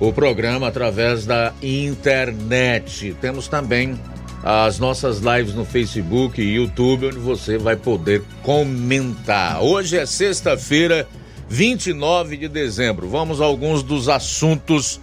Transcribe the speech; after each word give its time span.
o 0.00 0.12
programa 0.12 0.66
através 0.66 1.26
da 1.26 1.52
internet. 1.62 3.14
Temos 3.20 3.46
também 3.46 4.00
as 4.42 4.78
nossas 4.78 5.18
lives 5.18 5.54
no 5.54 5.66
Facebook 5.66 6.40
e 6.40 6.54
YouTube, 6.54 7.06
onde 7.06 7.18
você 7.18 7.58
vai 7.58 7.76
poder 7.76 8.22
comentar. 8.42 9.62
Hoje 9.62 9.98
é 9.98 10.06
sexta-feira, 10.06 11.06
29 11.48 12.38
de 12.38 12.48
dezembro. 12.48 13.06
Vamos 13.06 13.42
a 13.42 13.44
alguns 13.44 13.82
dos 13.82 14.08
assuntos 14.08 14.98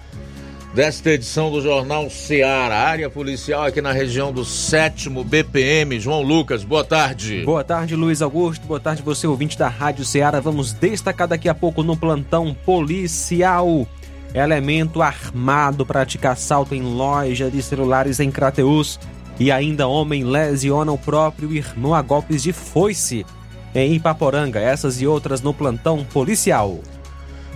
desta 0.74 1.12
edição 1.12 1.52
do 1.52 1.62
Jornal 1.62 2.10
Ceará. 2.10 2.78
Área 2.78 3.10
policial 3.12 3.64
aqui 3.64 3.82
na 3.82 3.92
região 3.92 4.32
do 4.32 4.44
sétimo 4.44 5.24
BPM. 5.24 6.00
João 6.00 6.24
Lucas, 6.24 6.64
boa 6.64 6.84
tarde. 6.84 7.44
Boa 7.46 7.64
tarde, 7.64 7.96
Luiz 7.96 8.24
Augusto. 8.24 8.66
Boa 8.66 8.80
tarde, 8.80 9.04
você 9.04 9.28
ouvinte 9.28 9.58
da 9.58 9.68
Rádio 9.68 10.04
Ceará. 10.04 10.40
Vamos 10.40 10.74
destacar 10.74 11.28
daqui 11.28 11.48
a 11.48 11.54
pouco 11.54 11.84
no 11.84 11.96
plantão 11.96 12.56
policial 12.66 13.88
elemento 14.34 15.02
armado 15.02 15.86
pratica 15.86 16.32
assalto 16.32 16.76
em 16.76 16.82
loja 16.82 17.50
de 17.50 17.62
celulares 17.62 18.20
em 18.20 18.30
Crateus 18.30 19.00
e 19.40 19.52
ainda 19.52 19.88
homem 19.88 20.24
lesiona 20.24 20.92
o 20.92 20.98
próprio 20.98 21.54
irmão 21.54 21.94
a 21.94 22.02
golpes 22.02 22.44
de 22.44 22.52
foice 22.52 23.26
em 23.74 23.94
Ipaporanga. 23.94 24.60
Essas 24.60 25.02
e 25.02 25.08
outras 25.08 25.42
no 25.42 25.54
plantão 25.54 26.04
policial. 26.04 26.80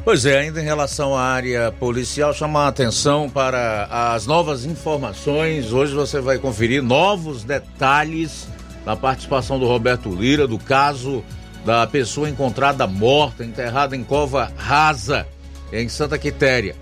Pois 0.03 0.25
é, 0.25 0.39
ainda 0.39 0.59
em 0.59 0.63
relação 0.63 1.16
à 1.16 1.22
área 1.22 1.72
policial, 1.72 2.33
chamar 2.33 2.66
a 2.66 2.67
atenção 2.69 3.30
para 3.30 3.85
as 4.13 4.25
novas 4.25 4.66
informações. 4.66 5.72
Hoje 5.72 5.94
você 5.94 6.19
vai 6.19 6.39
conferir 6.39 6.81
novos 6.81 7.44
detalhes 7.44 8.47
na 8.83 8.95
participação 8.95 9.59
do 9.59 9.67
Roberto 9.67 10.09
Lira 10.09 10.47
do 10.47 10.58
caso 10.58 11.23
da 11.63 11.85
pessoa 11.85 12.28
encontrada 12.28 12.88
morta, 12.88 13.45
enterrada 13.45 13.95
em 13.95 14.03
cova 14.03 14.52
rasa 14.58 15.28
em 15.72 15.88
Santa 15.89 16.17
Quitéria. 16.17 16.75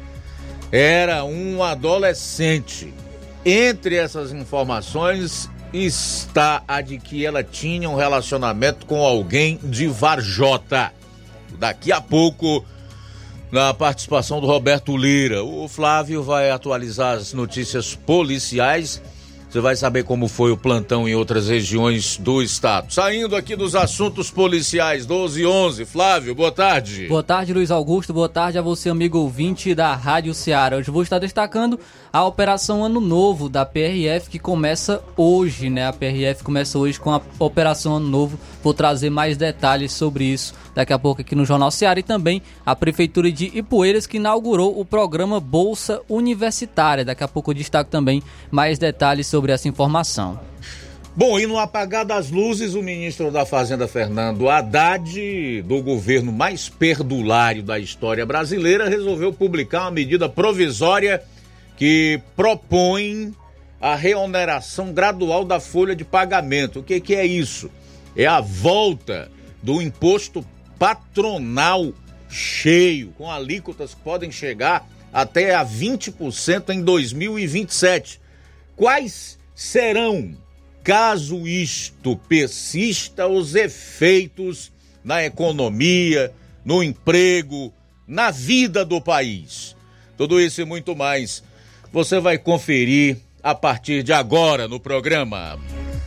Era 0.72 1.24
um 1.24 1.64
adolescente. 1.64 2.94
Entre 3.46 3.96
essas 3.96 4.32
informações 4.32 5.50
está 5.74 6.64
a 6.68 6.82
de 6.82 6.98
que 6.98 7.26
ela 7.26 7.44
tinha 7.44 7.90
um 7.90 7.96
relacionamento 7.96 8.86
com 8.86 9.04
alguém 9.04 9.60
de 9.64 9.88
Varjota. 9.88 10.92
Daqui 11.58 11.92
a 11.92 12.02
pouco, 12.02 12.66
na 13.52 13.74
participação 13.74 14.40
do 14.40 14.48
Roberto 14.48 14.96
Lira, 14.96 15.44
o 15.44 15.68
Flávio 15.68 16.24
vai 16.24 16.52
atualizar 16.52 17.18
as 17.18 17.34
notícias 17.34 17.96
policiais 17.96 19.02
você 19.50 19.60
vai 19.60 19.76
saber 19.76 20.04
como 20.04 20.28
foi 20.28 20.52
o 20.52 20.58
plantão 20.58 21.10
em 21.10 21.16
outras 21.16 21.50
regiões 21.50 22.18
do 22.18 22.40
estado. 22.40 22.94
Saindo 22.94 23.36
aqui 23.36 23.56
dos 23.56 23.74
assuntos 23.74 24.30
policiais, 24.30 25.08
12 25.08 25.42
e 25.42 25.46
11. 25.46 25.86
Flávio, 25.86 26.36
boa 26.36 26.52
tarde. 26.52 27.08
Boa 27.08 27.24
tarde, 27.24 27.52
Luiz 27.52 27.72
Augusto. 27.72 28.14
Boa 28.14 28.30
tarde 28.30 28.60
a 28.60 28.62
você, 28.62 28.90
amigo 28.90 29.18
ouvinte 29.18 29.74
da 29.74 29.96
Rádio 29.96 30.36
Ceará. 30.36 30.78
Hoje 30.78 30.92
vou 30.92 31.02
estar 31.02 31.18
destacando 31.18 31.80
a 32.14 32.24
Operação 32.24 32.84
Ano 32.84 33.02
Novo 33.02 33.50
da 33.50 33.66
PRF, 33.66 34.30
que 34.30 34.38
começa 34.38 35.02
hoje, 35.18 35.68
né? 35.68 35.88
A 35.88 35.94
PRF 35.94 36.44
começa 36.44 36.78
hoje 36.78 37.00
com 37.00 37.12
a 37.12 37.20
Operação 37.40 37.96
Ano 37.96 38.08
Novo. 38.08 38.40
Vou 38.64 38.74
trazer 38.74 39.10
mais 39.10 39.38
detalhes 39.38 39.94
sobre 39.94 40.26
isso 40.26 40.54
daqui 40.76 40.94
a 40.94 41.00
pouco 41.00 41.22
aqui 41.22 41.36
no 41.36 41.46
Jornal 41.46 41.72
Ceará 41.72 42.00
e 42.00 42.04
também 42.04 42.42
a 42.66 42.76
Prefeitura 42.76 43.32
de 43.32 43.46
Ipueiras 43.58 44.06
que 44.06 44.18
inaugurou 44.18 44.80
o 44.80 44.86
programa 44.86 45.40
Bolsa 45.40 46.02
Universitária. 46.08 47.06
Daqui 47.06 47.24
a 47.24 47.28
pouco 47.28 47.52
eu 47.52 47.56
destaco 47.56 47.90
também 47.90 48.22
mais 48.52 48.78
detalhes 48.78 49.28
sobre 49.28 49.52
essa 49.52 49.68
informação. 49.68 50.40
Bom, 51.16 51.40
e 51.40 51.46
no 51.46 51.58
apagar 51.58 52.06
das 52.06 52.30
luzes, 52.30 52.76
o 52.76 52.84
ministro 52.84 53.30
da 53.30 53.46
Fazenda, 53.46 53.88
Fernando 53.88 54.48
Haddad, 54.48 55.62
do 55.64 55.82
governo 55.82 56.32
mais 56.32 56.70
perdulário 56.70 57.62
da 57.62 57.78
história 57.78 58.26
brasileira, 58.26 58.88
resolveu 58.88 59.34
publicar 59.34 59.82
uma 59.82 59.92
medida 59.92 60.30
provisória 60.30 61.22
que 61.76 62.22
propõe 62.36 63.34
a 63.82 63.96
reoneração 63.96 64.94
gradual 64.94 65.44
da 65.44 65.60
folha 65.60 65.96
de 65.96 66.06
pagamento. 66.06 66.80
O 66.80 66.84
que, 66.84 67.02
que 67.02 67.16
é 67.16 67.26
isso? 67.26 67.70
É 68.16 68.26
a 68.26 68.42
volta 68.42 69.32
do 69.62 69.82
imposto 69.82 70.46
patronal 70.78 71.94
cheio, 72.30 73.10
com 73.18 73.30
alíquotas 73.30 73.94
que 73.94 74.02
podem 74.02 74.32
chegar 74.32 74.88
até 75.12 75.56
a 75.56 75.66
20% 75.66 76.70
em 76.70 76.82
2027. 76.82 78.22
Quais 78.76 79.38
serão, 79.56 80.38
caso 80.84 81.48
isto 81.48 82.16
persista, 82.16 83.28
os 83.28 83.56
efeitos 83.56 84.72
na 85.04 85.24
economia, 85.24 86.32
no 86.64 86.84
emprego, 86.84 87.74
na 88.08 88.32
vida 88.32 88.86
do 88.86 89.02
país? 89.02 89.76
Tudo 90.18 90.40
isso 90.40 90.62
e 90.62 90.66
muito 90.66 90.96
mais 90.96 91.44
você 91.92 92.20
vai 92.20 92.38
conferir 92.38 93.18
a 93.42 93.56
partir 93.56 94.04
de 94.04 94.14
agora 94.14 94.68
no 94.68 94.80
programa. 94.80 95.60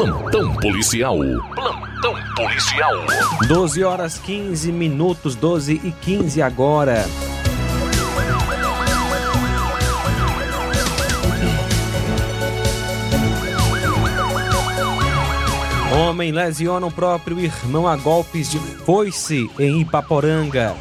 Plantão 0.00 0.54
policial. 0.54 1.18
Plantão 1.54 2.14
policial. 2.34 2.90
12 3.46 3.84
horas 3.84 4.18
15 4.18 4.72
minutos, 4.72 5.34
12 5.34 5.74
e 5.84 5.92
15 5.92 6.40
agora. 6.40 7.04
Homem 15.92 16.32
lesiona 16.32 16.86
o 16.86 16.90
próprio 16.90 17.38
irmão 17.38 17.86
a 17.86 17.94
golpes 17.94 18.50
de 18.50 18.58
foice 18.58 19.50
em 19.58 19.82
Ipaporanga. 19.82 20.74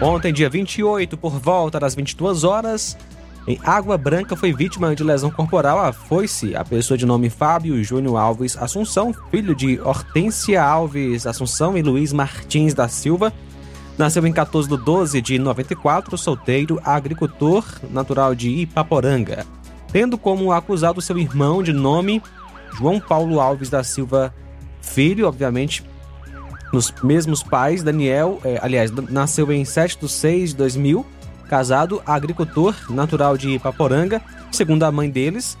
Ontem, 0.00 0.32
dia 0.32 0.50
28, 0.50 1.16
por 1.16 1.38
volta 1.38 1.78
das 1.78 1.94
22 1.94 2.42
horas, 2.42 2.98
em 3.46 3.58
Água 3.64 3.98
Branca 3.98 4.36
foi 4.36 4.52
vítima 4.52 4.94
de 4.94 5.02
lesão 5.02 5.30
corporal 5.30 5.80
a 5.80 5.92
foice 5.92 6.54
a 6.54 6.64
pessoa 6.64 6.96
de 6.96 7.04
nome 7.04 7.28
Fábio 7.28 7.82
Júnior 7.82 8.16
Alves 8.16 8.56
Assunção, 8.56 9.12
filho 9.32 9.54
de 9.54 9.80
Hortência 9.80 10.62
Alves 10.62 11.26
Assunção 11.26 11.76
e 11.76 11.82
Luiz 11.82 12.12
Martins 12.12 12.72
da 12.72 12.86
Silva. 12.86 13.32
Nasceu 13.98 14.24
em 14.26 14.32
14 14.32 14.68
de 14.68 14.76
12 14.76 15.20
de 15.20 15.38
94, 15.38 16.16
solteiro, 16.16 16.80
agricultor, 16.84 17.64
natural 17.90 18.34
de 18.34 18.48
Ipaporanga. 18.48 19.44
Tendo 19.92 20.16
como 20.16 20.52
acusado 20.52 21.00
seu 21.00 21.18
irmão 21.18 21.62
de 21.62 21.72
nome 21.72 22.22
João 22.78 23.00
Paulo 23.00 23.40
Alves 23.40 23.68
da 23.68 23.82
Silva 23.82 24.32
Filho, 24.80 25.26
obviamente, 25.26 25.84
nos 26.72 26.94
mesmos 27.02 27.42
pais, 27.42 27.82
Daniel, 27.82 28.40
eh, 28.44 28.58
aliás, 28.62 28.90
nasceu 28.90 29.52
em 29.52 29.64
7 29.64 29.98
de 30.00 30.08
6 30.08 30.50
de 30.50 30.56
2000, 30.56 31.04
casado, 31.52 32.00
agricultor, 32.06 32.74
natural 32.88 33.36
de 33.36 33.50
Ipaporanga. 33.50 34.22
Segundo 34.50 34.84
a 34.84 34.90
mãe 34.90 35.10
deles, 35.10 35.58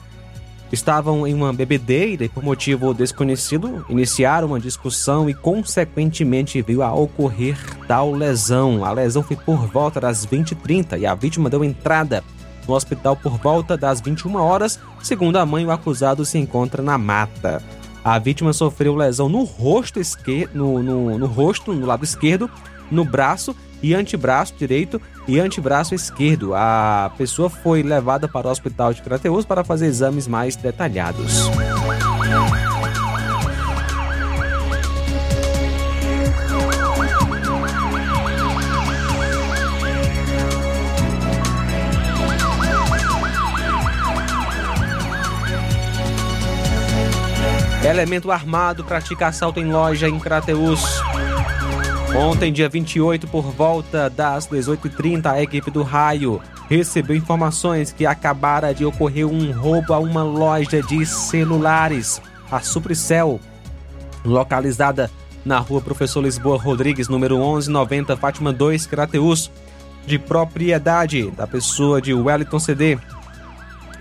estavam 0.72 1.26
em 1.26 1.34
uma 1.34 1.52
bebedeira 1.52 2.24
e, 2.24 2.30
por 2.30 2.42
motivo 2.42 2.94
desconhecido, 2.94 3.84
iniciaram 3.90 4.46
uma 4.46 4.58
discussão 4.58 5.28
e, 5.28 5.34
consequentemente, 5.34 6.62
veio 6.62 6.82
a 6.82 6.94
ocorrer 6.94 7.58
tal 7.86 8.10
lesão. 8.10 8.86
A 8.86 8.92
lesão 8.92 9.22
foi 9.22 9.36
por 9.36 9.66
volta 9.66 10.00
das 10.00 10.26
20h30 10.26 10.98
e 10.98 11.04
a 11.04 11.14
vítima 11.14 11.50
deu 11.50 11.62
entrada 11.62 12.24
no 12.66 12.72
hospital 12.72 13.14
por 13.14 13.36
volta 13.36 13.76
das 13.76 14.00
21 14.00 14.36
horas. 14.36 14.80
Segundo 15.02 15.36
a 15.36 15.44
mãe, 15.44 15.66
o 15.66 15.70
acusado 15.70 16.24
se 16.24 16.38
encontra 16.38 16.82
na 16.82 16.96
mata. 16.96 17.62
A 18.02 18.18
vítima 18.18 18.54
sofreu 18.54 18.96
lesão 18.96 19.28
no 19.28 19.44
rosto 19.44 20.00
esquerdo, 20.00 20.54
no, 20.54 20.82
no, 20.82 21.18
no 21.18 21.26
rosto, 21.26 21.74
no 21.74 21.84
lado 21.84 22.02
esquerdo, 22.02 22.48
no 22.90 23.04
braço 23.04 23.54
e 23.82 23.94
antebraço 23.94 24.54
direito 24.58 25.00
e 25.26 25.40
antebraço 25.40 25.94
esquerdo. 25.94 26.54
A 26.54 27.10
pessoa 27.16 27.50
foi 27.50 27.82
levada 27.82 28.28
para 28.28 28.48
o 28.48 28.50
hospital 28.50 28.92
de 28.94 29.02
Crateus 29.02 29.44
para 29.44 29.64
fazer 29.64 29.86
exames 29.86 30.26
mais 30.26 30.56
detalhados. 30.56 31.50
Elemento 47.84 48.30
armado 48.30 48.84
pratica 48.84 49.26
assalto 49.26 49.58
em 49.58 49.70
loja 49.70 50.08
em 50.08 50.18
Crateus. 50.18 51.02
Ontem, 52.14 52.52
dia 52.52 52.68
28, 52.68 53.26
por 53.26 53.42
volta 53.42 54.10
das 54.10 54.46
18h30, 54.46 55.26
a 55.26 55.42
equipe 55.42 55.70
do 55.70 55.82
Raio 55.82 56.42
recebeu 56.68 57.16
informações 57.16 57.90
que 57.90 58.04
acabara 58.04 58.74
de 58.74 58.84
ocorrer 58.84 59.26
um 59.26 59.50
roubo 59.50 59.94
a 59.94 59.98
uma 59.98 60.22
loja 60.22 60.82
de 60.82 61.06
celulares, 61.06 62.20
a 62.50 62.60
Supricel, 62.60 63.40
localizada 64.22 65.10
na 65.42 65.58
rua 65.58 65.80
Professor 65.80 66.22
Lisboa 66.22 66.58
Rodrigues, 66.58 67.08
número 67.08 67.38
1190, 67.38 68.14
Fátima 68.18 68.52
2, 68.52 68.86
Crateus, 68.86 69.50
de 70.06 70.18
propriedade 70.18 71.30
da 71.30 71.46
pessoa 71.46 72.00
de 72.00 72.12
Wellington 72.12 72.58
CD. 72.58 72.98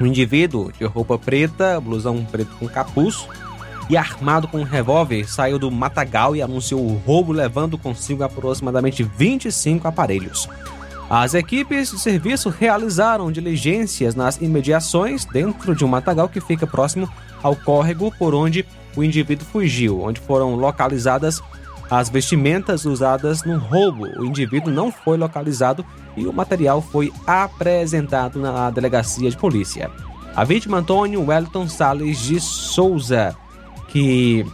O 0.01 0.05
indivíduo 0.05 0.69
de 0.71 0.83
roupa 0.83 1.17
preta, 1.17 1.79
blusão 1.79 2.25
preto 2.25 2.51
com 2.59 2.67
capuz, 2.67 3.25
e 3.89 3.97
armado 3.97 4.47
com 4.47 4.59
um 4.59 4.63
revólver 4.63 5.29
saiu 5.29 5.59
do 5.59 5.69
matagal 5.69 6.35
e 6.35 6.41
anunciou 6.41 6.85
o 6.85 6.97
roubo, 7.05 7.31
levando 7.31 7.77
consigo 7.77 8.23
aproximadamente 8.23 9.03
25 9.03 9.87
aparelhos. 9.87 10.47
As 11.09 11.33
equipes 11.33 11.91
de 11.91 11.99
serviço 11.99 12.49
realizaram 12.49 13.31
diligências 13.31 14.15
nas 14.15 14.39
imediações 14.41 15.25
dentro 15.25 15.75
de 15.75 15.83
um 15.83 15.87
matagal 15.87 16.29
que 16.29 16.39
fica 16.39 16.65
próximo 16.65 17.09
ao 17.43 17.53
córrego 17.53 18.13
por 18.17 18.33
onde 18.33 18.65
o 18.95 19.03
indivíduo 19.03 19.45
fugiu, 19.45 20.01
onde 20.01 20.21
foram 20.21 20.55
localizadas 20.55 21.41
as 21.89 22.09
vestimentas 22.09 22.85
usadas 22.85 23.43
no 23.43 23.57
roubo. 23.57 24.05
O 24.17 24.25
indivíduo 24.25 24.71
não 24.71 24.89
foi 24.89 25.17
localizado 25.17 25.85
e 26.15 26.25
o 26.25 26.31
material 26.31 26.81
foi 26.81 27.11
apresentado 27.27 28.39
na 28.39 28.69
delegacia 28.69 29.29
de 29.29 29.35
polícia. 29.35 29.91
A 30.33 30.45
vítima 30.45 30.77
Antônio 30.77 31.25
Wellington 31.27 31.67
Sales 31.67 32.19
de 32.19 32.39
Souza 32.39 33.35
que 33.91 34.45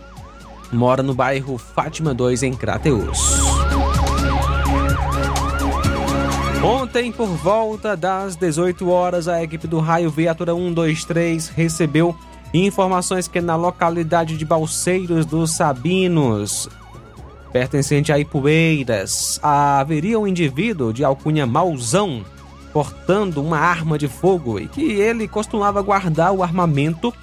mora 0.71 1.03
no 1.03 1.13
bairro 1.13 1.57
Fátima 1.57 2.13
2, 2.13 2.43
em 2.43 2.53
Crateus. 2.53 3.37
Ontem, 6.63 7.11
por 7.11 7.27
volta 7.27 7.95
das 7.95 8.35
18 8.35 8.89
horas, 8.89 9.27
a 9.27 9.43
equipe 9.43 9.67
do 9.67 9.79
Raio 9.79 10.09
Viatura 10.09 10.53
123 10.53 11.49
recebeu 11.49 12.15
informações 12.53 13.27
que 13.27 13.39
na 13.39 13.55
localidade 13.55 14.35
de 14.37 14.43
Balseiros 14.43 15.25
dos 15.25 15.51
Sabinos, 15.51 16.67
pertencente 17.53 18.11
a 18.11 18.17
Ipueiras, 18.17 19.39
haveria 19.43 20.19
um 20.19 20.27
indivíduo 20.27 20.91
de 20.91 21.03
alcunha 21.03 21.45
Mauzão 21.45 22.25
portando 22.73 23.41
uma 23.41 23.59
arma 23.59 23.97
de 23.97 24.07
fogo 24.07 24.59
e 24.59 24.67
que 24.67 24.81
ele 24.81 25.27
costumava 25.27 25.81
guardar 25.81 26.31
o 26.31 26.43
armamento 26.43 27.13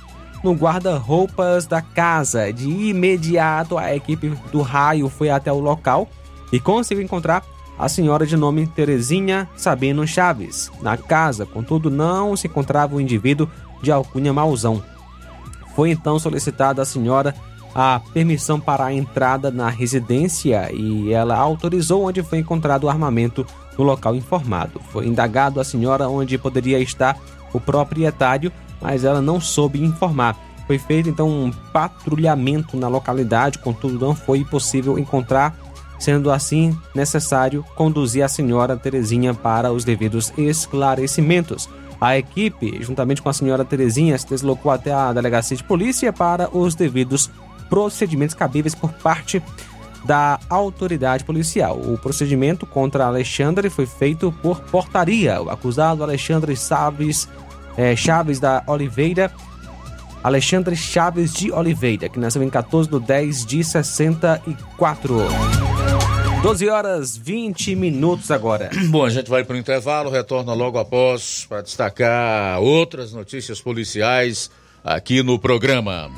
no 0.45 0.53
guarda-roupas 0.53 1.67
da 1.67 1.81
casa. 1.81 2.53
De 2.53 2.69
imediato, 2.69 3.79
a 3.79 3.97
equipe 3.97 4.29
do 4.53 4.61
raio 4.61 5.09
foi 5.09 5.31
até 5.31 5.51
o 5.51 5.59
local 5.59 6.07
e 6.53 6.61
conseguiu 6.61 7.03
encontrar 7.03 7.43
a 7.79 7.89
senhora 7.89 8.27
de 8.27 8.37
nome 8.37 8.67
Terezinha 8.67 9.49
Sabino 9.57 10.07
Chaves. 10.07 10.71
Na 10.83 10.97
casa, 10.97 11.47
contudo, 11.47 11.91
não 11.91 12.37
se 12.37 12.47
encontrava 12.47 12.95
o 12.95 13.01
indivíduo 13.01 13.49
de 13.83 13.91
alcunha 13.91 14.33
Mauzão. 14.33 14.83
Foi 15.75 15.91
então 15.91 16.19
solicitada 16.19 16.83
à 16.83 16.85
senhora 16.85 17.35
a 17.75 18.01
permissão 18.13 18.61
para 18.61 18.85
a 18.85 18.93
entrada 18.93 19.51
na 19.51 19.69
residência 19.69 20.71
e 20.73 21.13
ela 21.13 21.37
autorizou 21.37 22.05
onde 22.05 22.23
foi 22.23 22.39
encontrado 22.39 22.85
o 22.85 22.89
armamento 22.89 23.45
no 23.77 23.83
local 23.83 24.15
informado. 24.15 24.81
Foi 24.93 25.07
indagado 25.07 25.59
a 25.59 25.65
senhora 25.65 26.09
onde 26.09 26.39
poderia 26.39 26.79
estar 26.79 27.19
o 27.53 27.59
proprietário 27.59 28.53
mas 28.85 29.03
ela 29.03 29.23
não 29.23 29.41
soube 29.41 29.83
informar. 29.83 30.37
Foi 30.67 30.79
feito 30.79 31.09
então 31.09 31.29
um 31.29 31.51
patrulhamento 31.73 32.77
na 32.77 32.87
localidade, 32.87 33.59
contudo 33.59 33.99
não 33.99 34.15
foi 34.15 34.45
possível 34.45 34.99
encontrar 34.99 35.57
sendo 35.99 36.31
assim 36.31 36.77
necessário 36.95 37.65
conduzir 37.75 38.23
a 38.23 38.29
senhora 38.29 38.77
Terezinha 38.77 39.33
para 39.33 39.73
os 39.73 39.85
devidos 39.85 40.33
esclarecimentos. 40.37 41.69
A 41.99 42.19
equipe, 42.19 42.83
juntamente 42.83 43.23
com 43.23 43.31
a 43.31 43.33
senhora 43.33 43.65
Terezinha, 43.65 44.19
se 44.19 44.29
deslocou 44.29 44.71
até 44.71 44.93
a 44.93 45.13
delegacia 45.13 45.57
de 45.57 45.65
polícia 45.65 46.13
para 46.13 46.55
os 46.55 46.75
devidos 46.75 47.31
procedimentos 47.71 48.35
cabíveis 48.35 48.75
por 48.75 48.93
parte 48.93 49.43
da 50.05 50.39
autoridade 50.51 51.25
policial. 51.25 51.81
O 51.81 51.97
procedimento 51.97 52.67
contra 52.67 53.07
Alexandre 53.07 53.71
foi 53.71 53.87
feito 53.87 54.31
por 54.43 54.61
portaria. 54.61 55.41
O 55.41 55.49
acusado 55.49 56.03
Alexandre 56.03 56.55
Chaves, 56.55 57.27
é, 57.77 57.95
Chaves 57.97 58.39
da 58.39 58.63
Oliveira 58.67 59.31
Alexandre 60.25 60.75
Chaves 60.75 61.35
de 61.35 61.53
Oliveira, 61.53 62.09
que 62.09 62.19
nasceu 62.19 62.43
em 62.43 62.49
14 62.49 62.89
de 62.89 62.99
10 62.99 63.45
de 63.45 63.63
64. 63.63 65.19
12 66.43 66.69
horas 66.71 67.15
20 67.15 67.77
minutos 67.77 68.31
agora. 68.31 68.71
Bom, 68.89 69.05
a 69.05 69.11
gente 69.11 69.29
vai 69.29 69.45
para 69.45 69.55
o 69.55 69.59
intervalo, 69.59 70.09
retorna 70.09 70.55
logo 70.55 70.79
após 70.79 71.45
para 71.47 71.61
destacar 71.61 72.59
outras 72.59 73.13
notícias 73.13 73.61
policiais 73.61 74.51
aqui 74.83 75.23
no 75.23 75.39
programa. 75.39 76.11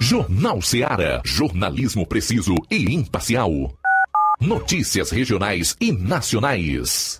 Jornal 0.00 0.62
Seara. 0.62 1.20
Jornalismo 1.22 2.06
preciso 2.06 2.54
e 2.70 2.94
imparcial. 2.94 3.50
Notícias 4.40 5.10
regionais 5.10 5.76
e 5.78 5.92
nacionais. 5.92 7.19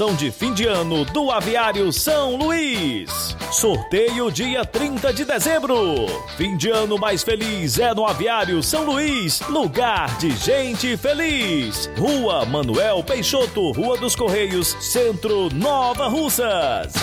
promoção 0.01 0.15
de 0.15 0.31
fim 0.31 0.51
de 0.51 0.65
ano 0.65 1.05
do 1.05 1.29
Aviário 1.29 1.93
São 1.93 2.35
Luís. 2.35 3.37
Sorteio 3.51 4.31
dia 4.31 4.65
30 4.65 5.13
de 5.13 5.23
dezembro. 5.23 6.07
Fim 6.37 6.57
de 6.57 6.71
ano 6.71 6.97
mais 6.97 7.21
feliz 7.21 7.77
é 7.77 7.93
no 7.93 8.07
Aviário 8.07 8.63
São 8.63 8.83
Luís, 8.83 9.41
lugar 9.41 10.17
de 10.17 10.31
gente 10.31 10.97
feliz. 10.97 11.87
Rua 11.95 12.43
Manuel 12.45 13.03
Peixoto, 13.03 13.71
Rua 13.73 13.95
dos 13.97 14.15
Correios, 14.15 14.75
Centro 14.79 15.53
Nova 15.53 16.07
Russas. 16.07 16.93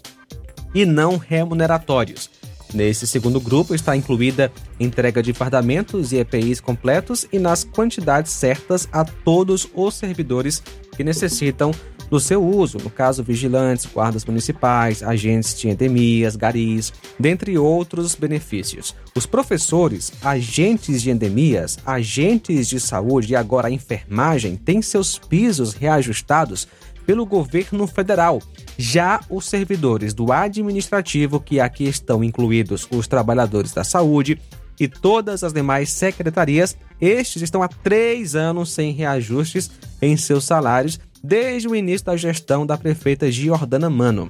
e 0.74 0.88
não 0.88 1.18
remuneratórios. 1.18 2.41
Nesse 2.74 3.06
segundo 3.06 3.40
grupo 3.40 3.76
está 3.76 3.96
incluída 3.96 4.52
entrega 4.80 5.22
de 5.22 5.34
fardamentos 5.34 6.12
e 6.12 6.18
EPIs 6.18 6.62
completos 6.62 7.28
e 7.32 7.38
nas 7.38 7.64
quantidades 7.64 8.32
certas 8.32 8.88
a 8.92 9.04
todos 9.04 9.68
os 9.76 9.96
servidores 9.96 10.64
que 10.96 11.04
necessitam 11.04 11.72
do 12.12 12.20
seu 12.20 12.46
uso, 12.46 12.78
no 12.78 12.90
caso 12.90 13.24
vigilantes, 13.24 13.86
guardas 13.86 14.26
municipais, 14.26 15.02
agentes 15.02 15.58
de 15.58 15.70
endemias, 15.70 16.36
garis, 16.36 16.92
dentre 17.18 17.58
outros 17.58 18.16
benefícios. 18.16 18.94
Os 19.16 19.26
professores, 19.26 20.12
agentes 20.22 21.02
de 21.02 21.10
endemias, 21.10 21.80
agentes 21.86 22.68
de 22.68 22.82
saúde 22.82 23.32
e 23.32 23.36
agora 23.36 23.70
a 23.70 23.72
enfermagem 23.72 24.58
têm 24.58 24.82
seus 24.82 25.18
pisos 25.18 25.74
reajustados 25.74 26.68
pelo 27.06 27.26
governo 27.26 27.86
federal. 27.88 28.42
Já 28.78 29.20
os 29.30 29.46
servidores 29.46 30.14
do 30.14 30.32
administrativo, 30.32 31.40
que 31.40 31.60
aqui 31.60 31.86
estão 31.86 32.24
incluídos 32.24 32.88
os 32.92 33.08
trabalhadores 33.08 33.74
da 33.74 33.84
saúde 33.84 34.40
e 34.80 34.88
todas 34.88 35.44
as 35.44 35.54
demais 35.54 35.90
secretarias, 35.90 36.76
estes 37.00 37.42
estão 37.42 37.62
há 37.62 37.68
três 37.68 38.36
anos 38.36 38.72
sem 38.72 38.92
reajustes 38.92 39.70
em 40.02 40.18
seus 40.18 40.46
salários 40.46 41.00
desde 41.24 41.68
o 41.68 41.76
início 41.76 42.08
da 42.08 42.18
gestão 42.18 42.66
da 42.66 42.78
prefeita 42.78 43.32
Giordana 43.32 43.90
Mano. 43.90 44.30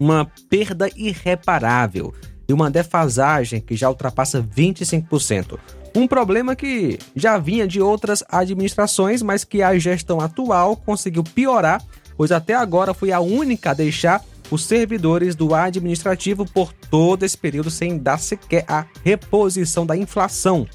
Uma 0.00 0.30
perda 0.48 0.90
irreparável 0.96 2.12
e 2.48 2.52
uma 2.52 2.70
defasagem 2.70 3.60
que 3.60 3.76
já 3.76 3.88
ultrapassa 3.88 4.42
25%. 4.42 5.58
Um 5.94 6.06
problema 6.06 6.54
que 6.54 6.98
já 7.14 7.38
vinha 7.38 7.66
de 7.66 7.80
outras 7.80 8.22
administrações, 8.28 9.22
mas 9.22 9.44
que 9.44 9.62
a 9.62 9.78
gestão 9.78 10.20
atual 10.20 10.76
conseguiu 10.76 11.24
piorar, 11.24 11.82
pois 12.16 12.32
até 12.32 12.54
agora 12.54 12.94
foi 12.94 13.12
a 13.12 13.20
única 13.20 13.70
a 13.70 13.74
deixar 13.74 14.24
os 14.50 14.64
servidores 14.64 15.34
do 15.34 15.54
administrativo 15.54 16.46
por 16.46 16.72
todo 16.72 17.22
esse 17.22 17.36
período 17.36 17.70
sem 17.70 17.98
dar 17.98 18.18
sequer 18.18 18.64
a 18.68 18.86
reposição 19.04 19.84
da 19.84 19.96
inflação. 19.96 20.66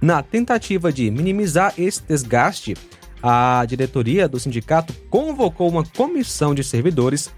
Na 0.00 0.22
tentativa 0.22 0.92
de 0.92 1.10
minimizar 1.10 1.72
esse 1.78 2.02
desgaste, 2.02 2.76
a 3.22 3.64
diretoria 3.66 4.28
do 4.28 4.38
sindicato 4.38 4.92
convocou 5.08 5.68
uma 5.68 5.84
comissão 5.84 6.54
de 6.54 6.62
servidores, 6.62 7.30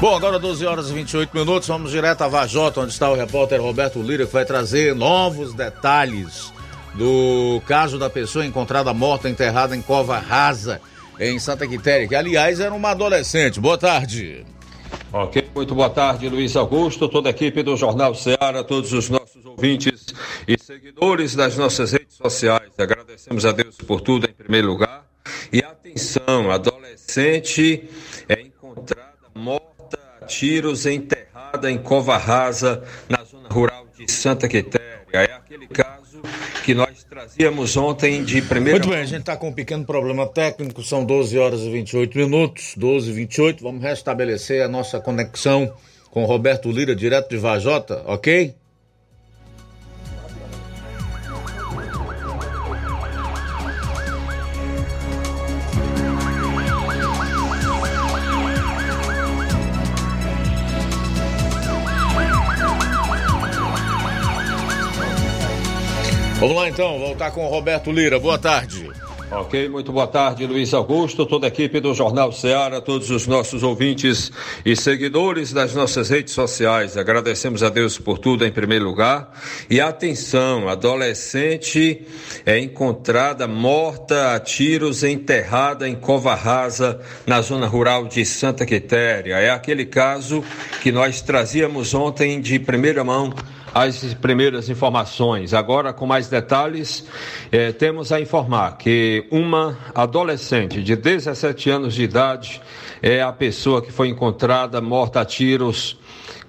Bom, 0.00 0.16
agora 0.16 0.38
12 0.38 0.64
horas 0.64 0.90
e 0.90 0.94
28 0.94 1.36
minutos, 1.36 1.68
vamos 1.68 1.90
direto 1.90 2.22
a 2.22 2.28
Vajota, 2.28 2.80
onde 2.80 2.92
está 2.92 3.10
o 3.10 3.14
repórter 3.14 3.60
Roberto 3.60 4.00
Lira, 4.00 4.26
que 4.26 4.32
vai 4.32 4.44
trazer 4.44 4.94
novos 4.94 5.52
detalhes 5.52 6.52
do 6.94 7.60
caso 7.66 7.98
da 7.98 8.08
pessoa 8.08 8.46
encontrada 8.46 8.94
morta 8.94 9.28
enterrada 9.28 9.76
em 9.76 9.82
cova 9.82 10.18
rasa 10.18 10.80
em 11.18 11.38
Santa 11.38 11.66
Quitéria, 11.66 12.08
que 12.08 12.14
aliás 12.14 12.60
era 12.60 12.74
uma 12.74 12.90
adolescente. 12.90 13.60
Boa 13.60 13.76
tarde. 13.76 14.44
Ok, 15.12 15.50
muito 15.54 15.74
boa 15.74 15.90
tarde, 15.90 16.28
Luiz 16.28 16.56
Augusto, 16.56 17.08
toda 17.08 17.28
a 17.28 17.30
equipe 17.30 17.62
do 17.62 17.76
Jornal 17.76 18.14
Ceará, 18.14 18.64
todos 18.64 18.92
os 18.92 19.10
nossos 19.10 19.44
ouvintes 19.44 20.09
e 20.46 20.58
seguidores 20.58 21.34
das 21.34 21.56
nossas 21.56 21.92
redes 21.92 22.16
sociais. 22.16 22.70
Agradecemos 22.78 23.44
a 23.44 23.52
Deus 23.52 23.76
por 23.76 24.00
tudo 24.00 24.28
em 24.28 24.32
primeiro 24.32 24.68
lugar. 24.68 25.06
E 25.52 25.58
atenção, 25.60 26.50
adolescente 26.50 27.88
é 28.28 28.40
encontrada 28.40 29.10
morta 29.34 29.98
a 30.20 30.26
tiros 30.26 30.86
enterrada 30.86 31.70
em 31.70 31.78
cova 31.78 32.16
rasa 32.16 32.82
na 33.08 33.22
zona 33.24 33.48
rural 33.48 33.86
de 33.96 34.10
Santa 34.10 34.48
Quitéria. 34.48 35.00
É 35.12 35.24
aquele 35.24 35.66
caso 35.66 36.22
que 36.64 36.74
nós 36.74 37.02
trazíamos 37.02 37.76
ontem 37.76 38.22
de 38.22 38.40
primeira 38.42 38.78
Muito 38.78 38.90
bem, 38.90 39.00
a 39.00 39.04
gente 39.04 39.20
está 39.20 39.36
com 39.36 39.48
um 39.48 39.52
pequeno 39.52 39.84
problema 39.84 40.26
técnico, 40.26 40.82
são 40.82 41.04
12 41.04 41.36
horas 41.38 41.60
e 41.60 41.70
28 41.70 42.16
minutos, 42.16 42.74
12 42.76 43.10
e 43.10 43.12
28. 43.12 43.62
Vamos 43.62 43.82
restabelecer 43.82 44.62
a 44.62 44.68
nossa 44.68 45.00
conexão 45.00 45.74
com 46.10 46.24
Roberto 46.24 46.70
Lira, 46.70 46.94
direto 46.94 47.30
de 47.30 47.36
Vajota, 47.36 48.02
ok? 48.06 48.54
Vamos 66.40 66.56
lá 66.56 66.70
então, 66.70 66.98
voltar 66.98 67.32
com 67.32 67.44
o 67.44 67.48
Roberto 67.50 67.92
Lira. 67.92 68.18
Boa 68.18 68.38
tarde. 68.38 68.90
Ok, 69.30 69.68
muito 69.68 69.92
boa 69.92 70.06
tarde, 70.06 70.46
Luiz 70.46 70.72
Augusto, 70.72 71.26
toda 71.26 71.46
a 71.46 71.48
equipe 71.48 71.78
do 71.80 71.92
Jornal 71.92 72.32
Ceará, 72.32 72.80
todos 72.80 73.10
os 73.10 73.26
nossos 73.26 73.62
ouvintes 73.62 74.32
e 74.64 74.74
seguidores 74.74 75.52
das 75.52 75.74
nossas 75.74 76.08
redes 76.08 76.32
sociais. 76.32 76.96
Agradecemos 76.96 77.62
a 77.62 77.68
Deus 77.68 77.98
por 77.98 78.18
tudo 78.18 78.46
em 78.46 78.50
primeiro 78.50 78.86
lugar. 78.86 79.30
E 79.68 79.82
atenção, 79.82 80.66
adolescente 80.66 82.06
é 82.46 82.58
encontrada 82.58 83.46
morta 83.46 84.34
a 84.34 84.40
tiros 84.40 85.04
enterrada 85.04 85.86
em 85.86 85.94
cova 85.94 86.34
rasa 86.34 86.98
na 87.26 87.42
zona 87.42 87.66
rural 87.66 88.06
de 88.06 88.24
Santa 88.24 88.64
Quitéria. 88.64 89.34
É 89.34 89.50
aquele 89.50 89.84
caso 89.84 90.42
que 90.82 90.90
nós 90.90 91.20
trazíamos 91.20 91.92
ontem 91.92 92.40
de 92.40 92.58
primeira 92.58 93.04
mão 93.04 93.34
as 93.74 94.14
primeiras 94.14 94.68
informações. 94.68 95.54
Agora, 95.54 95.92
com 95.92 96.06
mais 96.06 96.28
detalhes, 96.28 97.06
eh, 97.50 97.72
temos 97.72 98.12
a 98.12 98.20
informar 98.20 98.76
que 98.76 99.26
uma 99.30 99.78
adolescente 99.94 100.82
de 100.82 100.96
17 100.96 101.70
anos 101.70 101.94
de 101.94 102.02
idade 102.02 102.60
é 103.02 103.22
a 103.22 103.32
pessoa 103.32 103.80
que 103.80 103.92
foi 103.92 104.08
encontrada 104.08 104.80
morta 104.80 105.20
a 105.20 105.24
tiros 105.24 105.98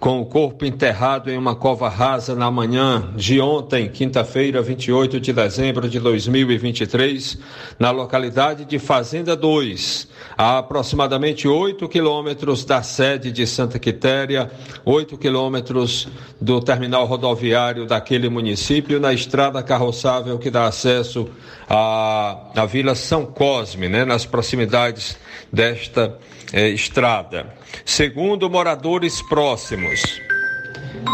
com 0.02 0.20
o 0.20 0.26
corpo 0.26 0.66
enterrado 0.66 1.30
em 1.30 1.38
uma 1.38 1.56
cova 1.56 1.88
rasa 1.88 2.34
na 2.34 2.50
manhã 2.50 3.14
de 3.16 3.40
ontem, 3.40 3.88
quinta-feira, 3.88 4.60
28 4.60 5.20
de 5.20 5.32
dezembro 5.32 5.88
de 5.88 6.00
2023, 6.00 7.38
na 7.78 7.92
localidade 7.92 8.66
de 8.66 8.80
Fazenda 8.80 9.36
2, 9.36 10.08
a 10.36 10.58
aproximadamente 10.58 11.48
8 11.48 11.88
quilômetros 11.88 12.66
da 12.66 12.82
sede 12.82 13.32
de 13.32 13.46
Santa 13.46 13.78
Quitéria, 13.78 14.50
8 14.84 15.16
quilômetros 15.20 16.08
do 16.42 16.60
terminal 16.60 17.06
rodoviário 17.06 17.86
daquele 17.86 18.28
município, 18.28 19.00
na 19.00 19.14
estrada 19.14 19.62
carroçável 19.62 20.40
que 20.40 20.50
dá 20.50 20.66
acesso 20.66 21.30
à, 21.70 22.38
à 22.56 22.66
Vila 22.66 22.96
São 22.96 23.24
Cosme, 23.24 23.88
né, 23.88 24.04
nas 24.04 24.26
proximidades 24.26 25.16
desta 25.52 26.18
eh, 26.54 26.70
estrada. 26.70 27.54
Segundo 27.86 28.50
moradores 28.50 29.22
próximos, 29.24 30.02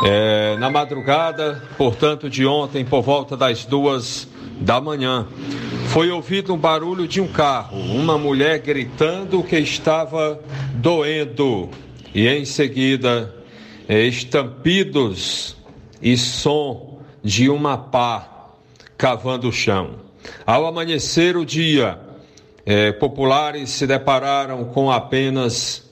é, 0.04 0.58
na 0.58 0.70
madrugada, 0.70 1.64
portanto, 1.78 2.30
de 2.30 2.46
ontem, 2.46 2.86
por 2.86 3.02
volta 3.02 3.36
das 3.36 3.66
duas 3.66 4.28
da 4.60 4.82
manhã, 4.82 5.28
foi 5.90 6.12
ouvido 6.12 6.54
um 6.54 6.58
barulho 6.58 7.08
de 7.08 7.22
um 7.22 7.28
carro, 7.28 7.80
uma 7.80 8.18
mulher 8.18 8.60
gritando 8.60 9.44
que 9.44 9.58
estava 9.58 10.40
doendo, 10.74 11.70
e 12.14 12.28
em 12.28 12.46
seguida, 12.46 13.34
é, 13.88 14.04
estampidos 14.04 15.56
e 16.02 16.18
som 16.18 17.00
de 17.24 17.50
uma 17.50 17.78
pá 17.78 18.52
cavando 18.98 19.48
o 19.48 19.52
chão. 19.52 19.96
Ao 20.46 20.66
amanhecer 20.66 21.38
o 21.38 21.46
dia, 21.46 22.00
é, 22.68 22.92
populares 22.92 23.70
se 23.70 23.88
depararam 23.88 24.66
com 24.66 24.92
apenas 24.92 25.90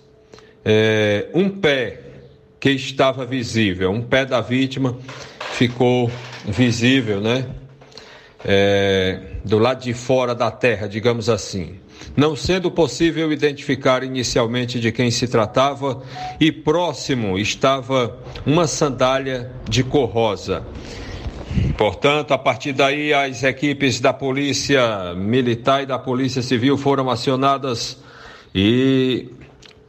é, 0.65 1.29
um 1.33 1.49
pé 1.49 2.01
que 2.59 2.71
estava 2.71 3.25
visível, 3.25 3.91
um 3.91 4.01
pé 4.01 4.25
da 4.25 4.41
vítima 4.41 4.97
ficou 5.53 6.11
visível, 6.43 7.21
né? 7.21 7.45
É, 8.43 9.19
do 9.45 9.57
lado 9.57 9.83
de 9.83 9.93
fora 9.93 10.35
da 10.35 10.51
terra, 10.51 10.85
digamos 10.85 11.29
assim. 11.29 11.79
Não 12.15 12.35
sendo 12.35 12.69
possível 12.69 13.31
identificar 13.31 14.03
inicialmente 14.03 14.77
de 14.77 14.91
quem 14.91 15.09
se 15.09 15.29
tratava, 15.29 16.03
e 16.41 16.51
próximo 16.51 17.39
estava 17.39 18.19
uma 18.45 18.67
sandália 18.67 19.49
de 19.69 19.81
cor 19.81 20.09
rosa. 20.09 20.65
Portanto, 21.77 22.33
a 22.33 22.37
partir 22.37 22.73
daí, 22.73 23.13
as 23.13 23.43
equipes 23.43 23.99
da 23.99 24.13
Polícia 24.13 25.13
Militar 25.13 25.83
e 25.83 25.85
da 25.85 25.99
Polícia 25.99 26.41
Civil 26.41 26.77
foram 26.77 27.09
acionadas 27.09 28.01
e 28.53 29.29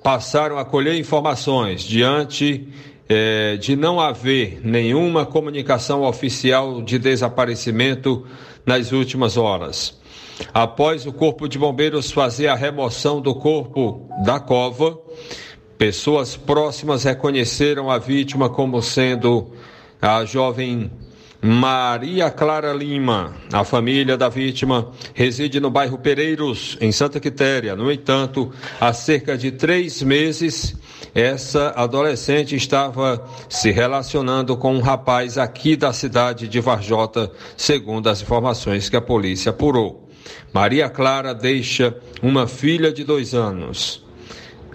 passaram 0.02 0.58
a 0.58 0.64
colher 0.64 0.98
informações 0.98 1.82
diante 1.82 2.68
eh, 3.08 3.56
de 3.56 3.76
não 3.76 4.00
haver 4.00 4.60
nenhuma 4.64 5.24
comunicação 5.24 6.02
oficial 6.02 6.82
de 6.82 6.98
desaparecimento 6.98 8.26
nas 8.64 8.90
últimas 8.90 9.36
horas. 9.36 9.96
Após 10.52 11.06
o 11.06 11.12
Corpo 11.12 11.48
de 11.48 11.58
Bombeiros 11.58 12.10
fazer 12.10 12.48
a 12.48 12.54
remoção 12.54 13.20
do 13.20 13.34
corpo 13.34 14.08
da 14.24 14.40
cova, 14.40 14.98
pessoas 15.78 16.36
próximas 16.36 17.04
reconheceram 17.04 17.90
a 17.90 17.98
vítima 17.98 18.48
como 18.48 18.82
sendo 18.82 19.52
a 20.00 20.24
jovem 20.24 20.90
Maria 21.42 22.30
Clara 22.30 22.72
Lima, 22.72 23.34
a 23.52 23.62
família 23.62 24.16
da 24.16 24.28
vítima, 24.28 24.90
reside 25.12 25.60
no 25.60 25.70
bairro 25.70 25.98
Pereiros, 25.98 26.78
em 26.80 26.90
Santa 26.90 27.20
Quitéria. 27.20 27.76
No 27.76 27.92
entanto, 27.92 28.52
há 28.80 28.92
cerca 28.92 29.36
de 29.36 29.52
três 29.52 30.02
meses, 30.02 30.74
essa 31.14 31.70
adolescente 31.76 32.56
estava 32.56 33.22
se 33.48 33.70
relacionando 33.70 34.56
com 34.56 34.74
um 34.74 34.80
rapaz 34.80 35.36
aqui 35.36 35.76
da 35.76 35.92
cidade 35.92 36.48
de 36.48 36.60
Varjota, 36.60 37.30
segundo 37.56 38.08
as 38.08 38.22
informações 38.22 38.88
que 38.88 38.96
a 38.96 39.00
polícia 39.00 39.50
apurou. 39.50 40.08
Maria 40.52 40.88
Clara 40.88 41.34
deixa 41.34 41.96
uma 42.22 42.46
filha 42.46 42.90
de 42.92 43.04
dois 43.04 43.34
anos 43.34 44.05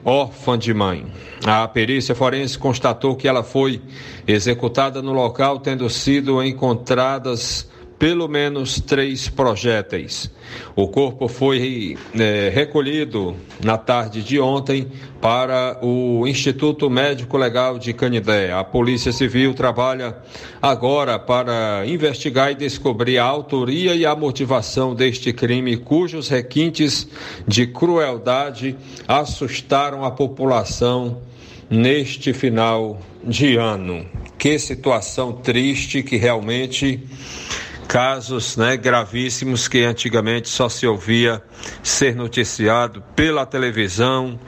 órfã 0.03 0.57
de 0.57 0.73
mãe. 0.73 1.05
A 1.45 1.67
perícia 1.67 2.13
forense 2.13 2.57
constatou 2.57 3.15
que 3.15 3.27
ela 3.27 3.43
foi 3.43 3.81
executada 4.27 5.01
no 5.01 5.13
local, 5.13 5.59
tendo 5.59 5.89
sido 5.89 6.43
encontradas 6.43 7.70
pelo 8.01 8.27
menos 8.27 8.79
três 8.81 9.29
projéteis. 9.29 10.31
O 10.75 10.87
corpo 10.87 11.27
foi 11.27 11.95
é, 12.17 12.49
recolhido 12.51 13.35
na 13.63 13.77
tarde 13.77 14.23
de 14.23 14.39
ontem 14.39 14.87
para 15.21 15.77
o 15.83 16.25
Instituto 16.25 16.89
Médico 16.89 17.37
Legal 17.37 17.77
de 17.77 17.93
Canidé. 17.93 18.51
A 18.51 18.63
Polícia 18.63 19.11
Civil 19.11 19.53
trabalha 19.53 20.17
agora 20.59 21.19
para 21.19 21.83
investigar 21.85 22.51
e 22.51 22.55
descobrir 22.55 23.19
a 23.19 23.23
autoria 23.25 23.93
e 23.93 24.03
a 24.03 24.15
motivação 24.15 24.95
deste 24.95 25.31
crime, 25.31 25.77
cujos 25.77 26.27
requintes 26.27 27.07
de 27.47 27.67
crueldade 27.67 28.75
assustaram 29.07 30.03
a 30.03 30.09
população 30.09 31.21
neste 31.69 32.33
final 32.33 32.99
de 33.23 33.57
ano. 33.57 34.07
Que 34.39 34.57
situação 34.57 35.33
triste 35.33 36.01
que 36.01 36.17
realmente 36.17 36.99
casos 37.91 38.56
né, 38.56 38.77
gravíssimos 38.77 39.67
que 39.67 39.84
antigamente 39.84 40.47
só 40.47 40.69
se 40.69 40.88
ouvia 40.88 41.43
ser 41.84 42.15
noticiado 42.15 43.04
pela 43.17 43.45
televisão, 43.45 44.39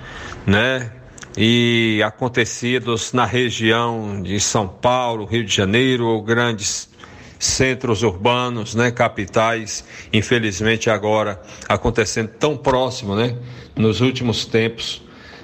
né? 0.47 0.93
E 1.37 2.01
acontecidos 2.05 3.11
na 3.11 3.25
região 3.25 4.21
de 4.23 4.39
São 4.39 4.65
Paulo, 4.65 5.25
Rio 5.25 5.43
de 5.43 5.53
Janeiro 5.53 6.05
ou 6.05 6.21
grandes 6.21 6.89
centros 7.37 8.01
urbanos, 8.01 8.75
né, 8.75 8.91
capitais, 8.91 9.83
infelizmente 10.13 10.89
agora 10.89 11.41
acontecendo 11.67 12.29
tão 12.39 12.55
próximo, 12.55 13.13
né, 13.13 13.37
nos 13.75 13.99
últimos 13.99 14.45
tempos, 14.45 15.03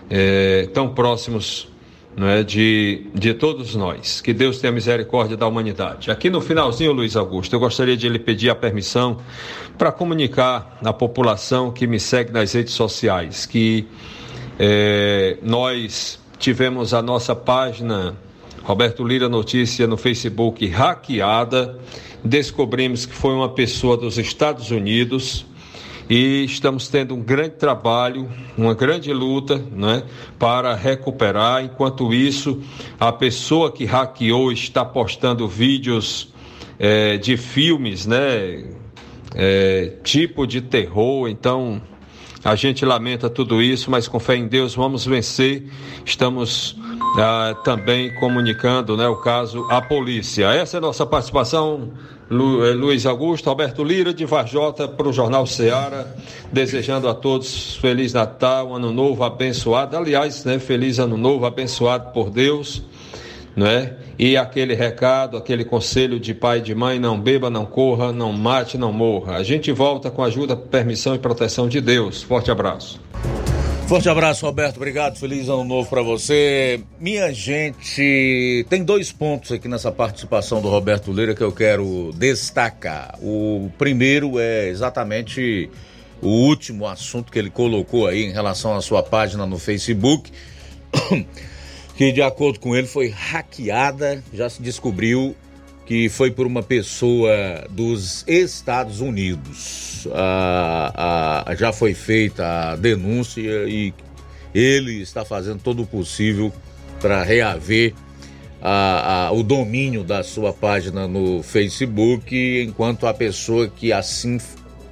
é, 0.09 0.69
tão 0.73 0.93
próximos 0.93 1.67
é, 2.17 2.43
de, 2.43 3.07
de 3.13 3.33
todos 3.33 3.75
nós. 3.75 4.21
Que 4.21 4.33
Deus 4.33 4.59
tenha 4.59 4.71
misericórdia 4.71 5.37
da 5.37 5.47
humanidade. 5.47 6.11
Aqui 6.11 6.29
no 6.29 6.41
finalzinho, 6.41 6.91
Luiz 6.91 7.15
Augusto, 7.15 7.55
eu 7.55 7.59
gostaria 7.59 7.95
de 7.95 8.09
lhe 8.09 8.19
pedir 8.19 8.49
a 8.49 8.55
permissão 8.55 9.17
para 9.77 9.91
comunicar 9.91 10.77
à 10.83 10.91
população 10.91 11.71
que 11.71 11.87
me 11.87 11.99
segue 11.99 12.31
nas 12.31 12.53
redes 12.53 12.73
sociais 12.73 13.45
que 13.45 13.87
é, 14.59 15.37
nós 15.41 16.19
tivemos 16.37 16.93
a 16.93 17.01
nossa 17.01 17.33
página 17.33 18.15
Roberto 18.63 19.03
Lira 19.03 19.29
Notícia 19.29 19.87
no 19.87 19.97
Facebook 19.97 20.67
hackeada. 20.67 21.79
Descobrimos 22.23 23.05
que 23.05 23.13
foi 23.13 23.33
uma 23.33 23.49
pessoa 23.49 23.95
dos 23.95 24.17
Estados 24.17 24.69
Unidos 24.69 25.45
e 26.09 26.43
estamos 26.43 26.87
tendo 26.87 27.13
um 27.13 27.21
grande 27.21 27.51
trabalho, 27.51 28.27
uma 28.57 28.73
grande 28.73 29.13
luta 29.13 29.63
né, 29.71 30.03
para 30.39 30.73
recuperar. 30.73 31.63
Enquanto 31.63 32.11
isso, 32.11 32.61
a 32.99 33.11
pessoa 33.11 33.71
que 33.71 33.85
hackeou 33.85 34.51
está 34.51 34.83
postando 34.83 35.47
vídeos 35.47 36.33
é, 36.79 37.17
de 37.17 37.37
filmes, 37.37 38.07
né, 38.07 38.65
é, 39.35 39.93
tipo 40.03 40.47
de 40.47 40.61
terror. 40.61 41.29
Então, 41.29 41.79
a 42.43 42.55
gente 42.55 42.83
lamenta 42.83 43.29
tudo 43.29 43.61
isso, 43.61 43.91
mas 43.91 44.07
com 44.07 44.19
fé 44.19 44.35
em 44.35 44.47
Deus 44.47 44.73
vamos 44.73 45.05
vencer. 45.05 45.69
Estamos 46.03 46.75
ah, 47.19 47.55
também 47.63 48.15
comunicando 48.15 48.97
né, 48.97 49.07
o 49.07 49.17
caso 49.17 49.67
à 49.69 49.79
polícia. 49.79 50.47
Essa 50.47 50.77
é 50.77 50.79
a 50.79 50.81
nossa 50.81 51.05
participação 51.05 51.91
Eh, 52.31 52.73
Luiz 52.73 53.05
Augusto, 53.05 53.49
Alberto 53.49 53.83
Lira, 53.83 54.13
de 54.13 54.25
Varjota, 54.25 54.87
para 54.87 55.07
o 55.07 55.13
Jornal 55.13 55.47
Seara, 55.47 56.15
desejando 56.51 57.09
a 57.09 57.13
todos 57.13 57.75
Feliz 57.77 58.13
Natal, 58.13 58.75
Ano 58.75 58.91
Novo 58.91 59.23
abençoado. 59.23 59.97
Aliás, 59.97 60.45
né, 60.45 60.59
Feliz 60.59 60.99
Ano 60.99 61.17
Novo 61.17 61.45
abençoado 61.45 62.11
por 62.13 62.29
Deus, 62.29 62.83
né? 63.55 63.95
e 64.19 64.35
aquele 64.35 64.75
recado, 64.75 65.37
aquele 65.37 65.63
conselho 65.63 66.19
de 66.19 66.33
pai 66.33 66.59
e 66.59 66.61
de 66.61 66.75
mãe: 66.75 66.99
não 66.99 67.19
beba, 67.19 67.49
não 67.49 67.65
corra, 67.65 68.11
não 68.11 68.33
mate, 68.33 68.77
não 68.77 68.91
morra. 68.91 69.37
A 69.37 69.43
gente 69.43 69.71
volta 69.71 70.11
com 70.11 70.21
a 70.21 70.27
ajuda, 70.27 70.57
permissão 70.57 71.15
e 71.15 71.19
proteção 71.19 71.69
de 71.69 71.79
Deus. 71.79 72.21
Forte 72.21 72.51
abraço. 72.51 72.99
Forte 73.89 74.07
abraço, 74.07 74.45
Roberto. 74.45 74.75
Obrigado. 74.75 75.17
Feliz 75.17 75.49
ano 75.49 75.63
novo 75.63 75.89
para 75.89 76.03
você. 76.03 76.79
Minha 76.99 77.33
gente, 77.33 78.63
tem 78.69 78.83
dois 78.83 79.11
pontos 79.11 79.51
aqui 79.51 79.67
nessa 79.67 79.91
participação 79.91 80.61
do 80.61 80.69
Roberto 80.69 81.11
Leira 81.11 81.33
que 81.33 81.41
eu 81.41 81.51
quero 81.51 82.11
destacar. 82.13 83.17
O 83.19 83.71
primeiro 83.79 84.37
é 84.37 84.67
exatamente 84.67 85.71
o 86.21 86.27
último 86.27 86.85
assunto 86.85 87.31
que 87.31 87.39
ele 87.39 87.49
colocou 87.49 88.05
aí 88.05 88.25
em 88.25 88.31
relação 88.31 88.75
à 88.75 88.81
sua 88.81 89.01
página 89.01 89.47
no 89.47 89.57
Facebook, 89.57 90.31
que 91.97 92.11
de 92.11 92.21
acordo 92.21 92.59
com 92.59 92.75
ele 92.75 92.85
foi 92.85 93.09
hackeada, 93.09 94.23
já 94.31 94.47
se 94.51 94.61
descobriu 94.61 95.35
que 95.89 96.07
foi 96.07 96.29
por 96.29 96.45
uma 96.45 96.61
pessoa 96.61 97.65
dos 97.71 98.23
Estados 98.27 99.01
Unidos. 99.01 100.07
Ah, 100.13 101.43
ah, 101.47 101.55
já 101.55 101.73
foi 101.73 101.95
feita 101.95 102.45
a 102.45 102.75
denúncia 102.75 103.67
e 103.67 103.91
ele 104.53 105.01
está 105.01 105.25
fazendo 105.25 105.63
todo 105.63 105.81
o 105.81 105.87
possível 105.87 106.53
para 107.01 107.23
reaver 107.23 107.95
a, 108.61 109.29
a, 109.29 109.31
o 109.31 109.41
domínio 109.41 110.03
da 110.03 110.21
sua 110.21 110.53
página 110.53 111.07
no 111.07 111.41
Facebook, 111.41 112.35
enquanto 112.61 113.07
a 113.07 113.13
pessoa 113.13 113.67
que 113.67 113.91
assim 113.91 114.37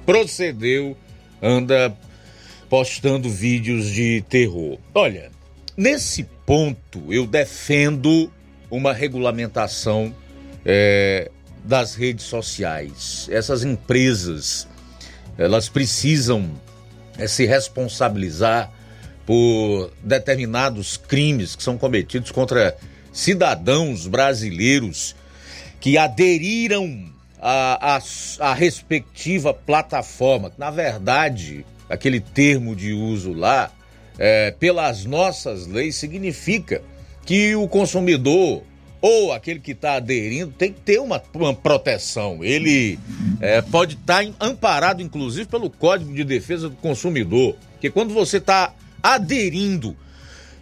procedeu 0.04 0.96
anda 1.40 1.96
postando 2.68 3.30
vídeos 3.30 3.86
de 3.86 4.24
terror. 4.28 4.80
Olha, 4.92 5.30
nesse 5.76 6.24
ponto 6.44 7.04
eu 7.08 7.24
defendo 7.24 8.32
uma 8.68 8.92
regulamentação 8.92 10.12
é, 10.64 11.30
das 11.64 11.94
redes 11.94 12.24
sociais. 12.24 13.28
Essas 13.30 13.64
empresas, 13.64 14.66
elas 15.36 15.68
precisam 15.68 16.50
é, 17.16 17.26
se 17.26 17.46
responsabilizar 17.46 18.70
por 19.26 19.92
determinados 20.02 20.96
crimes 20.96 21.54
que 21.54 21.62
são 21.62 21.76
cometidos 21.76 22.30
contra 22.30 22.76
cidadãos 23.12 24.06
brasileiros 24.06 25.14
que 25.80 25.98
aderiram 25.98 27.12
à, 27.40 28.00
respectiva 28.54 29.52
plataforma. 29.52 30.52
Na 30.56 30.70
verdade, 30.70 31.64
aquele 31.88 32.20
termo 32.20 32.74
de 32.74 32.92
uso 32.92 33.32
lá, 33.32 33.70
é, 34.18 34.50
pelas 34.52 35.04
nossas 35.04 35.66
leis, 35.66 35.96
significa 35.96 36.82
que 37.24 37.54
o 37.54 37.68
consumidor 37.68 38.62
ou 39.00 39.32
aquele 39.32 39.60
que 39.60 39.72
está 39.72 39.94
aderindo 39.94 40.52
tem 40.56 40.72
que 40.72 40.80
ter 40.80 41.00
uma, 41.00 41.22
uma 41.34 41.54
proteção. 41.54 42.42
Ele 42.42 42.98
é, 43.40 43.62
pode 43.62 43.94
estar 43.94 44.24
tá 44.24 44.32
amparado, 44.40 45.02
inclusive, 45.02 45.46
pelo 45.46 45.70
Código 45.70 46.12
de 46.12 46.24
Defesa 46.24 46.68
do 46.68 46.76
Consumidor. 46.76 47.56
Que 47.80 47.90
quando 47.90 48.12
você 48.12 48.38
está 48.38 48.74
aderindo 49.02 49.96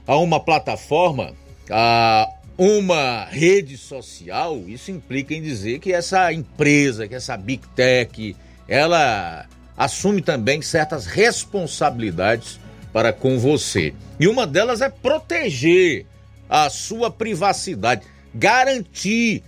a 0.06 0.16
uma 0.18 0.38
plataforma, 0.38 1.32
a 1.70 2.28
uma 2.58 3.24
rede 3.24 3.76
social, 3.76 4.62
isso 4.66 4.90
implica 4.90 5.34
em 5.34 5.42
dizer 5.42 5.78
que 5.78 5.92
essa 5.92 6.32
empresa, 6.32 7.08
que 7.08 7.14
essa 7.14 7.36
Big 7.36 7.66
Tech, 7.74 8.36
ela 8.68 9.46
assume 9.76 10.22
também 10.22 10.62
certas 10.62 11.06
responsabilidades 11.06 12.58
para 12.92 13.12
com 13.12 13.38
você. 13.38 13.94
E 14.18 14.26
uma 14.26 14.46
delas 14.46 14.80
é 14.80 14.88
proteger 14.88 16.06
a 16.48 16.70
sua 16.70 17.10
privacidade 17.10 18.02
garantir 18.38 19.42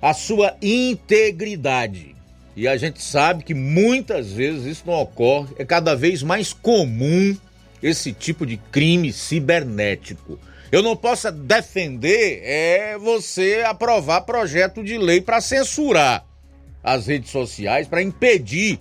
a 0.00 0.12
sua 0.12 0.56
integridade. 0.60 2.14
E 2.56 2.68
a 2.68 2.76
gente 2.76 3.02
sabe 3.02 3.42
que 3.42 3.54
muitas 3.54 4.32
vezes 4.32 4.64
isso 4.64 4.84
não 4.86 4.94
ocorre, 4.94 5.54
é 5.58 5.64
cada 5.64 5.94
vez 5.94 6.22
mais 6.22 6.52
comum 6.52 7.36
esse 7.82 8.12
tipo 8.12 8.46
de 8.46 8.56
crime 8.56 9.12
cibernético. 9.12 10.38
Eu 10.70 10.82
não 10.82 10.96
posso 10.96 11.30
defender 11.30 12.40
é 12.42 12.96
você 12.98 13.62
aprovar 13.66 14.22
projeto 14.22 14.82
de 14.82 14.96
lei 14.98 15.20
para 15.20 15.40
censurar 15.40 16.24
as 16.82 17.06
redes 17.06 17.30
sociais, 17.30 17.88
para 17.88 18.02
impedir 18.02 18.78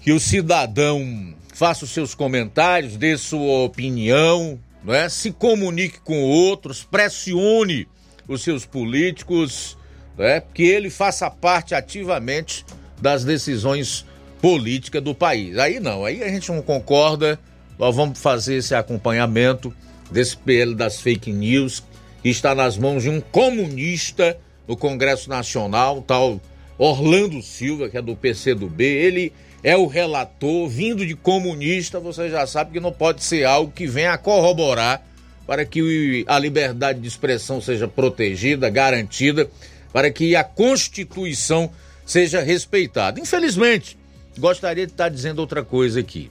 que 0.00 0.12
o 0.12 0.20
cidadão 0.20 1.34
faça 1.54 1.84
os 1.84 1.90
seus 1.90 2.14
comentários, 2.14 2.96
dê 2.96 3.16
sua 3.16 3.64
opinião, 3.64 4.58
não 4.84 4.94
é? 4.94 5.08
Se 5.08 5.32
comunique 5.32 6.00
com 6.00 6.22
outros, 6.22 6.84
pressione 6.84 7.88
os 8.28 8.42
seus 8.42 8.66
políticos, 8.66 9.76
né, 10.16 10.42
que 10.52 10.62
ele 10.62 10.90
faça 10.90 11.30
parte 11.30 11.74
ativamente 11.74 12.64
das 13.00 13.24
decisões 13.24 14.04
políticas 14.40 15.02
do 15.02 15.14
país. 15.14 15.56
Aí 15.58 15.80
não, 15.80 16.04
aí 16.04 16.22
a 16.22 16.28
gente 16.28 16.52
não 16.52 16.62
concorda, 16.62 17.40
nós 17.78 17.96
vamos 17.96 18.20
fazer 18.20 18.56
esse 18.56 18.74
acompanhamento 18.74 19.74
desse 20.10 20.36
PL 20.36 20.74
das 20.74 21.00
fake 21.00 21.32
news, 21.32 21.82
que 22.22 22.28
está 22.28 22.54
nas 22.54 22.76
mãos 22.76 23.02
de 23.02 23.08
um 23.08 23.20
comunista 23.20 24.38
no 24.66 24.76
Congresso 24.76 25.30
Nacional, 25.30 26.02
tal 26.02 26.40
Orlando 26.76 27.42
Silva, 27.42 27.88
que 27.88 27.96
é 27.96 28.02
do 28.02 28.14
PCdoB, 28.14 28.84
ele 28.84 29.32
é 29.62 29.76
o 29.76 29.86
relator, 29.86 30.68
vindo 30.68 31.04
de 31.04 31.16
comunista, 31.16 31.98
você 31.98 32.28
já 32.28 32.46
sabe 32.46 32.72
que 32.72 32.80
não 32.80 32.92
pode 32.92 33.24
ser 33.24 33.44
algo 33.44 33.72
que 33.72 33.86
venha 33.86 34.12
a 34.12 34.18
corroborar 34.18 35.04
para 35.48 35.64
que 35.64 36.26
a 36.28 36.38
liberdade 36.38 37.00
de 37.00 37.08
expressão 37.08 37.58
seja 37.58 37.88
protegida, 37.88 38.68
garantida, 38.68 39.48
para 39.90 40.10
que 40.10 40.36
a 40.36 40.44
Constituição 40.44 41.70
seja 42.04 42.42
respeitada. 42.42 43.18
Infelizmente, 43.18 43.96
gostaria 44.38 44.84
de 44.84 44.92
estar 44.92 45.08
dizendo 45.08 45.38
outra 45.38 45.64
coisa 45.64 46.00
aqui, 46.00 46.30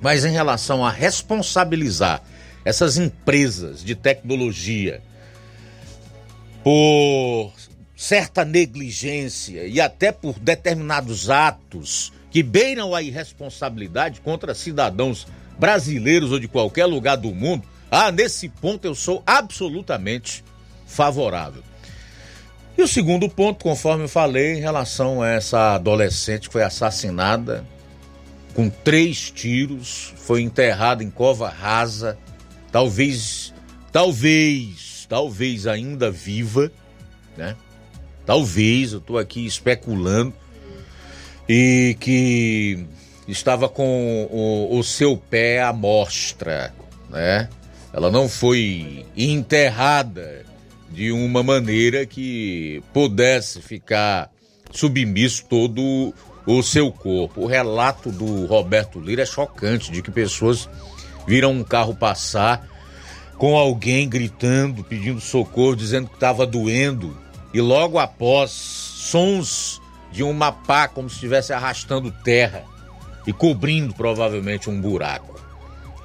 mas 0.00 0.24
em 0.24 0.32
relação 0.32 0.82
a 0.82 0.90
responsabilizar 0.90 2.22
essas 2.64 2.96
empresas 2.96 3.84
de 3.84 3.94
tecnologia 3.94 5.02
por 6.62 7.52
certa 7.94 8.46
negligência 8.46 9.66
e 9.66 9.78
até 9.78 10.10
por 10.10 10.38
determinados 10.38 11.28
atos 11.28 12.14
que 12.30 12.42
beiram 12.42 12.94
a 12.94 13.02
irresponsabilidade 13.02 14.22
contra 14.22 14.54
cidadãos 14.54 15.26
brasileiros 15.58 16.32
ou 16.32 16.40
de 16.40 16.48
qualquer 16.48 16.86
lugar 16.86 17.16
do 17.16 17.30
mundo, 17.34 17.73
ah, 17.90 18.10
nesse 18.10 18.48
ponto 18.48 18.84
eu 18.84 18.94
sou 18.94 19.22
absolutamente 19.26 20.44
favorável. 20.86 21.62
E 22.76 22.82
o 22.82 22.88
segundo 22.88 23.28
ponto, 23.28 23.62
conforme 23.62 24.04
eu 24.04 24.08
falei, 24.08 24.54
em 24.54 24.60
relação 24.60 25.22
a 25.22 25.28
essa 25.28 25.74
adolescente 25.76 26.48
que 26.48 26.52
foi 26.52 26.62
assassinada 26.62 27.64
com 28.52 28.68
três 28.68 29.30
tiros, 29.30 30.12
foi 30.16 30.42
enterrada 30.42 31.02
em 31.02 31.10
cova 31.10 31.48
rasa, 31.48 32.18
talvez, 32.72 33.54
talvez, 33.92 35.06
talvez 35.08 35.66
ainda 35.66 36.10
viva, 36.10 36.70
né? 37.36 37.56
Talvez, 38.26 38.92
eu 38.92 38.98
estou 38.98 39.18
aqui 39.18 39.44
especulando, 39.44 40.32
e 41.48 41.96
que 42.00 42.86
estava 43.28 43.68
com 43.68 44.28
o, 44.30 44.78
o 44.78 44.82
seu 44.82 45.16
pé 45.16 45.62
à 45.62 45.72
mostra, 45.72 46.72
né? 47.10 47.48
Ela 47.94 48.10
não 48.10 48.28
foi 48.28 49.06
enterrada 49.16 50.44
de 50.90 51.12
uma 51.12 51.44
maneira 51.44 52.04
que 52.04 52.82
pudesse 52.92 53.62
ficar 53.62 54.32
submisso 54.72 55.44
todo 55.48 56.12
o 56.44 56.60
seu 56.60 56.90
corpo. 56.90 57.42
O 57.42 57.46
relato 57.46 58.10
do 58.10 58.46
Roberto 58.46 58.98
Lira 58.98 59.22
é 59.22 59.26
chocante 59.26 59.92
de 59.92 60.02
que 60.02 60.10
pessoas 60.10 60.68
viram 61.24 61.52
um 61.52 61.62
carro 61.62 61.94
passar 61.94 62.66
com 63.38 63.56
alguém 63.56 64.08
gritando, 64.08 64.82
pedindo 64.82 65.20
socorro, 65.20 65.76
dizendo 65.76 66.08
que 66.08 66.14
estava 66.14 66.44
doendo 66.44 67.16
e 67.52 67.60
logo 67.60 68.00
após 68.00 68.50
sons 68.50 69.80
de 70.10 70.24
uma 70.24 70.50
pá 70.50 70.88
como 70.88 71.08
se 71.08 71.14
estivesse 71.14 71.52
arrastando 71.52 72.10
terra 72.10 72.64
e 73.24 73.32
cobrindo 73.32 73.94
provavelmente 73.94 74.68
um 74.68 74.80
buraco. 74.80 75.43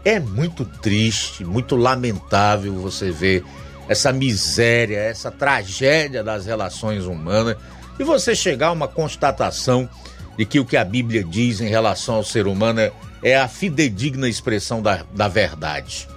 É 0.03 0.19
muito 0.19 0.65
triste, 0.65 1.43
muito 1.43 1.75
lamentável 1.75 2.73
você 2.75 3.11
ver 3.11 3.43
essa 3.87 4.13
miséria, 4.13 4.97
essa 4.97 5.31
tragédia 5.31 6.23
das 6.23 6.45
relações 6.45 7.05
humanas 7.05 7.57
e 7.99 8.03
você 8.03 8.35
chegar 8.35 8.67
a 8.67 8.71
uma 8.71 8.87
constatação 8.87 9.89
de 10.37 10.45
que 10.45 10.59
o 10.59 10.65
que 10.65 10.77
a 10.77 10.85
Bíblia 10.85 11.23
diz 11.23 11.59
em 11.59 11.67
relação 11.67 12.15
ao 12.15 12.23
ser 12.23 12.47
humano 12.47 12.79
é, 12.79 12.91
é 13.21 13.37
a 13.37 13.47
fidedigna 13.47 14.29
expressão 14.29 14.81
da, 14.81 15.03
da 15.13 15.27
verdade. 15.27 16.07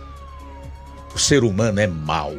O 1.14 1.18
ser 1.18 1.42
humano 1.42 1.81
é 1.81 1.87
mau. 1.87 2.33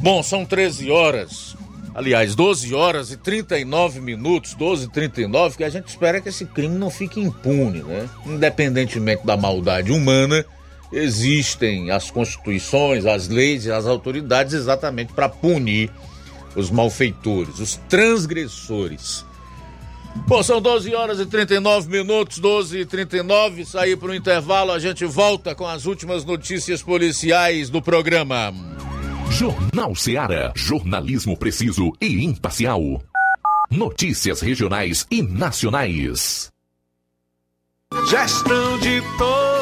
Bom, 0.00 0.22
são 0.22 0.46
13 0.46 0.90
horas. 0.90 1.54
Aliás, 1.94 2.34
12 2.34 2.74
horas 2.74 3.10
e 3.10 3.16
39 3.16 4.00
minutos, 4.00 4.54
12 4.54 4.86
e 4.86 4.88
39, 4.88 5.56
que 5.58 5.64
a 5.64 5.68
gente 5.68 5.88
espera 5.88 6.20
que 6.20 6.28
esse 6.30 6.46
crime 6.46 6.78
não 6.78 6.90
fique 6.90 7.20
impune, 7.20 7.82
né? 7.82 8.08
Independentemente 8.24 9.26
da 9.26 9.36
maldade 9.36 9.92
humana, 9.92 10.44
existem 10.90 11.90
as 11.90 12.10
constituições, 12.10 13.04
as 13.04 13.28
leis 13.28 13.66
e 13.66 13.70
as 13.70 13.86
autoridades 13.86 14.54
exatamente 14.54 15.12
para 15.12 15.28
punir 15.28 15.90
os 16.56 16.70
malfeitores, 16.70 17.58
os 17.58 17.76
transgressores. 17.88 19.24
Bom, 20.26 20.42
são 20.42 20.60
12 20.60 20.94
horas 20.94 21.18
e 21.20 21.26
39 21.26 21.90
minutos, 21.90 22.38
12 22.38 22.80
e 22.80 22.86
39. 22.86 23.64
Sair 23.64 23.96
para 23.96 24.10
o 24.10 24.14
intervalo, 24.14 24.70
a 24.70 24.78
gente 24.78 25.04
volta 25.06 25.54
com 25.54 25.66
as 25.66 25.86
últimas 25.86 26.24
notícias 26.24 26.82
policiais 26.82 27.70
do 27.70 27.80
programa. 27.80 28.52
Jornal 29.32 29.96
Seara. 29.96 30.52
Jornalismo 30.54 31.36
preciso 31.38 31.90
e 31.98 32.22
imparcial. 32.22 33.02
Notícias 33.70 34.42
regionais 34.42 35.06
e 35.10 35.22
nacionais. 35.22 36.50
Gestão 38.10 38.78
de 38.78 39.00
todos 39.16 39.61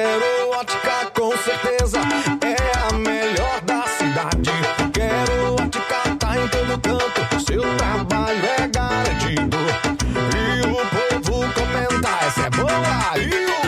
Quero 0.00 0.50
Ótica 0.58 1.10
com 1.14 1.36
certeza 1.36 1.98
é 2.40 2.88
a 2.88 2.92
melhor 2.94 3.60
da 3.66 3.82
cidade. 3.82 4.50
Quero 4.94 5.56
Ótica 5.56 6.16
tá 6.18 6.38
em 6.38 6.48
todo 6.48 6.80
canto, 6.80 7.44
seu 7.44 7.60
trabalho 7.76 8.42
é 8.46 8.66
garantido. 8.66 9.58
E 10.34 10.62
o 10.66 11.20
povo 11.20 11.52
comenta, 11.52 12.08
essa 12.24 12.46
é 12.46 12.50
boa 12.50 13.18
e 13.18 13.44
o 13.44 13.59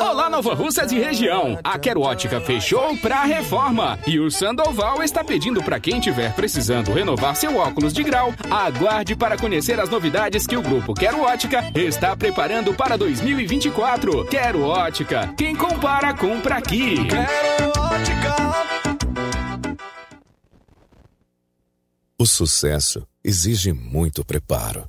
Olá, 0.00 0.30
Nova 0.30 0.54
Russas 0.54 0.90
e 0.92 0.98
região. 0.98 1.58
A 1.62 1.78
Quero 1.78 2.00
Ótica 2.00 2.40
fechou 2.40 2.96
pra 2.98 3.24
reforma. 3.24 3.98
E 4.06 4.18
o 4.18 4.30
Sandoval 4.30 5.02
está 5.02 5.22
pedindo 5.22 5.62
para 5.62 5.78
quem 5.78 6.00
tiver 6.00 6.34
precisando 6.34 6.92
renovar 6.92 7.36
seu 7.36 7.56
óculos 7.56 7.92
de 7.92 8.02
grau, 8.02 8.32
aguarde 8.50 9.14
para 9.14 9.36
conhecer 9.36 9.78
as 9.78 9.90
novidades 9.90 10.46
que 10.46 10.56
o 10.56 10.62
grupo 10.62 10.94
Quero 10.94 11.20
Ótica 11.20 11.70
está 11.74 12.16
preparando 12.16 12.72
para 12.72 12.96
2024. 12.96 14.24
Quero 14.26 14.62
Ótica. 14.62 15.34
Quem 15.36 15.54
compara, 15.54 16.14
compra 16.14 16.56
aqui. 16.56 17.06
Quero 17.06 17.68
Ótica. 17.78 18.40
O 22.18 22.26
sucesso 22.26 23.06
exige 23.24 23.72
muito 23.72 24.24
preparo. 24.24 24.88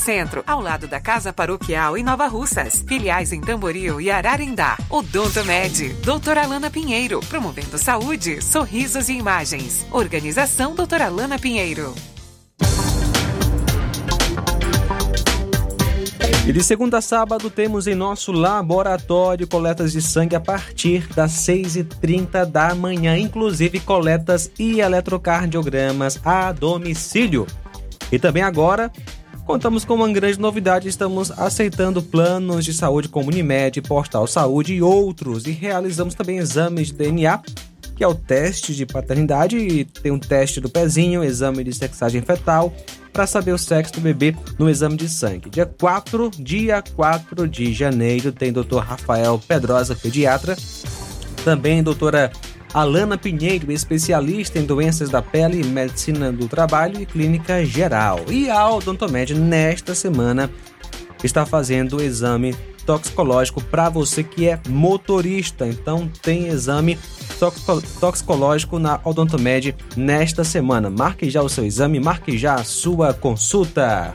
Centro, 0.00 0.42
ao 0.46 0.60
lado 0.60 0.88
da 0.88 0.98
Casa 0.98 1.32
Paroquial 1.32 1.96
em 1.96 2.02
Nova 2.02 2.26
Russas. 2.26 2.82
Filiais 2.88 3.32
em 3.32 3.40
Tamboril 3.40 4.00
e 4.00 4.10
Ararindá. 4.10 4.78
Odonto 4.88 5.44
Med, 5.44 5.90
doutora 6.02 6.42
Alana 6.42 6.70
Pinheiro, 6.70 7.20
promovendo 7.28 7.78
saúde, 7.78 8.42
sorrisos 8.42 9.08
e 9.08 9.12
imagens. 9.12 9.86
Organização 9.92 10.74
doutora 10.74 11.06
Alana 11.06 11.38
Pinheiro. 11.38 11.94
E 16.46 16.52
de 16.52 16.64
segunda 16.64 16.98
a 16.98 17.00
sábado 17.00 17.48
temos 17.50 17.86
em 17.86 17.94
nosso 17.94 18.32
laboratório 18.32 19.46
coletas 19.46 19.92
de 19.92 20.02
sangue 20.02 20.34
a 20.34 20.40
partir 20.40 21.06
das 21.14 21.32
6h30 21.32 22.44
da 22.46 22.74
manhã, 22.74 23.16
inclusive 23.16 23.78
coletas 23.78 24.50
e 24.58 24.80
eletrocardiogramas 24.80 26.18
a 26.24 26.50
domicílio. 26.50 27.46
E 28.10 28.18
também 28.18 28.42
agora 28.42 28.90
contamos 29.50 29.84
com 29.84 29.94
uma 29.94 30.08
grande 30.08 30.38
novidade: 30.38 30.86
estamos 30.86 31.32
aceitando 31.32 32.00
planos 32.00 32.64
de 32.64 32.72
saúde 32.72 33.08
como 33.08 33.30
Unimed, 33.30 33.82
Postal 33.82 34.24
Saúde 34.28 34.74
e 34.74 34.80
outros, 34.80 35.44
e 35.44 35.50
realizamos 35.50 36.14
também 36.14 36.38
exames 36.38 36.88
de 36.88 36.94
DNA. 36.94 37.40
Que 37.96 38.04
é 38.04 38.08
o 38.08 38.14
teste 38.14 38.74
de 38.74 38.86
paternidade, 38.86 39.58
e 39.58 39.84
tem 39.84 40.10
um 40.10 40.18
teste 40.18 40.58
do 40.58 40.70
pezinho, 40.70 41.22
exame 41.22 41.62
de 41.62 41.74
sexagem 41.74 42.22
fetal, 42.22 42.72
para 43.12 43.26
saber 43.26 43.52
o 43.52 43.58
sexo 43.58 43.94
do 43.94 44.00
bebê 44.00 44.34
no 44.58 44.70
exame 44.70 44.96
de 44.96 45.06
sangue. 45.06 45.50
Dia 45.50 45.66
4, 45.66 46.30
dia 46.38 46.82
4 46.94 47.46
de 47.46 47.74
janeiro, 47.74 48.32
tem 48.32 48.52
Dr. 48.52 48.78
Rafael 48.78 49.38
Pedrosa, 49.46 49.94
pediatra. 49.94 50.56
Também 51.44 51.82
doutora 51.82 52.32
Alana 52.72 53.18
Pinheiro, 53.18 53.72
especialista 53.72 54.58
em 54.58 54.64
doenças 54.64 55.10
da 55.10 55.20
pele, 55.20 55.64
medicina 55.64 56.30
do 56.30 56.46
trabalho 56.46 57.00
e 57.00 57.06
clínica 57.06 57.64
geral. 57.64 58.20
E 58.28 58.48
a 58.48 58.68
Odontomed, 58.70 59.34
nesta 59.34 59.94
semana, 59.94 60.50
está 61.24 61.44
fazendo 61.44 61.96
o 61.96 62.02
exame 62.02 62.54
toxicológico 62.86 63.62
para 63.62 63.88
você 63.88 64.22
que 64.22 64.48
é 64.48 64.58
motorista. 64.68 65.66
Então 65.66 66.10
tem 66.22 66.46
exame 66.46 66.98
toxicológico 68.00 68.78
na 68.78 69.00
Odontomed 69.04 69.74
nesta 69.96 70.44
semana. 70.44 70.88
Marque 70.88 71.28
já 71.28 71.42
o 71.42 71.48
seu 71.48 71.64
exame, 71.64 71.98
marque 71.98 72.38
já 72.38 72.54
a 72.54 72.64
sua 72.64 73.12
consulta. 73.12 74.14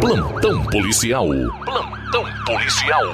Plantão 0.00 0.64
policial. 0.64 1.28
Plantão 1.64 2.24
policial. 2.44 3.04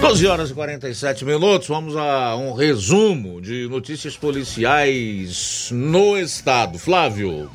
12 0.00 0.26
horas 0.26 0.50
e 0.50 0.54
47 0.54 1.26
minutos, 1.26 1.68
vamos 1.68 1.94
a 1.94 2.34
um 2.34 2.54
resumo 2.54 3.38
de 3.38 3.68
notícias 3.68 4.16
policiais 4.16 5.68
no 5.70 6.16
estado. 6.16 6.78
Flávio. 6.78 7.50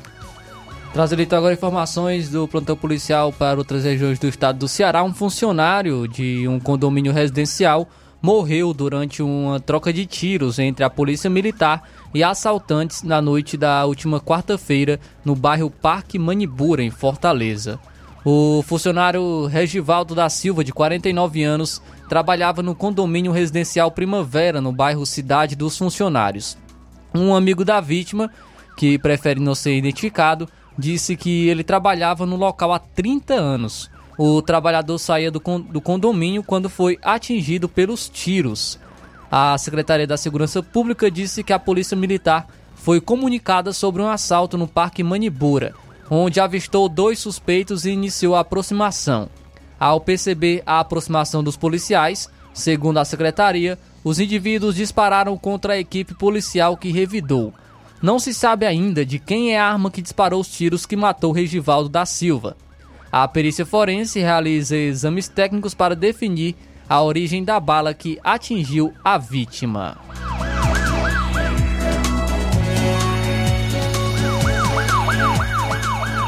Trazendo 0.92 1.22
então 1.22 1.38
agora 1.38 1.54
informações 1.54 2.30
do 2.30 2.46
plantão 2.46 2.76
policial 2.76 3.32
para 3.32 3.58
outras 3.58 3.82
regiões 3.82 4.20
do 4.20 4.28
estado 4.28 4.60
do 4.60 4.68
Ceará. 4.68 5.02
Um 5.02 5.12
funcionário 5.12 6.06
de 6.06 6.46
um 6.46 6.60
condomínio 6.60 7.12
residencial 7.12 7.88
morreu 8.22 8.72
durante 8.72 9.22
uma 9.22 9.58
troca 9.58 9.92
de 9.92 10.06
tiros 10.06 10.60
entre 10.60 10.84
a 10.84 10.88
polícia 10.88 11.28
militar 11.28 11.82
e 12.14 12.22
assaltantes 12.22 13.02
na 13.02 13.20
noite 13.20 13.56
da 13.56 13.84
última 13.84 14.20
quarta-feira 14.20 15.00
no 15.24 15.34
bairro 15.34 15.68
Parque 15.68 16.16
Manibura, 16.16 16.82
em 16.82 16.90
Fortaleza. 16.90 17.78
O 18.24 18.60
funcionário 18.66 19.46
Regivaldo 19.46 20.12
da 20.12 20.28
Silva, 20.28 20.64
de 20.64 20.72
49 20.72 21.44
anos, 21.44 21.80
trabalhava 22.08 22.62
no 22.62 22.74
condomínio 22.74 23.32
residencial 23.32 23.90
Primavera, 23.90 24.60
no 24.60 24.72
bairro 24.72 25.04
Cidade 25.06 25.56
dos 25.56 25.76
Funcionários. 25.76 26.56
Um 27.14 27.34
amigo 27.34 27.64
da 27.64 27.80
vítima, 27.80 28.30
que 28.76 28.98
prefere 28.98 29.40
não 29.40 29.54
ser 29.54 29.76
identificado, 29.76 30.48
disse 30.78 31.16
que 31.16 31.48
ele 31.48 31.64
trabalhava 31.64 32.26
no 32.26 32.36
local 32.36 32.72
há 32.72 32.78
30 32.78 33.34
anos. 33.34 33.90
O 34.18 34.40
trabalhador 34.40 34.98
saía 34.98 35.30
do, 35.30 35.40
do 35.40 35.80
condomínio 35.80 36.42
quando 36.42 36.68
foi 36.68 36.98
atingido 37.02 37.68
pelos 37.68 38.08
tiros. 38.08 38.78
A 39.30 39.56
Secretaria 39.58 40.06
da 40.06 40.16
Segurança 40.16 40.62
Pública 40.62 41.10
disse 41.10 41.42
que 41.42 41.52
a 41.52 41.58
Polícia 41.58 41.96
Militar 41.96 42.46
foi 42.74 43.00
comunicada 43.00 43.72
sobre 43.72 44.00
um 44.00 44.08
assalto 44.08 44.56
no 44.56 44.68
Parque 44.68 45.02
Manibura 45.02 45.74
onde 46.10 46.40
avistou 46.40 46.88
dois 46.88 47.18
suspeitos 47.18 47.84
e 47.84 47.90
iniciou 47.90 48.34
a 48.34 48.40
aproximação. 48.40 49.28
Ao 49.78 50.00
perceber 50.00 50.62
a 50.64 50.80
aproximação 50.80 51.44
dos 51.44 51.56
policiais, 51.56 52.30
segundo 52.52 52.98
a 52.98 53.04
secretaria, 53.04 53.78
os 54.02 54.18
indivíduos 54.18 54.76
dispararam 54.76 55.36
contra 55.36 55.74
a 55.74 55.78
equipe 55.78 56.14
policial 56.14 56.76
que 56.76 56.90
revidou. 56.90 57.52
Não 58.00 58.18
se 58.18 58.32
sabe 58.32 58.66
ainda 58.66 59.04
de 59.04 59.18
quem 59.18 59.52
é 59.52 59.58
a 59.58 59.66
arma 59.66 59.90
que 59.90 60.02
disparou 60.02 60.40
os 60.40 60.48
tiros 60.48 60.86
que 60.86 60.96
matou 60.96 61.32
Regivaldo 61.32 61.88
da 61.88 62.06
Silva. 62.06 62.56
A 63.10 63.26
perícia 63.26 63.64
forense 63.64 64.20
realiza 64.20 64.76
exames 64.76 65.28
técnicos 65.28 65.74
para 65.74 65.96
definir 65.96 66.54
a 66.88 67.02
origem 67.02 67.42
da 67.42 67.58
bala 67.58 67.94
que 67.94 68.18
atingiu 68.22 68.92
a 69.02 69.18
vítima. 69.18 69.98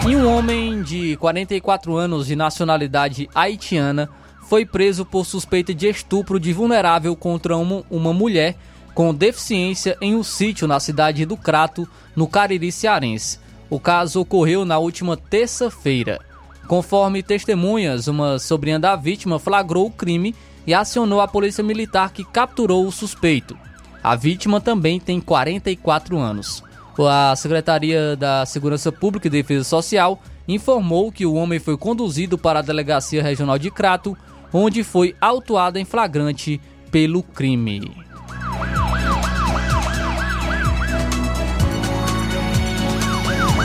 E 0.08 0.16
um 0.16 0.26
homem 0.26 0.80
de 0.82 1.18
44 1.18 1.94
anos 1.94 2.28
de 2.28 2.34
nacionalidade 2.34 3.28
haitiana 3.34 4.08
foi 4.40 4.64
preso 4.64 5.04
por 5.04 5.26
suspeita 5.26 5.74
de 5.74 5.86
estupro 5.86 6.40
de 6.40 6.50
vulnerável 6.50 7.14
contra 7.14 7.54
uma, 7.58 7.84
uma 7.90 8.14
mulher 8.14 8.56
com 8.94 9.12
deficiência 9.12 9.98
em 10.00 10.14
um 10.14 10.22
sítio 10.22 10.66
na 10.66 10.80
cidade 10.80 11.26
do 11.26 11.36
Crato, 11.36 11.86
no 12.16 12.26
Cariri 12.26 12.72
Cearense. 12.72 13.38
O 13.68 13.78
caso 13.78 14.22
ocorreu 14.22 14.64
na 14.64 14.78
última 14.78 15.14
terça-feira. 15.14 16.18
Conforme 16.66 17.22
testemunhas, 17.22 18.08
uma 18.08 18.38
sobrinha 18.38 18.78
da 18.78 18.96
vítima 18.96 19.38
flagrou 19.38 19.88
o 19.88 19.92
crime 19.92 20.34
e 20.66 20.72
acionou 20.72 21.20
a 21.20 21.28
polícia 21.28 21.62
militar 21.62 22.14
que 22.14 22.24
capturou 22.24 22.86
o 22.86 22.90
suspeito. 22.90 23.54
A 24.02 24.16
vítima 24.16 24.58
também 24.58 24.98
tem 24.98 25.20
44 25.20 26.16
anos. 26.16 26.66
A 27.06 27.36
Secretaria 27.36 28.16
da 28.16 28.44
Segurança 28.44 28.90
Pública 28.90 29.28
e 29.28 29.30
Defesa 29.30 29.64
Social 29.64 30.20
informou 30.48 31.12
que 31.12 31.24
o 31.24 31.34
homem 31.34 31.58
foi 31.58 31.76
conduzido 31.76 32.36
para 32.36 32.58
a 32.58 32.62
Delegacia 32.62 33.22
Regional 33.22 33.58
de 33.58 33.70
Crato, 33.70 34.16
onde 34.52 34.82
foi 34.82 35.14
autuado 35.20 35.78
em 35.78 35.84
flagrante 35.84 36.60
pelo 36.90 37.22
crime. 37.22 37.92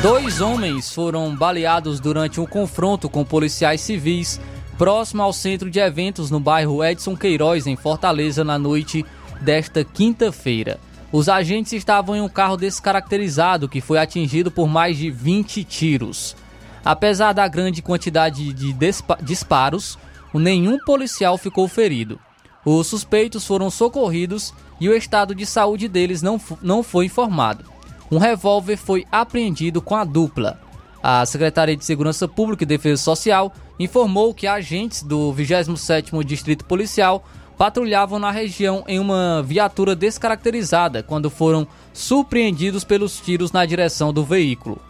Dois 0.02 0.42
homens 0.42 0.94
foram 0.94 1.34
baleados 1.34 2.02
durante 2.02 2.42
um 2.42 2.46
confronto 2.46 3.10
com 3.10 3.24
policiais 3.24 3.80
civis 3.80 4.40
próximo 4.78 5.22
ao 5.22 5.32
centro 5.32 5.72
de 5.72 5.80
eventos 5.80 6.30
no 6.30 6.42
bairro 6.42 6.84
Edson 6.84 7.16
Queiroz, 7.16 7.68
em 7.68 7.78
Fortaleza, 7.78 8.44
na 8.44 8.60
noite 8.60 9.06
desta 9.40 9.84
quinta-feira. 9.84 10.78
Os 11.14 11.30
agentes 11.30 11.74
estavam 11.74 12.16
em 12.16 12.22
um 12.22 12.28
carro 12.28 12.58
descaracterizado 12.58 13.70
que 13.70 13.80
foi 13.80 14.00
atingido 14.00 14.50
por 14.50 14.68
mais 14.68 14.98
de 14.98 15.12
20 15.12 15.64
tiros. 15.64 16.36
Apesar 16.84 17.34
da 17.34 17.48
grande 17.48 17.84
quantidade 17.84 18.52
de 18.52 18.76
disparos, 19.22 19.96
nenhum 20.34 20.80
policial 20.80 21.38
ficou 21.38 21.68
ferido. 21.68 22.20
Os 22.66 22.88
suspeitos 22.88 23.46
foram 23.46 23.70
socorridos 23.70 24.56
e 24.82 24.90
o 24.90 24.96
estado 24.96 25.36
de 25.36 25.46
saúde 25.46 25.88
deles 25.88 26.24
não, 26.24 26.42
não 26.64 26.82
foi 26.82 27.06
informado. 27.06 27.64
Um 28.12 28.18
revólver 28.18 28.76
foi 28.76 29.06
apreendido 29.12 29.84
com 29.84 29.96
a 29.96 30.04
dupla. 30.04 30.60
A 31.02 31.24
Secretaria 31.28 31.78
de 31.78 31.86
Segurança 31.86 32.28
Pública 32.28 32.64
e 32.64 32.66
Defesa 32.66 33.04
Social 33.04 33.54
informou 33.80 34.34
que 34.34 34.48
agentes 34.48 35.04
do 35.04 35.32
27º 35.34 36.24
Distrito 36.24 36.66
Policial 36.66 37.24
patrulhavam 37.64 38.20
na 38.20 38.30
região 38.30 38.84
em 38.90 39.00
uma 39.00 39.42
viatura 39.42 39.96
descaracterizada 39.96 41.02
quando 41.02 41.30
foram 41.30 41.66
surpreendidos 41.94 42.84
pelos 42.84 43.22
tiros 43.22 43.54
na 43.54 43.66
direção 43.66 44.12
do 44.12 44.22
veículo. 44.22 44.82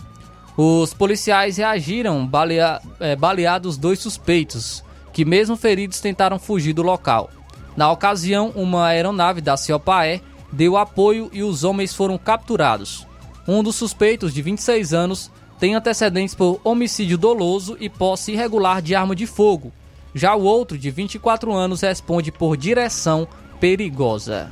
Os 0.58 0.92
policiais 0.92 1.58
reagiram 1.58 2.26
balea, 2.26 2.82
é, 3.00 3.16
baleados 3.16 3.78
dois 3.78 4.00
suspeitos, 4.00 4.84
que 5.14 5.24
mesmo 5.24 5.56
feridos 5.56 6.00
tentaram 6.00 6.40
fugir 6.40 6.74
do 6.74 6.82
local. 6.82 7.30
Na 7.78 7.92
ocasião, 7.92 8.52
uma 8.56 8.88
aeronave 8.88 9.40
da 9.40 9.56
Ciopaé 9.56 10.20
deu 10.52 10.76
apoio 10.76 11.30
e 11.32 11.44
os 11.44 11.64
homens 11.64 11.94
foram 11.94 12.18
capturados. 12.18 13.06
Um 13.48 13.62
dos 13.62 13.76
suspeitos, 13.76 14.34
de 14.34 14.42
26 14.42 14.96
anos, 14.96 15.30
tem 15.60 15.76
antecedentes 15.76 16.34
por 16.34 16.60
homicídio 16.64 17.20
doloso 17.20 17.78
e 17.80 17.88
posse 17.88 18.32
irregular 18.32 18.82
de 18.82 18.96
arma 18.96 19.16
de 19.16 19.28
fogo. 19.28 19.72
Já 20.14 20.36
o 20.36 20.44
outro, 20.44 20.78
de 20.78 20.92
24 20.92 21.52
anos, 21.54 21.82
responde 21.82 22.32
por 22.32 22.56
direção 22.56 23.28
perigosa. 23.60 24.50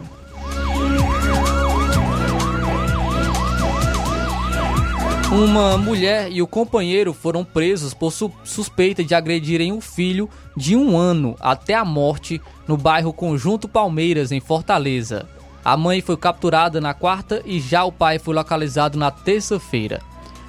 Uma 5.31 5.77
mulher 5.77 6.29
e 6.29 6.41
o 6.41 6.47
companheiro 6.47 7.13
foram 7.13 7.45
presos 7.45 7.93
por 7.93 8.11
su 8.11 8.29
suspeita 8.43 9.01
de 9.01 9.15
agredirem 9.15 9.71
o 9.71 9.79
filho 9.79 10.29
de 10.57 10.75
um 10.75 10.97
ano 10.97 11.37
até 11.39 11.73
a 11.73 11.85
morte 11.85 12.41
no 12.67 12.75
bairro 12.75 13.13
Conjunto 13.13 13.69
Palmeiras, 13.69 14.33
em 14.33 14.41
Fortaleza. 14.41 15.25
A 15.63 15.77
mãe 15.77 16.01
foi 16.01 16.17
capturada 16.17 16.81
na 16.81 16.93
quarta 16.93 17.41
e 17.45 17.61
já 17.61 17.85
o 17.85 17.93
pai 17.93 18.19
foi 18.19 18.35
localizado 18.35 18.97
na 18.97 19.09
terça-feira. 19.09 20.01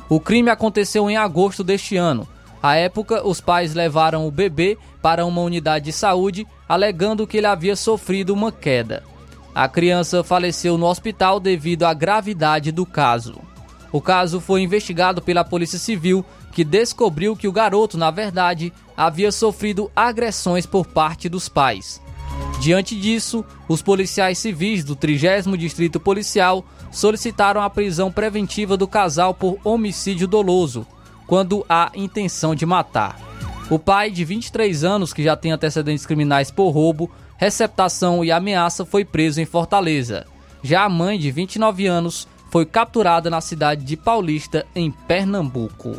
O 0.09 0.19
crime 0.19 0.51
aconteceu 0.51 1.09
em 1.09 1.17
agosto 1.17 1.63
deste 1.63 1.97
ano. 1.97 2.27
À 2.61 2.75
época, 2.75 3.27
os 3.27 3.41
pais 3.41 3.75
levaram 3.75 4.27
o 4.27 4.31
bebê 4.33 4.77
para 5.03 5.27
uma 5.27 5.43
unidade 5.43 5.87
de 5.87 5.93
saúde, 5.93 6.47
alegando 6.69 7.27
que 7.27 7.37
ele 7.37 7.47
havia 7.47 7.75
sofrido 7.75 8.33
uma 8.33 8.53
queda. 8.53 9.03
A 9.55 9.69
criança 9.69 10.25
faleceu 10.25 10.79
no 10.79 10.87
hospital 10.87 11.39
devido 11.39 11.83
à 11.83 11.93
gravidade 11.93 12.73
do 12.73 12.87
caso. 12.87 13.39
O 13.93 14.01
caso 14.01 14.41
foi 14.41 14.63
investigado 14.63 15.21
pela 15.21 15.45
Polícia 15.45 15.79
Civil, 15.79 16.25
que 16.53 16.65
descobriu 16.65 17.37
que 17.37 17.47
o 17.47 17.53
garoto, 17.53 17.99
na 17.99 18.11
verdade, 18.11 18.73
havia 18.97 19.31
sofrido 19.31 19.91
agressões 19.95 20.65
por 20.65 20.87
parte 20.87 21.29
dos 21.29 21.49
pais. 21.49 22.01
Diante 22.61 22.99
disso, 22.99 23.45
os 23.69 23.83
policiais 23.83 24.39
civis 24.39 24.85
do 24.85 24.95
30 24.95 25.57
Distrito 25.59 25.99
Policial 25.99 26.65
solicitaram 26.91 27.61
a 27.61 27.69
prisão 27.69 28.11
preventiva 28.11 28.77
do 28.77 28.87
casal 28.87 29.35
por 29.35 29.59
homicídio 29.65 30.29
doloso, 30.29 30.87
quando 31.27 31.65
há 31.69 31.91
intenção 31.95 32.55
de 32.55 32.65
matar. 32.65 33.32
O 33.73 33.79
pai, 33.79 34.11
de 34.11 34.23
23 34.23 34.85
anos, 34.85 35.15
que 35.15 35.23
já 35.23 35.35
tem 35.35 35.51
antecedentes 35.51 36.05
criminais 36.05 36.51
por 36.51 36.69
roubo, 36.69 37.11
receptação 37.39 38.23
e 38.23 38.31
ameaça, 38.31 38.85
foi 38.85 39.03
preso 39.03 39.41
em 39.41 39.47
Fortaleza. 39.47 40.27
Já 40.63 40.85
a 40.85 40.91
mãe, 40.91 41.19
de 41.19 41.31
29 41.31 41.87
anos, 41.87 42.29
foi 42.51 42.67
capturada 42.67 43.31
na 43.31 43.41
cidade 43.41 43.83
de 43.83 43.97
Paulista, 43.97 44.67
em 44.77 44.91
Pernambuco. 44.91 45.97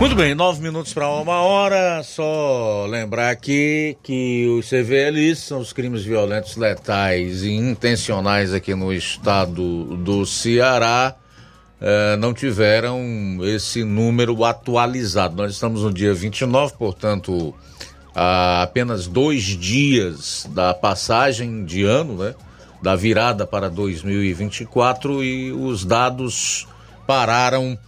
Muito 0.00 0.14
bem, 0.14 0.34
nove 0.34 0.62
minutos 0.62 0.94
para 0.94 1.10
uma 1.10 1.42
hora. 1.42 2.02
Só 2.02 2.86
lembrar 2.88 3.28
aqui 3.28 3.98
que 4.02 4.46
os 4.48 4.66
CVLs 4.66 5.42
são 5.42 5.60
os 5.60 5.74
crimes 5.74 6.02
violentos, 6.02 6.56
letais 6.56 7.42
e 7.42 7.50
intencionais 7.50 8.54
aqui 8.54 8.74
no 8.74 8.94
estado 8.94 9.98
do 9.98 10.24
Ceará. 10.24 11.14
Eh, 11.78 12.16
não 12.16 12.32
tiveram 12.32 12.98
esse 13.42 13.84
número 13.84 14.42
atualizado. 14.42 15.36
Nós 15.36 15.52
estamos 15.52 15.82
no 15.82 15.92
dia 15.92 16.14
29, 16.14 16.72
portanto, 16.78 17.54
há 18.14 18.62
apenas 18.62 19.06
dois 19.06 19.42
dias 19.42 20.48
da 20.54 20.72
passagem 20.72 21.62
de 21.62 21.84
ano, 21.84 22.14
né? 22.14 22.34
Da 22.82 22.96
virada 22.96 23.46
para 23.46 23.68
2024 23.68 25.22
e 25.22 25.52
os 25.52 25.84
dados 25.84 26.66
pararam 27.06 27.78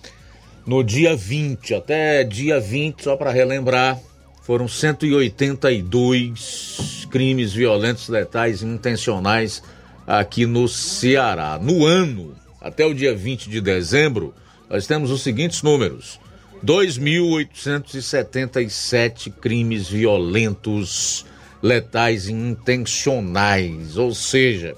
no 0.67 0.83
dia 0.83 1.15
20. 1.17 1.75
Até 1.75 2.25
dia 2.25 2.59
20, 2.61 3.03
só 3.03 3.17
para 3.17 3.31
relembrar, 3.31 3.99
foram 4.43 4.69
182 4.69 7.07
crimes 7.11 7.53
violentos, 7.53 8.09
letais 8.09 8.63
e 8.63 8.67
intencionais 8.67 9.63
aqui 10.07 10.47
no 10.47 10.67
Ceará. 10.69 11.59
No 11.61 11.85
ano 11.85 12.35
até 12.61 12.87
o 12.87 12.95
dia 12.95 13.13
20 13.15 13.51
de 13.51 13.61
dezembro, 13.61 14.33
nós 14.69 14.87
temos 14.87 15.11
os 15.11 15.23
seguintes 15.23 15.63
números: 15.63 16.21
2.877 16.65 19.33
crimes 19.33 19.89
violentos, 19.89 21.27
letais 21.63 22.29
e 22.29 22.33
intencionais. 22.33 23.97
Ou 23.97 24.15
seja, 24.15 24.77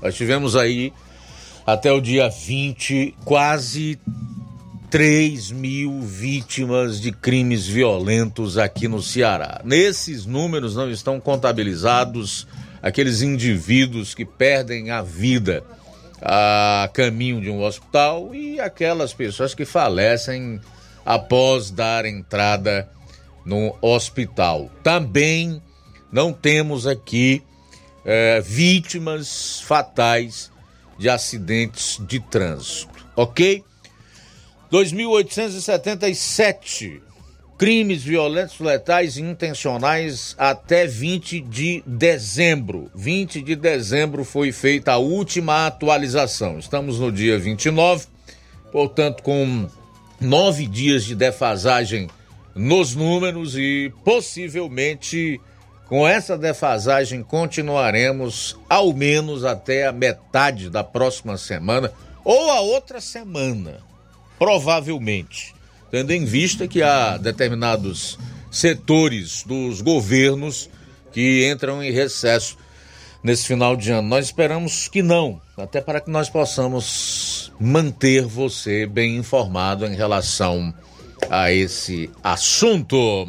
nós 0.00 0.14
tivemos 0.16 0.54
aí 0.56 0.92
até 1.66 1.92
o 1.92 2.00
dia 2.00 2.28
20 2.28 3.16
quase 3.24 3.98
3 4.90 5.50
mil 5.50 6.00
vítimas 6.00 7.00
de 7.00 7.10
crimes 7.10 7.66
violentos 7.66 8.56
aqui 8.56 8.86
no 8.86 9.02
Ceará. 9.02 9.60
Nesses 9.64 10.26
números 10.26 10.76
não 10.76 10.90
estão 10.90 11.18
contabilizados 11.18 12.46
aqueles 12.80 13.20
indivíduos 13.20 14.14
que 14.14 14.24
perdem 14.24 14.90
a 14.90 15.02
vida 15.02 15.64
a 16.22 16.88
caminho 16.94 17.40
de 17.40 17.50
um 17.50 17.62
hospital 17.62 18.34
e 18.34 18.60
aquelas 18.60 19.12
pessoas 19.12 19.54
que 19.54 19.64
falecem 19.64 20.60
após 21.04 21.70
dar 21.70 22.04
entrada 22.04 22.88
no 23.44 23.76
hospital. 23.80 24.70
Também 24.82 25.60
não 26.10 26.32
temos 26.32 26.86
aqui 26.86 27.42
é, 28.04 28.40
vítimas 28.40 29.60
fatais 29.60 30.50
de 30.98 31.10
acidentes 31.10 32.00
de 32.06 32.20
trânsito, 32.20 33.06
ok? 33.14 33.64
2.877 34.76 37.00
crimes 37.56 38.02
violentos, 38.02 38.60
letais 38.60 39.16
e 39.16 39.22
intencionais 39.22 40.34
até 40.36 40.86
20 40.86 41.40
de 41.40 41.82
dezembro. 41.86 42.90
20 42.94 43.40
de 43.40 43.56
dezembro 43.56 44.22
foi 44.22 44.52
feita 44.52 44.92
a 44.92 44.98
última 44.98 45.66
atualização. 45.66 46.58
Estamos 46.58 47.00
no 47.00 47.10
dia 47.10 47.38
29, 47.38 48.04
portanto, 48.70 49.22
com 49.22 49.66
nove 50.20 50.66
dias 50.66 51.04
de 51.04 51.14
defasagem 51.14 52.10
nos 52.54 52.94
números 52.94 53.56
e 53.56 53.90
possivelmente 54.04 55.40
com 55.88 56.06
essa 56.06 56.36
defasagem 56.36 57.22
continuaremos 57.22 58.58
ao 58.68 58.92
menos 58.92 59.42
até 59.42 59.86
a 59.86 59.92
metade 59.92 60.68
da 60.68 60.84
próxima 60.84 61.38
semana 61.38 61.90
ou 62.22 62.50
a 62.50 62.60
outra 62.60 63.00
semana, 63.00 63.86
provavelmente 64.38 65.56
tendo 65.90 66.12
em 66.12 66.24
vista 66.24 66.66
que 66.66 66.82
há 66.82 67.16
determinados 67.16 68.18
setores 68.50 69.42
dos 69.44 69.80
governos 69.80 70.68
que 71.12 71.48
entram 71.50 71.82
em 71.82 71.90
recesso 71.90 72.56
nesse 73.22 73.46
final 73.46 73.76
de 73.76 73.90
ano. 73.90 74.08
Nós 74.08 74.26
esperamos 74.26 74.88
que 74.88 75.02
não, 75.02 75.40
até 75.56 75.80
para 75.80 76.00
que 76.00 76.10
nós 76.10 76.28
possamos 76.28 77.52
manter 77.58 78.24
você 78.24 78.86
bem 78.86 79.16
informado 79.16 79.86
em 79.86 79.94
relação 79.94 80.74
a 81.30 81.50
esse 81.50 82.10
assunto. 82.22 83.26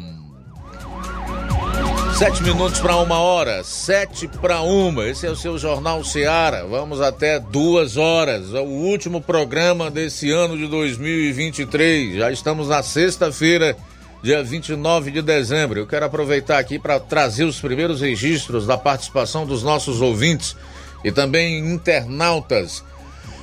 Sete 2.18 2.42
minutos 2.42 2.80
para 2.80 2.96
uma 2.96 3.20
hora, 3.20 3.62
sete 3.62 4.26
para 4.26 4.60
uma. 4.60 5.06
Esse 5.06 5.24
é 5.24 5.30
o 5.30 5.36
seu 5.36 5.56
Jornal 5.56 6.02
Seara. 6.02 6.66
Vamos 6.66 7.00
até 7.00 7.38
duas 7.38 7.96
horas. 7.96 8.52
É 8.52 8.58
o 8.58 8.64
último 8.64 9.20
programa 9.20 9.88
desse 9.88 10.28
ano 10.32 10.56
de 10.58 10.66
2023. 10.66 12.16
Já 12.16 12.32
estamos 12.32 12.66
na 12.66 12.82
sexta-feira, 12.82 13.76
dia 14.20 14.42
29 14.42 15.12
de 15.12 15.22
dezembro. 15.22 15.78
Eu 15.78 15.86
quero 15.86 16.06
aproveitar 16.06 16.58
aqui 16.58 16.76
para 16.76 16.98
trazer 16.98 17.44
os 17.44 17.60
primeiros 17.60 18.00
registros 18.00 18.66
da 18.66 18.76
participação 18.76 19.46
dos 19.46 19.62
nossos 19.62 20.02
ouvintes 20.02 20.56
e 21.04 21.12
também 21.12 21.60
internautas. 21.60 22.82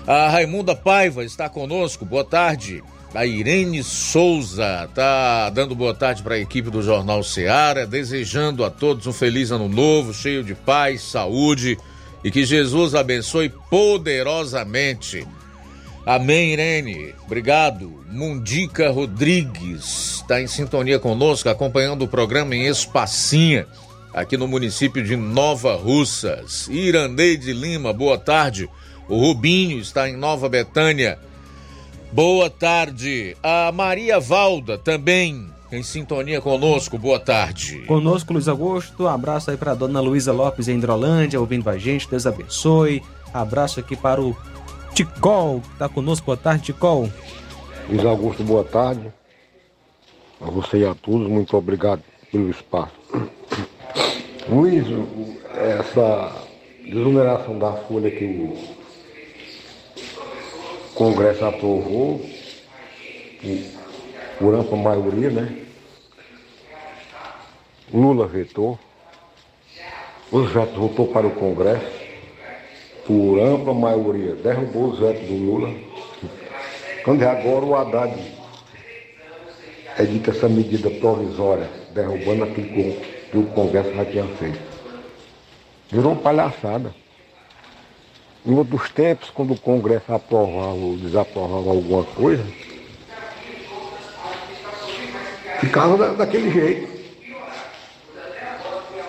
A 0.05 0.27
Raimunda 0.27 0.75
Paiva 0.75 1.23
está 1.23 1.47
conosco. 1.47 2.03
Boa 2.03 2.25
tarde. 2.25 2.83
A 3.15 3.25
Irene 3.25 3.81
Souza 3.81 4.89
tá 4.93 5.49
dando 5.49 5.73
boa 5.73 5.93
tarde 5.93 6.21
para 6.21 6.35
a 6.35 6.39
equipe 6.39 6.69
do 6.69 6.81
Jornal 6.81 7.23
Seara, 7.23 7.87
desejando 7.87 8.65
a 8.65 8.69
todos 8.69 9.07
um 9.07 9.13
feliz 9.13 9.51
ano 9.51 9.69
novo, 9.69 10.13
cheio 10.13 10.43
de 10.43 10.53
paz, 10.53 11.01
saúde 11.01 11.77
e 12.25 12.29
que 12.29 12.43
Jesus 12.43 12.93
abençoe 12.93 13.47
poderosamente. 13.69 15.25
Amém, 16.05 16.51
Irene. 16.51 17.15
Obrigado. 17.25 18.03
Mundica 18.11 18.91
Rodrigues 18.91 20.17
está 20.17 20.41
em 20.41 20.47
sintonia 20.47 20.99
conosco, 20.99 21.47
acompanhando 21.47 22.03
o 22.03 22.09
programa 22.09 22.53
em 22.53 22.67
Espacinha, 22.67 23.65
aqui 24.13 24.35
no 24.35 24.45
município 24.45 25.01
de 25.01 25.15
Nova 25.15 25.73
Russas. 25.77 26.67
Irandeide 26.67 27.53
Lima, 27.53 27.93
boa 27.93 28.17
tarde. 28.17 28.69
O 29.07 29.17
Rubinho 29.17 29.79
está 29.79 30.09
em 30.09 30.17
Nova 30.17 30.49
Betânia. 30.49 31.17
Boa 32.11 32.49
tarde. 32.49 33.35
A 33.43 33.71
Maria 33.71 34.19
Valda 34.19 34.77
também 34.77 35.47
em 35.71 35.83
sintonia 35.83 36.39
conosco, 36.39 36.97
boa 36.97 37.19
tarde. 37.19 37.79
Conosco, 37.87 38.31
Luiz 38.31 38.47
Augusto. 38.47 39.07
Abraço 39.07 39.51
aí 39.51 39.57
para 39.57 39.71
a 39.71 39.75
dona 39.75 39.99
Luísa 39.99 40.31
Lopes 40.31 40.67
em 40.67 40.77
Hidrolândia, 40.77 41.39
ouvindo 41.39 41.69
a 41.69 41.77
gente. 41.77 42.09
Deus 42.09 42.25
abençoe. 42.25 43.03
Abraço 43.33 43.79
aqui 43.79 43.95
para 43.95 44.21
o 44.21 44.35
Ticol, 44.93 45.59
que 45.61 45.73
está 45.73 45.89
conosco. 45.89 46.27
Boa 46.27 46.37
tarde, 46.37 46.63
Ticol. 46.63 47.09
Luiz 47.89 48.05
Augusto, 48.05 48.43
boa 48.43 48.63
tarde. 48.63 49.11
A 50.39 50.49
você 50.49 50.79
e 50.79 50.85
a 50.85 50.95
todos, 50.95 51.27
muito 51.27 51.57
obrigado 51.57 52.01
pelo 52.31 52.49
espaço. 52.49 52.93
Luiz, 54.47 54.85
essa 55.55 56.31
desoneração 56.85 57.57
da 57.57 57.73
folha 57.73 58.11
que 58.11 58.23
o 58.23 58.74
Congresso 60.95 61.43
aprovou, 61.43 62.21
por 64.39 64.55
ampla 64.55 64.77
maioria, 64.77 65.29
né? 65.29 65.57
Lula 67.93 68.25
vetou, 68.25 68.79
os 70.31 70.51
vetos 70.51 70.75
voltou 70.75 71.07
para 71.07 71.27
o 71.27 71.31
Congresso, 71.31 71.85
por 73.05 73.39
ampla 73.39 73.73
maioria, 73.73 74.35
derrubou 74.35 74.89
os 74.91 74.99
vetos 74.99 75.27
do 75.27 75.35
Lula. 75.35 75.73
Quando 77.03 77.21
é 77.21 77.27
agora 77.27 77.65
o 77.65 77.75
Haddad 77.75 78.15
edita 79.99 80.31
essa 80.31 80.47
medida 80.47 80.89
provisória, 80.89 81.69
derrubando 81.93 82.45
aquilo 82.45 82.67
que 83.31 83.37
o 83.37 83.43
Congresso 83.47 83.93
já 83.93 84.05
tinha 84.05 84.25
feito. 84.37 84.59
Virou 85.91 86.15
palhaçada. 86.15 86.95
Em 88.45 88.53
outros 88.53 88.91
tempos, 88.91 89.31
quando 89.31 89.53
o 89.53 89.59
Congresso 89.59 90.13
aprovava 90.13 90.75
ou 90.75 90.95
desaprovava 90.97 91.71
alguma 91.71 92.03
coisa, 92.03 92.45
ficava 95.59 95.97
da, 95.97 96.13
daquele 96.13 96.51
jeito. 96.51 96.95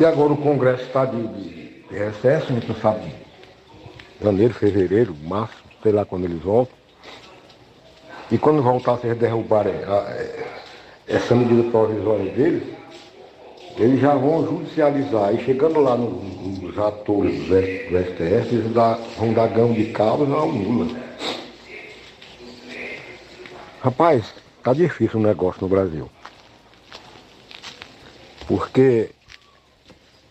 E 0.00 0.04
agora 0.04 0.32
o 0.32 0.36
Congresso 0.36 0.84
está 0.84 1.04
de, 1.04 1.26
de, 1.28 1.82
de, 1.88 1.94
recesso, 1.94 2.46
a 2.50 2.54
gente 2.54 2.68
não 2.68 2.76
sabe, 2.76 3.12
janeiro, 4.22 4.54
fevereiro, 4.54 5.14
março, 5.22 5.56
sei 5.82 5.92
lá 5.92 6.04
quando 6.04 6.24
eles 6.24 6.42
voltam. 6.42 6.74
E 8.30 8.38
quando 8.38 8.62
voltar, 8.62 8.98
se 8.98 9.14
derrubarem 9.14 9.74
essa 11.06 11.34
medida 11.34 11.70
provisória 11.70 12.32
deles, 12.32 12.62
eles 13.78 14.00
já 14.00 14.14
vão 14.14 14.44
judicializar. 14.46 15.34
E 15.34 15.44
chegando 15.44 15.80
lá 15.80 15.96
nos 15.96 16.78
atores 16.78 17.46
do 17.46 17.98
STF, 17.98 18.54
eles 18.54 18.72
vão 19.16 19.32
dar 19.32 19.48
gão 19.48 19.72
de 19.72 19.86
cabos 19.86 20.30
ao 20.30 20.48
Lula. 20.48 20.88
Rapaz, 23.80 24.34
tá 24.62 24.72
difícil 24.72 25.20
o 25.20 25.22
negócio 25.22 25.62
no 25.62 25.68
Brasil. 25.68 26.10
Porque 28.48 29.10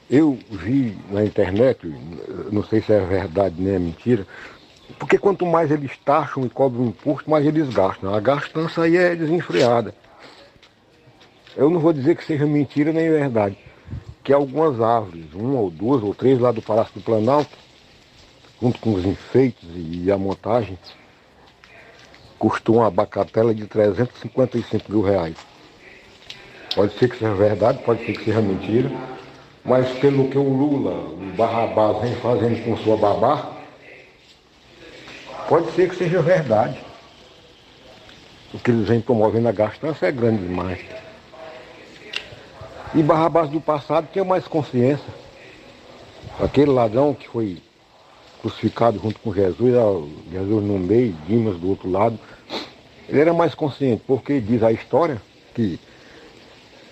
eu 0.10 0.38
vi 0.50 0.98
na 1.10 1.24
internet, 1.24 1.80
não 2.52 2.64
sei 2.64 2.82
se 2.82 2.94
é 2.94 3.00
verdade 3.00 3.56
nem 3.58 3.76
é 3.76 3.80
mentira, 3.80 4.26
porque 5.00 5.18
quanto 5.18 5.46
mais 5.46 5.72
eles 5.72 5.92
taxam 6.04 6.46
e 6.46 6.50
cobram 6.50 6.86
imposto, 6.86 7.30
mais 7.30 7.46
eles 7.46 7.70
gastam. 7.70 8.14
A 8.14 8.20
gastança 8.20 8.84
aí 8.84 8.98
é 8.98 9.16
desenfreada. 9.16 9.94
Eu 11.56 11.70
não 11.70 11.80
vou 11.80 11.94
dizer 11.94 12.18
que 12.18 12.26
seja 12.26 12.46
mentira 12.46 12.92
nem 12.92 13.10
verdade. 13.10 13.58
Que 14.24 14.34
algumas 14.34 14.82
árvores, 14.82 15.34
uma 15.34 15.60
ou 15.60 15.70
duas 15.70 16.04
ou 16.04 16.14
três 16.14 16.38
lá 16.40 16.52
do 16.52 16.62
Palácio 16.62 16.94
do 16.96 17.02
Planalto, 17.02 17.58
junto 18.62 18.80
com 18.80 18.94
os 18.94 19.06
enfeites 19.06 19.70
e 19.74 20.12
a 20.12 20.18
montagem, 20.18 20.78
custou 22.38 22.78
uma 22.78 22.88
abacatela 22.88 23.56
de 23.56 23.66
355 23.68 24.92
mil 24.92 25.02
reais. 25.02 25.38
Pode 26.76 26.98
ser 26.98 27.10
que 27.10 27.18
seja 27.18 27.34
verdade, 27.34 27.80
pode 27.84 28.06
ser 28.06 28.14
que 28.14 28.26
seja 28.26 28.42
mentira, 28.42 28.92
mas 29.64 29.90
pelo 30.00 30.30
que 30.30 30.38
o 30.38 30.44
Lula, 30.44 30.92
o 30.92 31.34
Barrabás, 31.38 32.02
vem 32.02 32.16
fazendo 32.16 32.66
com 32.66 32.76
sua 32.78 32.98
babá, 32.98 33.50
pode 35.48 35.72
ser 35.72 35.90
que 35.90 35.96
seja 35.96 36.22
verdade. 36.22 36.78
O 38.54 38.60
que 38.60 38.72
eles 38.72 38.88
vêm 38.90 39.00
promovendo 39.00 39.48
a 39.48 39.54
gastança 39.54 40.06
é 40.06 40.12
grande 40.12 40.46
demais. 40.46 40.80
E 42.96 43.04
Barrabás 43.04 43.50
do 43.50 43.60
passado 43.60 44.08
tinha 44.14 44.24
mais 44.24 44.48
consciência. 44.48 45.14
Aquele 46.40 46.72
ladrão 46.72 47.14
que 47.14 47.28
foi 47.28 47.62
crucificado 48.42 49.00
junto 49.00 49.20
com 49.20 49.34
Jesus, 49.34 49.74
Jesus 50.32 50.64
no 50.64 50.80
meio, 50.80 51.14
Dimas 51.28 51.58
do 51.58 51.68
outro 51.68 51.92
lado, 51.92 52.18
ele 53.10 53.20
era 53.20 53.34
mais 53.34 53.54
consciente, 53.54 54.02
porque 54.08 54.40
diz 54.40 54.64
a 54.64 54.72
história 54.72 55.22
que 55.54 55.78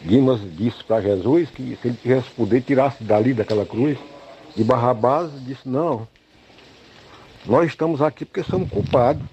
Dimas 0.02 0.42
disse 0.58 0.84
para 0.84 1.02
Jesus 1.02 1.50
que 1.50 1.78
se 1.82 1.88
ele 1.88 1.98
tivesse 2.02 2.30
poder, 2.32 2.62
tirasse 2.62 3.02
dali 3.02 3.34
daquela 3.34 3.66
cruz. 3.66 3.98
E 4.58 4.64
Barrabás 4.64 5.32
disse, 5.46 5.68
não, 5.68 6.06
nós 7.46 7.68
estamos 7.68 8.02
aqui 8.02 8.26
porque 8.26 8.44
somos 8.44 8.70
culpados. 8.70 9.24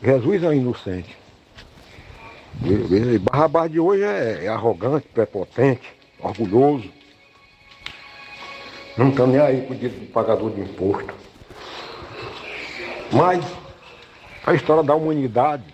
Jesus 0.00 0.44
é 0.44 0.54
inocente. 0.54 1.19
E 2.62 3.18
Barrabás 3.18 3.70
de 3.70 3.80
hoje 3.80 4.02
é, 4.02 4.44
é 4.44 4.48
arrogante, 4.48 5.06
prepotente, 5.14 5.88
orgulhoso. 6.18 6.90
Não 8.96 9.10
está 9.10 9.26
nem 9.26 9.40
aí 9.40 9.62
com 9.62 9.72
o 9.72 9.76
do 9.76 10.12
pagador 10.12 10.50
de 10.50 10.60
imposto. 10.60 11.14
Mas 13.12 13.44
a 14.44 14.54
história 14.54 14.82
da 14.82 14.94
humanidade, 14.94 15.64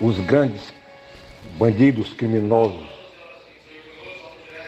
os 0.00 0.18
grandes 0.20 0.72
bandidos 1.58 2.12
criminosos 2.14 2.88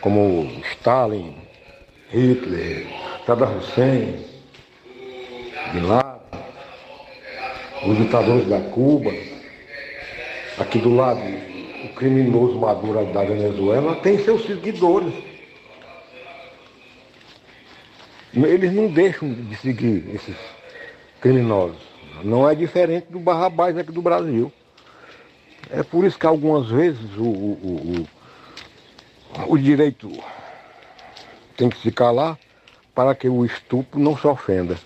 como 0.00 0.50
Stalin, 0.72 1.36
Hitler, 2.10 2.86
Saddam 3.24 3.56
Hussein, 3.58 4.24
Bin 5.72 5.86
os 7.86 7.96
ditadores 7.98 8.48
da 8.48 8.60
Cuba, 8.60 9.10
aqui 10.58 10.78
do 10.78 10.94
lado 10.94 11.20
o 11.84 11.88
criminoso 11.94 12.58
Maduro 12.58 13.04
da 13.06 13.24
Venezuela 13.24 13.96
tem 13.96 14.22
seus 14.22 14.46
seguidores. 14.46 15.12
Eles 18.34 18.72
não 18.72 18.88
deixam 18.88 19.32
de 19.32 19.56
seguir 19.56 20.08
esses 20.14 20.36
criminosos. 21.20 21.76
Não 22.22 22.48
é 22.48 22.54
diferente 22.54 23.08
do 23.10 23.18
Barrabás 23.18 23.76
aqui 23.76 23.92
do 23.92 24.00
Brasil. 24.00 24.52
É 25.70 25.82
por 25.82 26.04
isso 26.04 26.18
que 26.18 26.26
algumas 26.26 26.68
vezes 26.68 27.16
o, 27.16 27.24
o, 27.24 28.06
o, 29.48 29.52
o 29.52 29.58
direito 29.58 30.10
tem 31.56 31.68
que 31.68 31.78
se 31.78 31.90
calar 31.90 32.38
para 32.94 33.14
que 33.14 33.28
o 33.28 33.44
estupro 33.44 33.98
não 33.98 34.16
se 34.16 34.26
ofenda. 34.26 34.78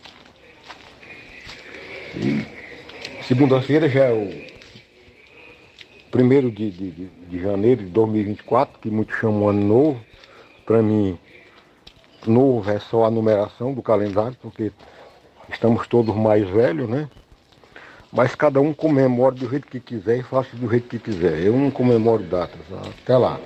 Segunda-feira 3.26 3.88
já 3.88 4.04
é 4.04 4.12
o 4.12 4.45
primeiro 6.10 6.50
de, 6.50 6.70
de, 6.70 6.90
de 6.90 7.40
janeiro 7.40 7.84
de 7.84 7.90
2024, 7.90 8.78
que 8.80 8.90
muitos 8.90 9.16
chamam 9.16 9.48
ano 9.48 9.64
novo. 9.64 10.00
Para 10.64 10.82
mim, 10.82 11.18
novo 12.26 12.68
é 12.70 12.78
só 12.78 13.04
a 13.04 13.10
numeração 13.10 13.72
do 13.72 13.82
calendário, 13.82 14.36
porque 14.40 14.72
estamos 15.52 15.86
todos 15.86 16.14
mais 16.14 16.48
velhos, 16.48 16.88
né? 16.88 17.08
Mas 18.12 18.34
cada 18.34 18.60
um 18.60 18.72
comemora 18.72 19.34
do 19.34 19.48
jeito 19.48 19.66
que 19.66 19.80
quiser 19.80 20.18
e 20.18 20.22
faça 20.22 20.56
do 20.56 20.68
jeito 20.70 20.88
que 20.88 20.98
quiser. 20.98 21.40
Eu 21.40 21.56
não 21.56 21.70
comemoro 21.70 22.22
datas. 22.22 22.60
Até 23.02 23.16
lá. 23.16 23.38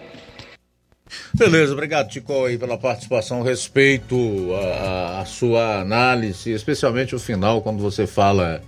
Beleza, 1.34 1.72
obrigado, 1.72 2.08
Tico, 2.08 2.44
aí, 2.44 2.56
pela 2.56 2.78
participação. 2.78 3.42
Respeito 3.42 4.16
a, 4.54 5.20
a, 5.20 5.24
sua 5.24 5.80
análise, 5.80 6.52
especialmente 6.52 7.14
o 7.14 7.18
final, 7.18 7.62
quando 7.62 7.82
você 7.82 8.06
fala 8.06 8.62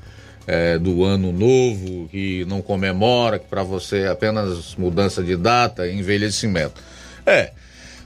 é, 0.47 0.79
do 0.79 1.05
ano 1.05 1.33
novo, 1.33 2.09
que 2.09 2.45
não 2.47 2.61
comemora, 2.61 3.39
que 3.39 3.47
para 3.47 3.63
você 3.63 4.01
é 4.01 4.09
apenas 4.09 4.75
mudança 4.77 5.23
de 5.23 5.37
data, 5.37 5.89
envelhecimento. 5.89 6.81
É, 7.25 7.53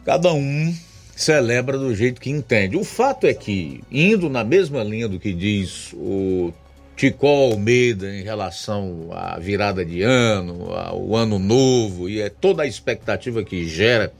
cada 0.04 0.32
um 0.32 0.74
celebra 1.14 1.78
do 1.78 1.94
jeito 1.94 2.20
que 2.20 2.30
entende. 2.30 2.76
O 2.76 2.84
fato 2.84 3.26
é 3.26 3.32
que, 3.32 3.82
indo 3.90 4.28
na 4.28 4.44
mesma 4.44 4.84
linha 4.84 5.08
do 5.08 5.18
que 5.18 5.32
diz 5.32 5.92
o 5.94 6.52
Tico 6.94 7.26
Almeida 7.26 8.14
em 8.14 8.22
relação 8.22 9.08
à 9.12 9.38
virada 9.38 9.84
de 9.84 10.02
ano, 10.02 10.72
ao 10.72 11.16
ano 11.16 11.38
novo 11.38 12.08
e 12.08 12.20
é 12.20 12.28
toda 12.28 12.62
a 12.62 12.66
expectativa 12.66 13.42
que 13.42 13.68
gera 13.68 14.12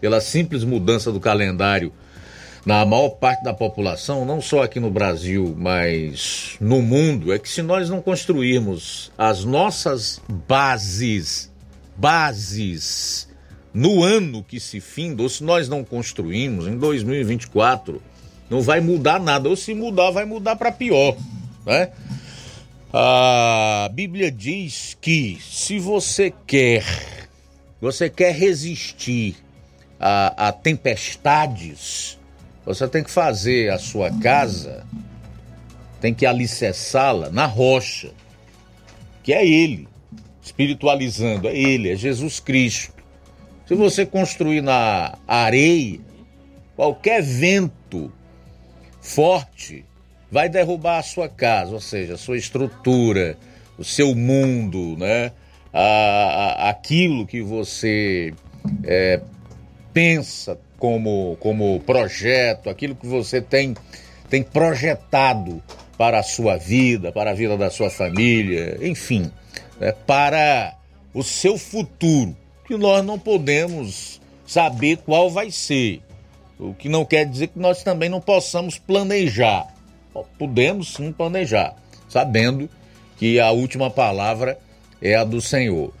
pela 0.00 0.20
simples 0.20 0.64
mudança 0.64 1.12
do 1.12 1.20
calendário 1.20 1.92
na 2.64 2.84
maior 2.84 3.10
parte 3.10 3.42
da 3.42 3.52
população, 3.52 4.24
não 4.24 4.40
só 4.40 4.62
aqui 4.62 4.78
no 4.78 4.90
Brasil, 4.90 5.54
mas 5.58 6.56
no 6.60 6.80
mundo, 6.80 7.32
é 7.32 7.38
que 7.38 7.48
se 7.48 7.60
nós 7.60 7.90
não 7.90 8.00
construirmos 8.00 9.10
as 9.18 9.44
nossas 9.44 10.20
bases, 10.46 11.50
bases 11.96 13.28
no 13.74 14.02
ano 14.02 14.44
que 14.44 14.60
se 14.60 14.80
finda, 14.80 15.22
ou 15.22 15.28
se 15.28 15.42
nós 15.42 15.68
não 15.68 15.82
construímos 15.82 16.68
em 16.68 16.76
2024, 16.76 18.00
não 18.48 18.60
vai 18.60 18.80
mudar 18.80 19.18
nada, 19.18 19.48
ou 19.48 19.56
se 19.56 19.74
mudar, 19.74 20.10
vai 20.10 20.24
mudar 20.24 20.54
para 20.56 20.70
pior, 20.70 21.16
né? 21.66 21.90
A 22.92 23.88
Bíblia 23.92 24.30
diz 24.30 24.96
que 25.00 25.38
se 25.40 25.78
você 25.78 26.32
quer, 26.46 26.84
você 27.80 28.10
quer 28.10 28.34
resistir 28.34 29.34
a, 29.98 30.48
a 30.48 30.52
tempestades, 30.52 32.18
você 32.64 32.86
tem 32.86 33.02
que 33.02 33.10
fazer 33.10 33.72
a 33.72 33.78
sua 33.78 34.10
casa, 34.20 34.86
tem 36.00 36.14
que 36.14 36.24
alicerçá-la 36.24 37.30
na 37.30 37.46
rocha, 37.46 38.10
que 39.22 39.32
é 39.32 39.46
Ele, 39.46 39.88
espiritualizando, 40.42 41.48
é 41.48 41.56
Ele, 41.56 41.90
é 41.90 41.96
Jesus 41.96 42.40
Cristo. 42.40 43.02
Se 43.66 43.74
você 43.74 44.04
construir 44.04 44.60
na 44.60 45.16
areia, 45.26 46.00
qualquer 46.76 47.22
vento 47.22 48.12
forte 49.00 49.84
vai 50.30 50.48
derrubar 50.48 50.98
a 50.98 51.02
sua 51.02 51.28
casa, 51.28 51.72
ou 51.72 51.80
seja, 51.80 52.14
a 52.14 52.18
sua 52.18 52.36
estrutura, 52.36 53.36
o 53.76 53.84
seu 53.84 54.14
mundo, 54.14 54.96
né? 54.96 55.32
A, 55.72 56.66
a, 56.66 56.70
aquilo 56.70 57.26
que 57.26 57.42
você 57.42 58.34
é, 58.84 59.20
pensa 59.92 60.58
como, 60.82 61.36
como 61.38 61.78
projeto, 61.78 62.68
aquilo 62.68 62.96
que 62.96 63.06
você 63.06 63.40
tem, 63.40 63.76
tem 64.28 64.42
projetado 64.42 65.62
para 65.96 66.18
a 66.18 66.24
sua 66.24 66.56
vida, 66.56 67.12
para 67.12 67.30
a 67.30 67.34
vida 67.34 67.56
da 67.56 67.70
sua 67.70 67.88
família, 67.88 68.78
enfim, 68.82 69.30
né? 69.78 69.92
para 70.04 70.74
o 71.14 71.22
seu 71.22 71.56
futuro, 71.56 72.36
que 72.66 72.76
nós 72.76 73.06
não 73.06 73.16
podemos 73.16 74.20
saber 74.44 74.96
qual 74.96 75.30
vai 75.30 75.52
ser. 75.52 76.02
O 76.58 76.74
que 76.74 76.88
não 76.88 77.04
quer 77.04 77.26
dizer 77.26 77.46
que 77.46 77.60
nós 77.60 77.84
também 77.84 78.08
não 78.08 78.20
possamos 78.20 78.76
planejar. 78.76 79.72
Podemos 80.36 80.94
sim 80.94 81.12
planejar, 81.12 81.76
sabendo 82.08 82.68
que 83.16 83.38
a 83.38 83.52
última 83.52 83.88
palavra 83.88 84.58
é 85.00 85.14
a 85.14 85.22
do 85.22 85.40
Senhor. 85.40 85.94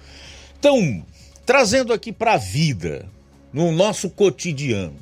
Então, 0.58 1.04
trazendo 1.46 1.92
aqui 1.92 2.10
para 2.10 2.32
a 2.32 2.36
vida, 2.36 3.06
no 3.52 3.70
nosso 3.70 4.08
cotidiano, 4.08 4.96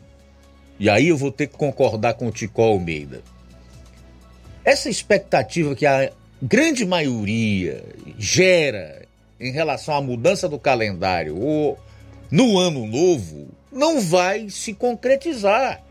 e 0.78 0.88
aí 0.88 1.08
eu 1.08 1.16
vou 1.16 1.30
ter 1.30 1.46
que 1.46 1.56
concordar 1.56 2.14
com 2.14 2.28
o 2.28 2.32
Tico 2.32 2.62
Almeida. 2.62 3.22
Essa 4.64 4.88
expectativa 4.88 5.74
que 5.74 5.86
a 5.86 6.10
grande 6.42 6.86
maioria 6.86 7.84
gera 8.18 9.06
em 9.38 9.52
relação 9.52 9.94
à 9.94 10.00
mudança 10.00 10.48
do 10.48 10.58
calendário 10.58 11.38
ou 11.38 11.78
no 12.30 12.58
ano 12.58 12.86
novo 12.86 13.48
não 13.70 14.00
vai 14.00 14.48
se 14.48 14.72
concretizar. 14.72 15.82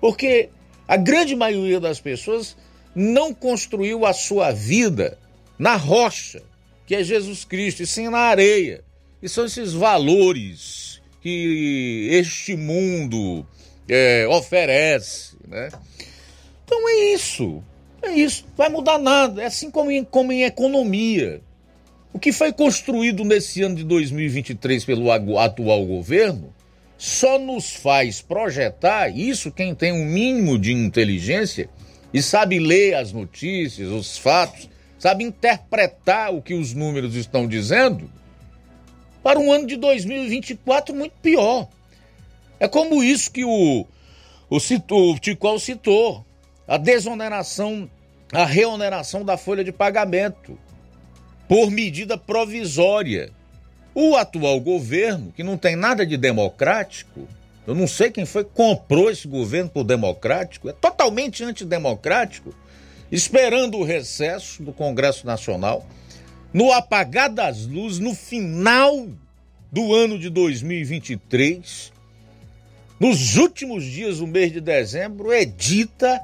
Porque 0.00 0.48
a 0.88 0.96
grande 0.96 1.36
maioria 1.36 1.78
das 1.78 2.00
pessoas 2.00 2.56
não 2.94 3.32
construiu 3.32 4.04
a 4.04 4.12
sua 4.12 4.50
vida 4.50 5.18
na 5.58 5.76
rocha, 5.76 6.42
que 6.86 6.94
é 6.96 7.04
Jesus 7.04 7.44
Cristo, 7.44 7.82
e 7.82 7.86
sim 7.86 8.08
na 8.08 8.18
areia. 8.18 8.82
E 9.22 9.28
são 9.28 9.44
esses 9.44 9.72
valores 9.72 10.89
que 11.20 12.08
este 12.12 12.56
mundo 12.56 13.46
é, 13.88 14.26
oferece, 14.28 15.36
né? 15.46 15.68
Então 16.64 16.88
é 16.88 17.14
isso, 17.14 17.62
é 18.02 18.12
isso. 18.12 18.46
Vai 18.56 18.68
mudar 18.68 18.98
nada. 18.98 19.42
É 19.42 19.46
assim 19.46 19.70
como 19.70 19.90
em, 19.90 20.04
como 20.04 20.32
em 20.32 20.44
economia. 20.44 21.42
O 22.12 22.18
que 22.18 22.32
foi 22.32 22.52
construído 22.52 23.24
nesse 23.24 23.62
ano 23.62 23.76
de 23.76 23.84
2023 23.84 24.84
pelo 24.84 25.10
atual 25.38 25.84
governo 25.86 26.52
só 26.98 27.38
nos 27.38 27.72
faz 27.72 28.20
projetar 28.20 29.08
isso 29.08 29.50
quem 29.50 29.74
tem 29.74 29.90
um 29.90 30.04
mínimo 30.04 30.58
de 30.58 30.72
inteligência 30.72 31.68
e 32.12 32.20
sabe 32.20 32.58
ler 32.58 32.94
as 32.94 33.12
notícias, 33.12 33.88
os 33.88 34.18
fatos, 34.18 34.68
sabe 34.98 35.24
interpretar 35.24 36.34
o 36.34 36.42
que 36.42 36.52
os 36.52 36.74
números 36.74 37.14
estão 37.14 37.46
dizendo 37.46 38.10
para 39.22 39.38
um 39.38 39.52
ano 39.52 39.66
de 39.66 39.76
2024 39.76 40.94
muito 40.94 41.14
pior. 41.22 41.68
É 42.58 42.68
como 42.68 43.02
isso 43.02 43.30
que 43.30 43.44
o, 43.44 43.86
o, 44.48 44.56
o 44.56 45.18
Ticol 45.18 45.58
citou, 45.58 46.24
a 46.66 46.76
desoneração, 46.76 47.90
a 48.32 48.44
reoneração 48.44 49.24
da 49.24 49.36
folha 49.36 49.64
de 49.64 49.72
pagamento 49.72 50.58
por 51.48 51.70
medida 51.70 52.16
provisória 52.16 53.32
o 53.94 54.16
atual 54.16 54.60
governo, 54.60 55.32
que 55.34 55.42
não 55.42 55.56
tem 55.56 55.76
nada 55.76 56.06
de 56.06 56.16
democrático, 56.16 57.26
eu 57.66 57.74
não 57.74 57.86
sei 57.86 58.10
quem 58.10 58.24
foi 58.24 58.44
que 58.44 58.50
comprou 58.54 59.10
esse 59.10 59.26
governo 59.28 59.70
por 59.70 59.84
democrático, 59.84 60.68
é 60.68 60.72
totalmente 60.72 61.42
antidemocrático, 61.44 62.54
esperando 63.10 63.76
o 63.78 63.84
recesso 63.84 64.62
do 64.62 64.72
Congresso 64.72 65.26
Nacional, 65.26 65.84
no 66.52 66.72
apagar 66.72 67.30
das 67.30 67.66
luzes, 67.66 67.98
no 67.98 68.14
final 68.14 69.08
do 69.70 69.94
ano 69.94 70.18
de 70.18 70.28
2023, 70.28 71.92
nos 72.98 73.36
últimos 73.36 73.84
dias 73.84 74.18
do 74.18 74.26
mês 74.26 74.52
de 74.52 74.60
dezembro, 74.60 75.32
edita 75.32 76.20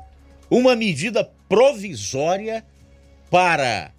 uma 0.50 0.74
medida 0.76 1.28
provisória 1.48 2.64
para 3.30 3.92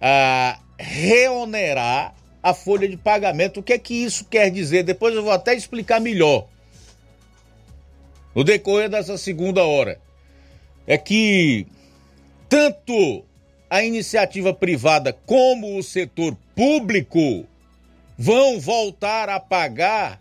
ah, 0.00 0.58
reonerar 0.78 2.14
a 2.42 2.54
folha 2.54 2.88
de 2.88 2.96
pagamento. 2.96 3.60
O 3.60 3.62
que 3.62 3.72
é 3.72 3.78
que 3.78 3.94
isso 3.94 4.24
quer 4.24 4.50
dizer? 4.50 4.82
Depois 4.82 5.14
eu 5.14 5.22
vou 5.22 5.32
até 5.32 5.54
explicar 5.54 6.00
melhor. 6.00 6.46
No 8.34 8.44
decorrer 8.44 8.88
dessa 8.88 9.16
segunda 9.18 9.64
hora. 9.64 10.00
É 10.86 10.96
que 10.96 11.66
tanto 12.48 13.24
a 13.70 13.84
iniciativa 13.84 14.52
privada 14.52 15.12
como 15.24 15.78
o 15.78 15.82
setor 15.82 16.36
público 16.56 17.46
vão 18.18 18.58
voltar 18.58 19.28
a 19.28 19.38
pagar 19.38 20.20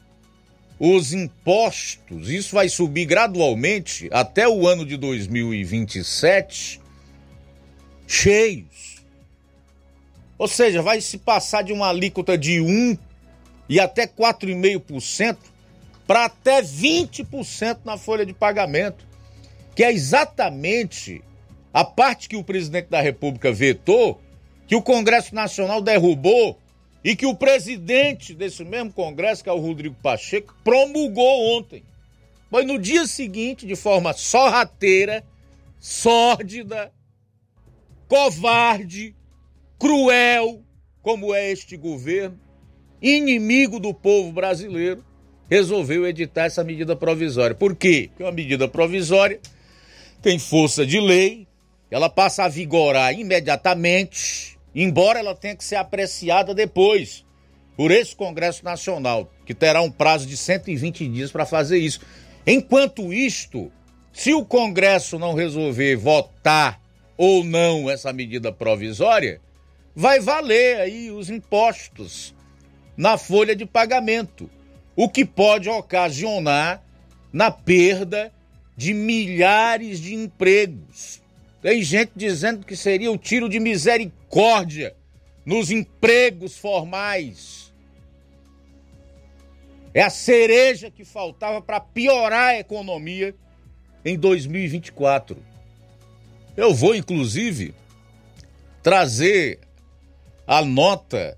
os 0.79 1.11
impostos. 1.11 2.29
Isso 2.29 2.55
vai 2.55 2.69
subir 2.69 3.05
gradualmente 3.05 4.07
até 4.11 4.47
o 4.47 4.67
ano 4.67 4.85
de 4.85 4.95
2027 4.95 6.79
cheios. 8.07 9.03
Ou 10.37 10.47
seja, 10.47 10.81
vai 10.81 11.01
se 11.01 11.17
passar 11.17 11.63
de 11.63 11.73
uma 11.73 11.89
alíquota 11.89 12.37
de 12.37 12.61
1 12.61 12.97
e 13.67 13.79
até 13.79 14.07
4,5% 14.07 15.37
para 16.07 16.25
até 16.25 16.61
20% 16.61 17.79
na 17.83 17.97
folha 17.97 18.25
de 18.25 18.33
pagamento, 18.33 19.05
que 19.75 19.83
é 19.83 19.91
exatamente 19.91 21.21
a 21.73 21.83
parte 21.83 22.27
que 22.27 22.35
o 22.35 22.43
presidente 22.43 22.87
da 22.87 23.01
República 23.01 23.51
vetou, 23.51 24.19
que 24.67 24.75
o 24.75 24.81
Congresso 24.81 25.33
Nacional 25.33 25.81
derrubou 25.81 26.57
e 27.03 27.15
que 27.15 27.25
o 27.25 27.35
presidente 27.35 28.33
desse 28.33 28.63
mesmo 28.63 28.91
Congresso, 28.91 29.43
que 29.43 29.49
é 29.49 29.53
o 29.53 29.59
Rodrigo 29.59 29.95
Pacheco, 30.01 30.55
promulgou 30.63 31.57
ontem. 31.57 31.83
Foi 32.49 32.65
no 32.65 32.79
dia 32.79 33.05
seguinte, 33.05 33.65
de 33.65 33.75
forma 33.75 34.11
sorrateira, 34.13 35.23
sórdida, 35.79 36.91
covarde, 38.07 39.15
cruel 39.77 40.63
como 41.01 41.33
é 41.33 41.49
este 41.49 41.77
governo, 41.77 42.39
inimigo 43.01 43.79
do 43.79 43.93
povo 43.93 44.31
brasileiro, 44.31 45.03
resolveu 45.49 46.05
editar 46.05 46.45
essa 46.45 46.63
medida 46.63 46.95
provisória. 46.95 47.55
Por 47.55 47.75
quê? 47.75 48.09
Porque 48.09 48.23
uma 48.23 48.31
medida 48.31 48.67
provisória 48.67 49.39
tem 50.21 50.37
força 50.37 50.85
de 50.85 50.99
lei, 50.99 51.47
ela 51.91 52.09
passa 52.09 52.43
a 52.43 52.47
vigorar 52.47 53.13
imediatamente, 53.13 54.57
embora 54.73 55.19
ela 55.19 55.35
tenha 55.35 55.55
que 55.55 55.63
ser 55.63 55.75
apreciada 55.75 56.53
depois 56.53 57.25
por 57.75 57.91
esse 57.91 58.15
Congresso 58.15 58.63
Nacional, 58.63 59.31
que 59.45 59.53
terá 59.53 59.81
um 59.81 59.89
prazo 59.89 60.25
de 60.25 60.35
120 60.35 61.07
dias 61.07 61.31
para 61.31 61.45
fazer 61.45 61.77
isso. 61.77 62.01
Enquanto 62.45 63.13
isto, 63.13 63.71
se 64.11 64.33
o 64.33 64.45
Congresso 64.45 65.17
não 65.17 65.33
resolver 65.33 65.95
votar 65.95 66.81
ou 67.17 67.43
não 67.43 67.89
essa 67.89 68.11
medida 68.11 68.51
provisória, 68.51 69.41
vai 69.95 70.19
valer 70.19 70.77
aí 70.81 71.11
os 71.11 71.29
impostos 71.29 72.35
na 72.95 73.17
folha 73.17 73.55
de 73.55 73.65
pagamento, 73.65 74.49
o 74.95 75.07
que 75.07 75.23
pode 75.23 75.69
ocasionar 75.69 76.83
na 77.31 77.49
perda 77.49 78.31
de 78.75 78.93
milhares 78.93 79.99
de 79.99 80.13
empregos. 80.15 81.21
Tem 81.61 81.83
gente 81.83 82.11
dizendo 82.15 82.65
que 82.65 82.75
seria 82.75 83.11
o 83.11 83.17
tiro 83.17 83.49
de 83.49 83.59
misericórdia 83.59 84.95
nos 85.45 85.69
empregos 85.69 86.57
formais. 86.57 87.73
É 89.93 90.01
a 90.01 90.09
cereja 90.09 90.89
que 90.89 91.03
faltava 91.03 91.61
para 91.61 91.79
piorar 91.79 92.49
a 92.49 92.59
economia 92.59 93.35
em 94.05 94.17
2024. 94.17 95.37
Eu 96.55 96.73
vou, 96.73 96.95
inclusive, 96.95 97.73
trazer 98.81 99.59
a 100.45 100.63
nota 100.63 101.37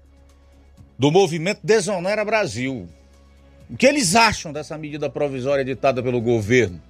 do 0.99 1.09
movimento 1.09 1.61
Desonera 1.63 2.23
Brasil. 2.23 2.87
O 3.69 3.77
que 3.77 3.87
eles 3.87 4.15
acham 4.15 4.51
dessa 4.51 4.77
medida 4.77 5.09
provisória 5.09 5.61
editada 5.61 6.03
pelo 6.03 6.21
governo? 6.21 6.81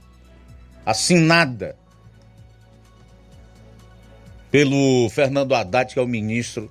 Assinada 0.85 1.77
pelo 4.51 5.09
Fernando 5.09 5.55
Haddad, 5.55 5.93
que 5.93 5.99
é 5.99 6.03
o 6.03 6.07
ministro 6.07 6.69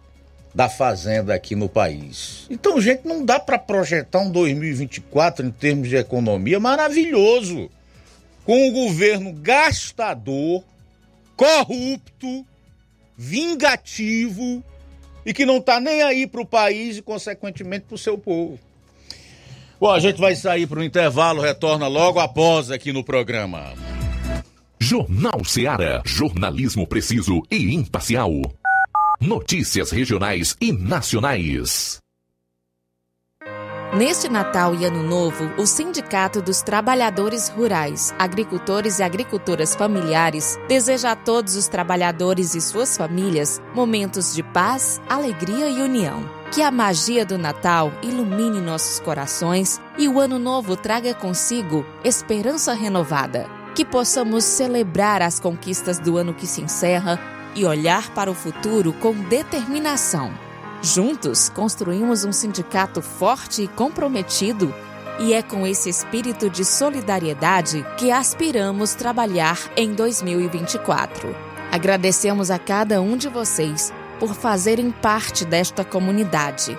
da 0.54 0.68
Fazenda 0.68 1.34
aqui 1.34 1.56
no 1.56 1.68
país. 1.68 2.46
Então, 2.50 2.80
gente, 2.80 3.06
não 3.06 3.24
dá 3.24 3.40
para 3.40 3.58
projetar 3.58 4.20
um 4.20 4.30
2024 4.30 5.46
em 5.46 5.50
termos 5.50 5.88
de 5.88 5.96
economia 5.96 6.60
maravilhoso, 6.60 7.70
com 8.44 8.68
o 8.68 8.72
governo 8.72 9.32
gastador, 9.32 10.62
corrupto, 11.36 12.44
vingativo 13.16 14.62
e 15.24 15.32
que 15.32 15.46
não 15.46 15.58
está 15.58 15.80
nem 15.80 16.02
aí 16.02 16.26
para 16.26 16.40
o 16.40 16.46
país 16.46 16.98
e, 16.98 17.02
consequentemente, 17.02 17.86
para 17.86 17.94
o 17.94 17.98
seu 17.98 18.18
povo. 18.18 18.58
Bom, 19.78 19.90
a 19.90 20.00
gente 20.00 20.20
vai 20.20 20.34
sair 20.34 20.66
para 20.66 20.80
o 20.80 20.84
intervalo, 20.84 21.40
retorna 21.40 21.86
logo 21.86 22.18
após 22.18 22.70
aqui 22.70 22.92
no 22.92 23.02
programa. 23.02 23.72
Jornal 24.82 25.44
Seara. 25.44 26.02
Jornalismo 26.06 26.86
preciso 26.86 27.42
e 27.50 27.74
imparcial. 27.74 28.32
Notícias 29.20 29.90
regionais 29.90 30.56
e 30.58 30.72
nacionais. 30.72 31.98
Neste 33.94 34.26
Natal 34.28 34.74
e 34.74 34.86
Ano 34.86 35.02
Novo, 35.02 35.52
o 35.58 35.66
Sindicato 35.66 36.40
dos 36.40 36.62
Trabalhadores 36.62 37.50
Rurais, 37.50 38.14
Agricultores 38.18 39.00
e 39.00 39.02
Agricultoras 39.02 39.74
Familiares 39.74 40.58
deseja 40.66 41.12
a 41.12 41.16
todos 41.16 41.56
os 41.56 41.68
trabalhadores 41.68 42.54
e 42.54 42.60
suas 42.60 42.96
famílias 42.96 43.60
momentos 43.74 44.34
de 44.34 44.42
paz, 44.42 44.98
alegria 45.06 45.68
e 45.68 45.82
união. 45.82 46.24
Que 46.50 46.62
a 46.62 46.70
magia 46.70 47.26
do 47.26 47.36
Natal 47.36 47.92
ilumine 48.02 48.62
nossos 48.62 48.98
corações 48.98 49.78
e 49.98 50.08
o 50.08 50.18
Ano 50.18 50.38
Novo 50.38 50.74
traga 50.74 51.12
consigo 51.12 51.84
esperança 52.02 52.72
renovada. 52.72 53.59
Que 53.80 53.84
possamos 53.86 54.44
celebrar 54.44 55.22
as 55.22 55.40
conquistas 55.40 55.98
do 55.98 56.18
ano 56.18 56.34
que 56.34 56.46
se 56.46 56.60
encerra 56.60 57.18
e 57.54 57.64
olhar 57.64 58.10
para 58.10 58.30
o 58.30 58.34
futuro 58.34 58.92
com 58.92 59.14
determinação. 59.14 60.34
Juntos, 60.82 61.48
construímos 61.48 62.22
um 62.22 62.30
sindicato 62.30 63.00
forte 63.00 63.62
e 63.62 63.68
comprometido, 63.68 64.74
e 65.18 65.32
é 65.32 65.40
com 65.40 65.66
esse 65.66 65.88
espírito 65.88 66.50
de 66.50 66.62
solidariedade 66.62 67.82
que 67.96 68.10
aspiramos 68.10 68.92
trabalhar 68.92 69.58
em 69.74 69.94
2024. 69.94 71.34
Agradecemos 71.72 72.50
a 72.50 72.58
cada 72.58 73.00
um 73.00 73.16
de 73.16 73.30
vocês 73.30 73.94
por 74.18 74.34
fazerem 74.34 74.90
parte 74.90 75.42
desta 75.46 75.86
comunidade. 75.86 76.76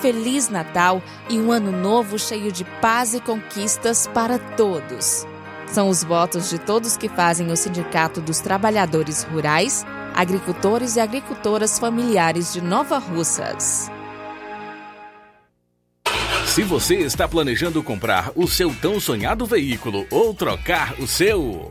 Feliz 0.00 0.50
Natal 0.50 1.02
e 1.30 1.38
um 1.38 1.50
ano 1.50 1.72
novo 1.72 2.18
cheio 2.18 2.52
de 2.52 2.62
paz 2.82 3.14
e 3.14 3.20
conquistas 3.22 4.06
para 4.06 4.38
todos. 4.38 5.31
São 5.72 5.88
os 5.88 6.04
votos 6.04 6.50
de 6.50 6.58
todos 6.58 6.96
que 6.96 7.08
fazem 7.08 7.50
o 7.50 7.56
Sindicato 7.56 8.20
dos 8.20 8.40
Trabalhadores 8.40 9.24
Rurais 9.24 9.84
agricultores 10.14 10.96
e 10.96 11.00
agricultoras 11.00 11.78
familiares 11.78 12.52
de 12.52 12.60
Nova 12.60 12.98
Russas. 12.98 13.90
Se 16.46 16.62
você 16.62 16.96
está 16.96 17.26
planejando 17.26 17.82
comprar 17.82 18.30
o 18.36 18.46
seu 18.46 18.74
tão 18.74 19.00
sonhado 19.00 19.46
veículo 19.46 20.06
ou 20.10 20.34
trocar 20.34 21.00
o 21.00 21.06
seu, 21.06 21.70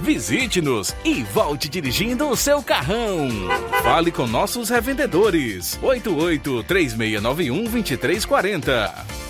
Visite-nos 0.00 0.94
e 1.04 1.22
volte 1.22 1.68
dirigindo 1.68 2.28
o 2.28 2.36
seu 2.36 2.62
carrão. 2.62 3.28
Fale 3.82 4.10
com 4.10 4.26
nossos 4.26 4.68
revendedores. 4.68 5.78
88 5.82 6.64
3691 6.64 7.64
2340. 7.64 9.22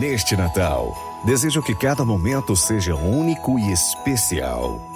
Neste 0.00 0.36
Natal, 0.36 1.22
desejo 1.24 1.62
que 1.62 1.74
cada 1.74 2.04
momento 2.04 2.54
seja 2.54 2.94
único 2.94 3.58
e 3.58 3.72
especial. 3.72 4.95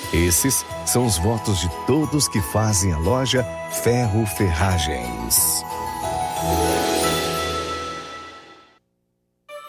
Esses 0.13 0.65
são 0.85 1.05
os 1.05 1.17
votos 1.17 1.61
de 1.61 1.69
todos 1.87 2.27
que 2.27 2.41
fazem 2.41 2.91
a 2.91 2.97
loja 2.97 3.45
Ferro 3.81 4.25
Ferragens. 4.25 5.63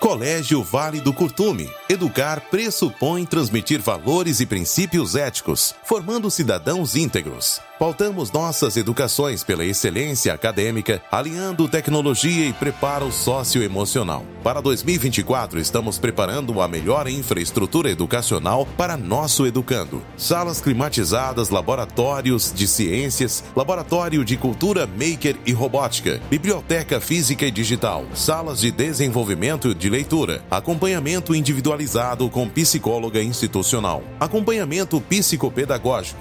Colégio 0.00 0.64
Vale 0.64 1.00
do 1.00 1.12
Curtume. 1.12 1.70
Educar 1.92 2.40
pressupõe 2.50 3.26
transmitir 3.26 3.78
valores 3.82 4.40
e 4.40 4.46
princípios 4.46 5.14
éticos, 5.14 5.74
formando 5.84 6.30
cidadãos 6.30 6.96
íntegros. 6.96 7.60
Pautamos 7.78 8.30
nossas 8.30 8.76
educações 8.76 9.42
pela 9.42 9.64
excelência 9.64 10.32
acadêmica, 10.32 11.02
alinhando 11.10 11.68
tecnologia 11.68 12.46
e 12.46 12.52
preparo 12.52 13.10
socioemocional. 13.10 14.24
Para 14.42 14.62
2024, 14.62 15.58
estamos 15.58 15.98
preparando 15.98 16.62
a 16.62 16.68
melhor 16.68 17.08
infraestrutura 17.08 17.90
educacional 17.90 18.66
para 18.76 18.96
nosso 18.96 19.46
educando. 19.46 20.00
Salas 20.16 20.60
climatizadas, 20.60 21.50
laboratórios 21.50 22.52
de 22.54 22.68
ciências, 22.68 23.42
laboratório 23.54 24.24
de 24.24 24.36
cultura 24.36 24.86
maker 24.86 25.36
e 25.44 25.52
robótica, 25.52 26.22
biblioteca 26.30 27.00
física 27.00 27.44
e 27.44 27.50
digital, 27.50 28.06
salas 28.14 28.60
de 28.60 28.70
desenvolvimento 28.70 29.74
de 29.74 29.90
leitura, 29.90 30.42
acompanhamento 30.48 31.34
individualizado 31.34 31.81
com 32.30 32.48
psicóloga 32.48 33.22
institucional, 33.22 34.02
acompanhamento 34.20 35.00
psicopedagógico, 35.00 36.20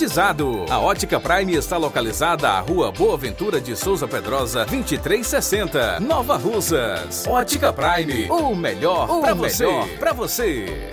A 0.67 0.79
Ótica 0.79 1.19
Prime 1.19 1.53
está 1.53 1.77
localizada 1.77 2.49
à 2.49 2.59
Rua 2.59 2.91
Boa 2.91 3.15
Ventura 3.15 3.61
de 3.61 3.75
Souza 3.75 4.07
Pedrosa, 4.07 4.65
2360, 4.65 5.99
Nova 5.99 6.37
Russas. 6.37 7.27
Ótica 7.27 7.71
Prime, 7.71 8.27
o 8.31 8.55
melhor 8.55 9.07
para 9.21 9.35
você. 9.35 9.67
Pra 9.99 10.11
você. 10.11 10.91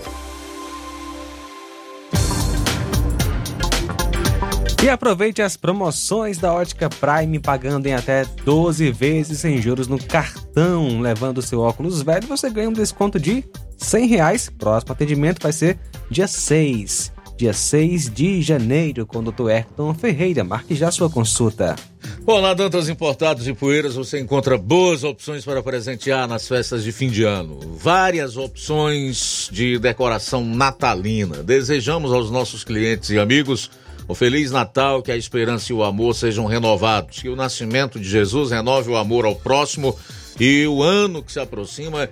E 4.82 4.90
aproveite 4.90 5.40
as 5.40 5.56
promoções 5.56 6.36
da 6.36 6.52
Ótica 6.52 6.90
Prime 6.90 7.38
pagando 7.38 7.86
em 7.86 7.94
até 7.94 8.26
12 8.44 8.92
vezes 8.92 9.38
sem 9.38 9.60
juros 9.60 9.88
no 9.88 9.98
cartão. 10.02 11.00
Levando 11.00 11.40
seu 11.40 11.60
óculos 11.60 12.02
velho, 12.02 12.28
você 12.28 12.50
ganha 12.50 12.68
um 12.68 12.74
desconto 12.74 13.18
de 13.18 13.42
100 13.78 14.06
reais. 14.06 14.50
Próximo 14.50 14.92
atendimento 14.92 15.42
vai 15.42 15.52
ser 15.52 15.78
dia 16.10 16.28
6. 16.28 17.16
Dia 17.38 17.52
6 17.52 18.10
de 18.12 18.42
janeiro 18.42 19.06
com 19.06 19.20
o 19.20 19.30
Dr. 19.30 19.50
Ayrton 19.50 19.94
Ferreira. 19.94 20.42
Marque 20.42 20.74
já 20.74 20.90
sua 20.90 21.08
consulta. 21.08 21.76
Olá, 22.26 22.52
Dantas 22.52 22.88
Importados 22.88 23.46
e 23.46 23.54
Poeiras, 23.54 23.94
você 23.94 24.18
encontra 24.18 24.58
boas 24.58 25.04
opções 25.04 25.44
para 25.44 25.62
presentear 25.62 26.26
nas 26.26 26.48
festas 26.48 26.82
de 26.82 26.90
fim 26.90 27.08
de 27.08 27.22
ano. 27.22 27.60
Várias 27.76 28.36
opções 28.36 29.48
de 29.52 29.78
decoração 29.78 30.44
natalina. 30.44 31.40
Desejamos 31.40 32.12
aos 32.12 32.28
nossos 32.28 32.64
clientes 32.64 33.10
e 33.10 33.20
amigos 33.20 33.70
um 34.08 34.16
Feliz 34.16 34.50
Natal, 34.50 35.00
que 35.00 35.12
a 35.12 35.16
esperança 35.16 35.70
e 35.70 35.76
o 35.76 35.84
amor 35.84 36.16
sejam 36.16 36.44
renovados, 36.44 37.20
que 37.20 37.28
o 37.28 37.36
nascimento 37.36 38.00
de 38.00 38.08
Jesus 38.08 38.50
renove 38.50 38.90
o 38.90 38.96
amor 38.96 39.24
ao 39.24 39.36
próximo 39.36 39.96
e 40.40 40.66
o 40.66 40.82
ano 40.82 41.22
que 41.22 41.30
se 41.30 41.38
aproxima 41.38 42.08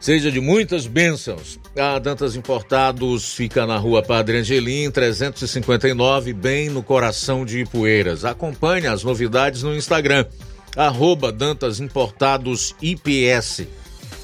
seja 0.00 0.30
de 0.30 0.40
muitas 0.40 0.86
bênçãos. 0.86 1.58
A 1.76 1.98
Dantas 1.98 2.36
Importados 2.36 3.32
fica 3.32 3.66
na 3.66 3.76
rua 3.76 4.02
Padre 4.02 4.38
Angelim, 4.38 4.90
359, 4.90 6.32
bem 6.32 6.68
no 6.68 6.82
coração 6.82 7.44
de 7.44 7.60
Ipueiras. 7.60 8.24
Acompanhe 8.24 8.86
as 8.86 9.04
novidades 9.04 9.62
no 9.62 9.74
Instagram, 9.74 10.24
arroba 10.76 11.32
Dantas 11.32 11.80
Importados 11.80 12.74
IPS. 12.80 13.66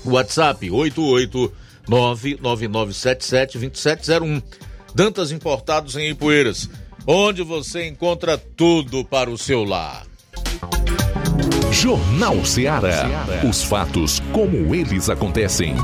WhatsApp 0.04 0.68
88999772701. 1.88 4.42
Dantas 4.94 5.32
Importados 5.32 5.96
em 5.96 6.10
Ipueiras, 6.10 6.68
onde 7.06 7.42
você 7.42 7.86
encontra 7.86 8.38
tudo 8.38 9.04
para 9.04 9.30
o 9.30 9.38
seu 9.38 9.64
lar. 9.64 10.13
Jornal 11.74 12.44
Ceará. 12.44 13.26
Os 13.46 13.64
fatos 13.64 14.22
como 14.32 14.72
eles 14.72 15.10
acontecem. 15.10 15.74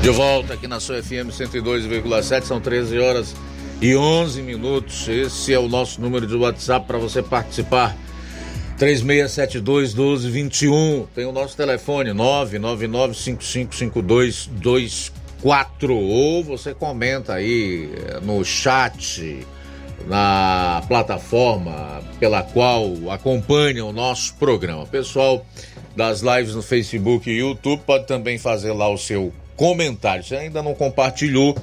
De 0.00 0.08
volta 0.08 0.54
aqui 0.54 0.66
na 0.66 0.80
sua 0.80 1.02
FM 1.02 1.28
102,7, 1.28 2.44
são 2.44 2.62
13 2.62 2.98
horas 2.98 3.36
e 3.82 3.94
11 3.94 4.40
minutos. 4.40 5.06
Esse 5.06 5.52
é 5.52 5.58
o 5.58 5.68
nosso 5.68 6.00
número 6.00 6.26
de 6.26 6.34
WhatsApp 6.34 6.86
para 6.86 6.96
você 6.96 7.22
participar. 7.22 7.94
3672 8.78 9.92
1221. 9.92 11.06
Tem 11.14 11.26
o 11.26 11.32
nosso 11.32 11.54
telefone 11.54 12.14
999555224 15.44 15.90
ou 15.90 16.44
você 16.44 16.74
comenta 16.74 17.34
aí 17.34 17.90
eh, 17.94 18.20
no 18.20 18.44
chat 18.44 19.46
na 20.06 20.82
plataforma 20.88 22.02
pela 22.18 22.42
qual 22.42 22.86
acompanha 23.10 23.84
o 23.84 23.92
nosso 23.92 24.34
programa. 24.34 24.86
Pessoal 24.86 25.44
das 25.94 26.20
lives 26.20 26.54
no 26.54 26.62
Facebook 26.62 27.28
e 27.28 27.38
YouTube 27.38 27.82
pode 27.84 28.06
também 28.06 28.38
fazer 28.38 28.72
lá 28.72 28.88
o 28.88 28.96
seu 28.96 29.32
comentário. 29.56 30.24
Se 30.24 30.34
ainda 30.34 30.62
não 30.62 30.74
compartilhou, 30.74 31.56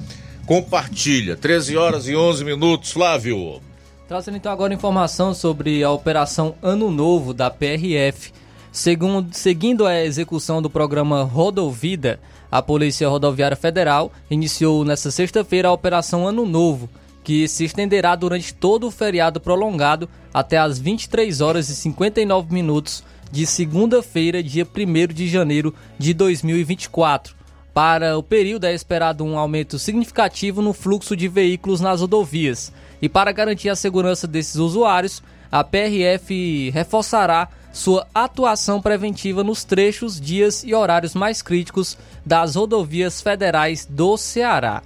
compartilha. 0.46 1.36
13 1.36 1.76
horas 1.76 2.08
e 2.08 2.14
11 2.14 2.44
minutos, 2.44 2.92
Flávio. 2.92 3.60
Trazendo 4.06 4.36
então 4.36 4.52
agora 4.52 4.72
informação 4.72 5.34
sobre 5.34 5.82
a 5.82 5.90
Operação 5.90 6.54
Ano 6.62 6.90
Novo 6.90 7.34
da 7.34 7.50
PRF. 7.50 8.32
Segundo, 8.70 9.34
seguindo 9.34 9.86
a 9.86 10.02
execução 10.02 10.62
do 10.62 10.70
programa 10.70 11.24
Rodovida, 11.24 12.20
a 12.50 12.62
Polícia 12.62 13.08
Rodoviária 13.08 13.56
Federal 13.56 14.12
iniciou 14.30 14.84
nesta 14.84 15.10
sexta-feira 15.10 15.68
a 15.68 15.72
Operação 15.72 16.26
Ano 16.26 16.46
Novo, 16.46 16.88
que 17.22 17.46
se 17.46 17.64
estenderá 17.64 18.16
durante 18.16 18.54
todo 18.54 18.86
o 18.86 18.90
feriado 18.90 19.38
prolongado 19.38 20.08
até 20.32 20.56
às 20.56 20.78
23 20.78 21.40
horas 21.40 21.68
e 21.68 21.76
59 21.76 22.52
minutos 22.52 23.04
de 23.30 23.44
segunda-feira, 23.46 24.42
dia 24.42 24.66
1 24.66 25.12
de 25.12 25.28
janeiro 25.28 25.74
de 25.98 26.14
2024. 26.14 27.36
Para 27.74 28.16
o 28.16 28.22
período 28.22 28.64
é 28.64 28.72
esperado 28.72 29.24
um 29.24 29.38
aumento 29.38 29.78
significativo 29.78 30.62
no 30.62 30.72
fluxo 30.72 31.14
de 31.14 31.28
veículos 31.28 31.80
nas 31.80 32.00
rodovias. 32.00 32.72
E 33.00 33.08
para 33.08 33.30
garantir 33.30 33.68
a 33.68 33.76
segurança 33.76 34.26
desses 34.26 34.56
usuários, 34.56 35.22
a 35.50 35.64
PRF 35.64 36.70
reforçará 36.70 37.48
sua 37.72 38.06
atuação 38.14 38.80
preventiva 38.80 39.44
nos 39.44 39.64
trechos, 39.64 40.20
dias 40.20 40.64
e 40.64 40.74
horários 40.74 41.14
mais 41.14 41.42
críticos 41.42 41.96
das 42.24 42.56
rodovias 42.56 43.20
federais 43.20 43.86
do 43.88 44.16
Ceará. 44.16 44.82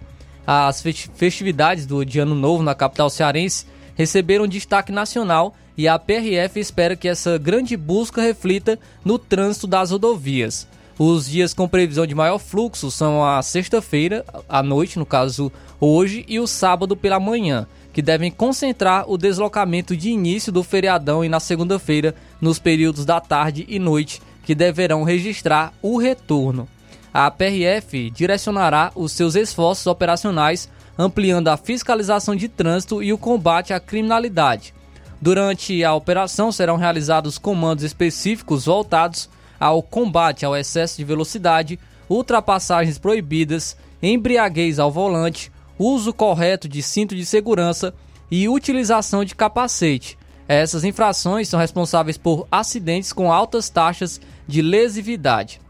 As 0.47 0.83
festividades 0.83 1.87
do 1.87 2.05
de 2.05 2.19
Ano 2.19 2.35
Novo 2.35 2.63
na 2.63 2.75
capital 2.75 3.09
cearense 3.09 3.67
receberam 3.95 4.47
destaque 4.47 4.91
nacional 4.91 5.55
e 5.77 5.89
a 5.89 5.99
PRF 5.99 6.59
espera 6.59 6.97
que 6.97 7.09
essa 7.09 7.39
grande 7.39 7.77
busca 7.77 8.21
reflita 8.21 8.79
no 9.05 9.19
trânsito 9.19 9.67
das 9.67 9.91
rodovias. 9.91 10.67
Os 10.99 11.27
dias 11.29 11.55
com 11.55 11.67
previsão 11.67 12.07
de 12.07 12.15
maior 12.15 12.39
fluxo 12.39 12.91
são 12.91 13.25
a 13.25 13.41
sexta-feira, 13.43 14.25
à 14.49 14.63
noite, 14.63 14.99
no 14.99 15.07
caso 15.07 15.51
hoje, 15.81 16.25
e 16.29 16.39
o 16.39 16.47
sábado 16.47 16.95
pela 16.95 17.19
manhã, 17.19 17.67
que 17.93 18.03
devem 18.03 18.31
concentrar 18.31 19.05
o 19.09 19.19
deslocamento 19.19 19.97
de 19.97 20.11
início 20.11 20.51
do 20.51 20.63
feriadão 20.63 21.25
e 21.25 21.29
na 21.29 21.41
segunda-feira, 21.41 22.15
nos 22.41 22.59
períodos 22.59 23.05
da 23.05 23.21
tarde 23.21 23.65
e 23.69 23.79
noite, 23.79 24.23
que 24.45 24.55
deverão 24.55 25.03
registrar 25.05 25.73
o 25.83 25.99
retorno. 25.99 26.69
A 27.13 27.31
PRF 27.31 28.11
direcionará 28.11 28.91
os 28.95 29.13
seus 29.13 29.35
esforços 29.35 29.87
operacionais 29.87 30.69
ampliando 30.97 31.49
a 31.49 31.57
fiscalização 31.57 32.37
de 32.37 32.49
trânsito 32.49 33.03
e 33.03 33.13
o 33.13 33.19
combate 33.19 33.73
à 33.73 33.81
criminalidade. 33.81 34.75
Durante 35.21 35.85
a 35.85 35.95
operação 35.95 36.51
serão 36.51 36.77
realizados 36.77 37.39
comandos 37.39 37.85
específicos 37.85 38.67
voltados 38.67 39.29
ao 39.59 39.83
combate 39.83 40.45
ao 40.45 40.57
excesso 40.57 40.97
de 40.97 41.05
velocidade, 41.05 41.79
ultrapassagens 42.09 42.99
proibidas, 42.99 43.77
embriaguez 44.03 44.79
ao 44.79 44.91
volante, 44.91 45.53
uso 45.83 46.13
correto 46.13 46.69
de 46.69 46.83
cinto 46.83 47.15
de 47.15 47.25
segurança 47.25 47.95
e 48.31 48.49
utilização 48.49 49.25
de 49.25 49.35
capacete. 49.35 50.17
Essas 50.49 50.85
infrações 50.85 51.49
são 51.49 51.59
responsáveis 51.59 52.17
por 52.17 52.47
acidentes 52.51 53.13
com 53.13 53.33
altas 53.33 53.69
taxas 53.69 54.21
de 54.47 54.61
lesividade. 54.61 55.61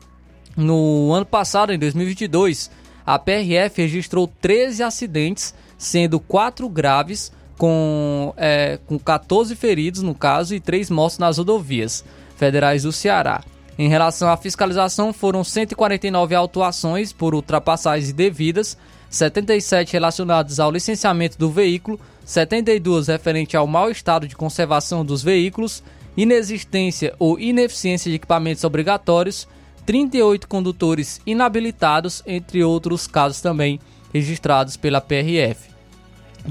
No 0.57 1.13
ano 1.13 1.27
passado, 1.27 1.73
em 1.73 1.79
2022, 1.79 2.71
a 3.07 3.19
PRF 3.19 3.83
registrou 3.83 4.27
13 4.41 4.83
acidentes, 4.83 5.55
sendo 5.79 6.21
4 6.21 6.69
graves, 6.69 7.33
com, 7.57 8.35
é, 8.37 8.79
com 8.87 8.99
14 8.99 9.55
feridos 9.55 10.03
no 10.03 10.15
caso 10.15 10.55
e 10.55 10.61
3 10.61 10.91
mortos 10.91 11.19
nas 11.19 11.39
rodovias 11.39 12.05
federais 12.37 12.83
do 12.83 12.93
Ceará. 12.93 13.43
Em 13.79 13.89
relação 13.89 14.29
à 14.29 14.37
fiscalização, 14.37 15.13
foram 15.13 15.43
149 15.43 16.35
autuações 16.35 17.13
por 17.13 17.35
ultrapassagens 17.35 18.11
indevidas, 18.11 18.77
77 19.13 19.93
relacionadas 19.93 20.59
ao 20.59 20.73
licenciamento 20.73 21.39
do 21.39 21.51
veículo, 21.51 22.01
72 22.25 23.09
referente 23.09 23.55
ao 23.55 23.67
mau 23.67 23.91
estado 23.91 24.27
de 24.27 24.35
conservação 24.35 25.05
dos 25.05 25.23
veículos, 25.23 25.85
inexistência 26.17 27.15
ou 27.19 27.39
ineficiência 27.39 28.11
de 28.11 28.17
equipamentos 28.17 28.65
obrigatórios, 28.65 29.47
38 29.85 30.49
condutores 30.49 31.21
inabilitados, 31.27 32.23
entre 32.27 32.65
outros 32.65 33.07
casos 33.07 33.43
também 33.43 33.79
registrados 34.15 34.79
pela 34.79 34.99
PRF. 34.99 35.69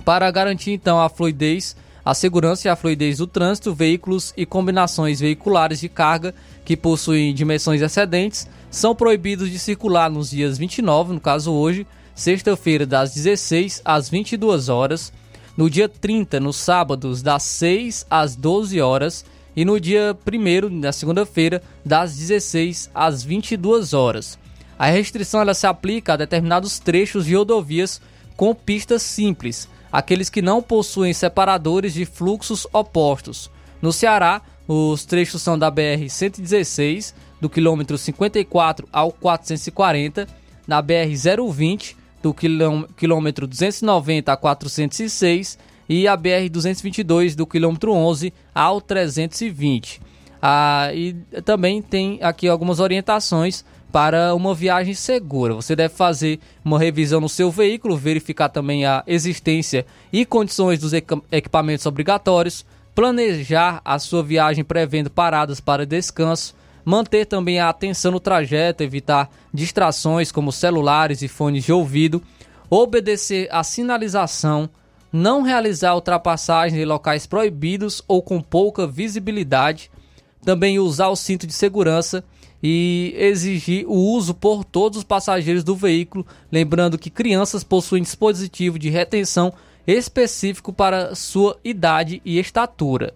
Para 0.06 0.30
garantir 0.30 0.74
então 0.74 1.02
a 1.02 1.10
fluidez 1.10 1.76
a 2.04 2.14
segurança 2.14 2.68
e 2.68 2.70
a 2.70 2.76
fluidez 2.76 3.20
do 3.20 3.28
trânsito, 3.28 3.74
veículos 3.74 4.34
e 4.36 4.46
combinações 4.46 5.20
veiculares 5.20 5.80
de 5.80 5.88
carga 5.88 6.34
que 6.66 6.76
possuem 6.76 7.34
dimensões 7.34 7.82
excedentes 7.82 8.48
são 8.72 8.96
proibidos 8.96 9.52
de 9.52 9.60
circular 9.60 10.10
nos 10.10 10.32
dias 10.32 10.58
29, 10.58 11.14
no 11.14 11.20
caso 11.20 11.52
hoje, 11.52 11.86
sexta-feira, 12.22 12.86
das 12.86 13.16
16 13.16 13.82
às 13.84 14.08
22 14.08 14.70
horas, 14.70 15.12
no 15.58 15.68
dia 15.70 15.90
30, 15.90 16.40
nos 16.40 16.56
sábados, 16.56 17.24
das 17.24 17.42
6 17.44 18.06
às 18.10 18.36
12 18.36 18.80
horas, 18.80 19.26
e 19.56 19.66
no 19.66 19.80
dia 19.80 20.16
1, 20.26 20.70
na 20.70 20.92
segunda-feira, 20.92 21.64
das 21.84 22.16
16 22.16 22.92
às 22.94 23.24
22 23.24 23.94
horas. 23.94 24.38
A 24.78 24.86
restrição 24.86 25.42
ela 25.42 25.56
se 25.56 25.66
aplica 25.66 26.14
a 26.14 26.18
determinados 26.18 26.78
trechos 26.78 27.26
de 27.26 27.36
rodovias 27.36 28.00
com 28.38 28.54
pistas 28.54 29.02
simples, 29.02 29.68
aqueles 29.92 30.30
que 30.30 30.44
não 30.44 30.62
possuem 30.62 31.14
separadores 31.14 31.94
de 31.94 32.06
fluxos 32.06 32.68
opostos. 32.72 33.50
No 33.82 33.92
Ceará, 33.92 34.44
os 34.68 35.06
trechos 35.06 35.42
são 35.42 35.58
da 35.58 35.72
BR 35.72 36.08
116, 36.08 37.16
do 37.42 37.50
quilômetro 37.50 37.98
54 37.98 38.88
ao 38.94 39.12
440, 39.12 40.28
na 40.68 40.82
BR 40.84 41.10
020, 41.52 42.01
do 42.22 42.34
quilômetro 42.34 43.48
290 43.48 44.32
a 44.32 44.38
406 44.38 45.58
e 45.90 46.08
a 46.08 46.16
BR 46.16 46.50
222 46.50 47.36
do 47.36 47.46
quilômetro 47.46 47.92
11 47.92 48.34
ao 48.54 48.80
320. 48.80 50.02
Ah, 50.42 50.90
e 50.94 51.14
também 51.44 51.82
tem 51.82 52.20
aqui 52.22 52.48
algumas 52.48 52.80
orientações 52.80 53.64
para 53.92 54.34
uma 54.34 54.56
viagem 54.56 54.94
segura. 54.94 55.54
Você 55.54 55.76
deve 55.76 55.94
fazer 55.94 56.40
uma 56.64 56.80
revisão 56.80 57.20
no 57.20 57.30
seu 57.30 57.52
veículo, 57.52 57.98
verificar 57.98 58.50
também 58.50 58.86
a 58.86 59.04
existência 59.06 59.86
e 60.12 60.26
condições 60.26 60.80
dos 60.80 60.94
equipamentos 60.94 61.86
obrigatórios, 61.86 62.66
planejar 62.96 63.82
a 63.84 64.00
sua 64.00 64.24
viagem 64.24 64.64
prevendo 64.64 65.10
paradas 65.10 65.60
para 65.60 65.86
descanso, 65.86 66.56
manter 66.84 67.26
também 67.26 67.60
a 67.60 67.70
atenção 67.70 68.12
no 68.12 68.20
trajeto, 68.20 68.84
evitar 68.84 69.30
distrações 69.54 70.32
como 70.32 70.52
celulares 70.52 71.22
e 71.22 71.28
fones 71.28 71.64
de 71.64 71.74
ouvido, 71.74 72.22
obedecer 72.70 73.48
à 73.52 73.64
sinalização, 73.64 74.70
não 75.12 75.42
realizar 75.42 75.94
ultrapassagens 75.94 76.82
em 76.82 76.86
locais 76.86 77.26
proibidos 77.26 78.02
ou 78.08 78.22
com 78.22 78.42
pouca 78.42 78.88
visibilidade, 78.88 79.92
também 80.44 80.80
usar 80.80 81.10
o 81.10 81.16
cinto 81.16 81.46
de 81.46 81.54
segurança 81.54 82.24
e 82.64 83.14
exigir 83.18 83.86
o 83.88 83.96
uso 83.96 84.34
por 84.34 84.64
todos 84.64 85.00
os 85.00 85.04
passageiros 85.04 85.64
do 85.64 85.76
veículo, 85.76 86.26
lembrando 86.52 86.98
que 86.98 87.10
crianças 87.10 87.64
possuem 87.64 88.04
dispositivo 88.04 88.78
de 88.78 88.90
retenção 88.90 89.52
específico 89.86 90.72
para 90.72 91.16
sua 91.16 91.58
idade 91.64 92.22
e 92.24 92.38
estatura. 92.40 93.14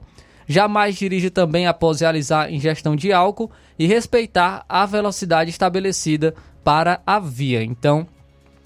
Jamais 0.48 0.96
dirige 0.96 1.30
também 1.30 1.68
após 1.68 2.02
realizar 2.02 2.52
ingestão 2.52 2.96
de 2.96 3.12
álcool 3.12 3.52
e 3.78 3.88
respeitar 3.88 4.64
a 4.70 4.86
velocidade 4.86 5.50
estabelecida 5.50 6.36
para 6.64 7.02
a 7.06 7.20
via. 7.20 7.64
Então, 7.64 8.08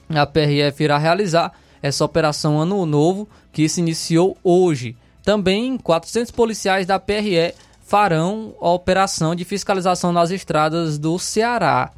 a 0.09 0.25
PRF 0.25 0.83
irá 0.83 0.97
realizar 0.97 1.53
essa 1.81 2.03
operação 2.03 2.59
Ano 2.59 2.85
Novo 2.85 3.27
que 3.51 3.67
se 3.69 3.79
iniciou 3.79 4.37
hoje. 4.43 4.95
Também 5.23 5.77
400 5.77 6.31
policiais 6.31 6.85
da 6.85 6.99
PRE 6.99 7.53
farão 7.81 8.53
a 8.61 8.69
operação 8.69 9.33
de 9.33 9.45
fiscalização 9.45 10.11
nas 10.11 10.31
estradas 10.31 10.97
do 10.97 11.17
Ceará. 11.17 11.91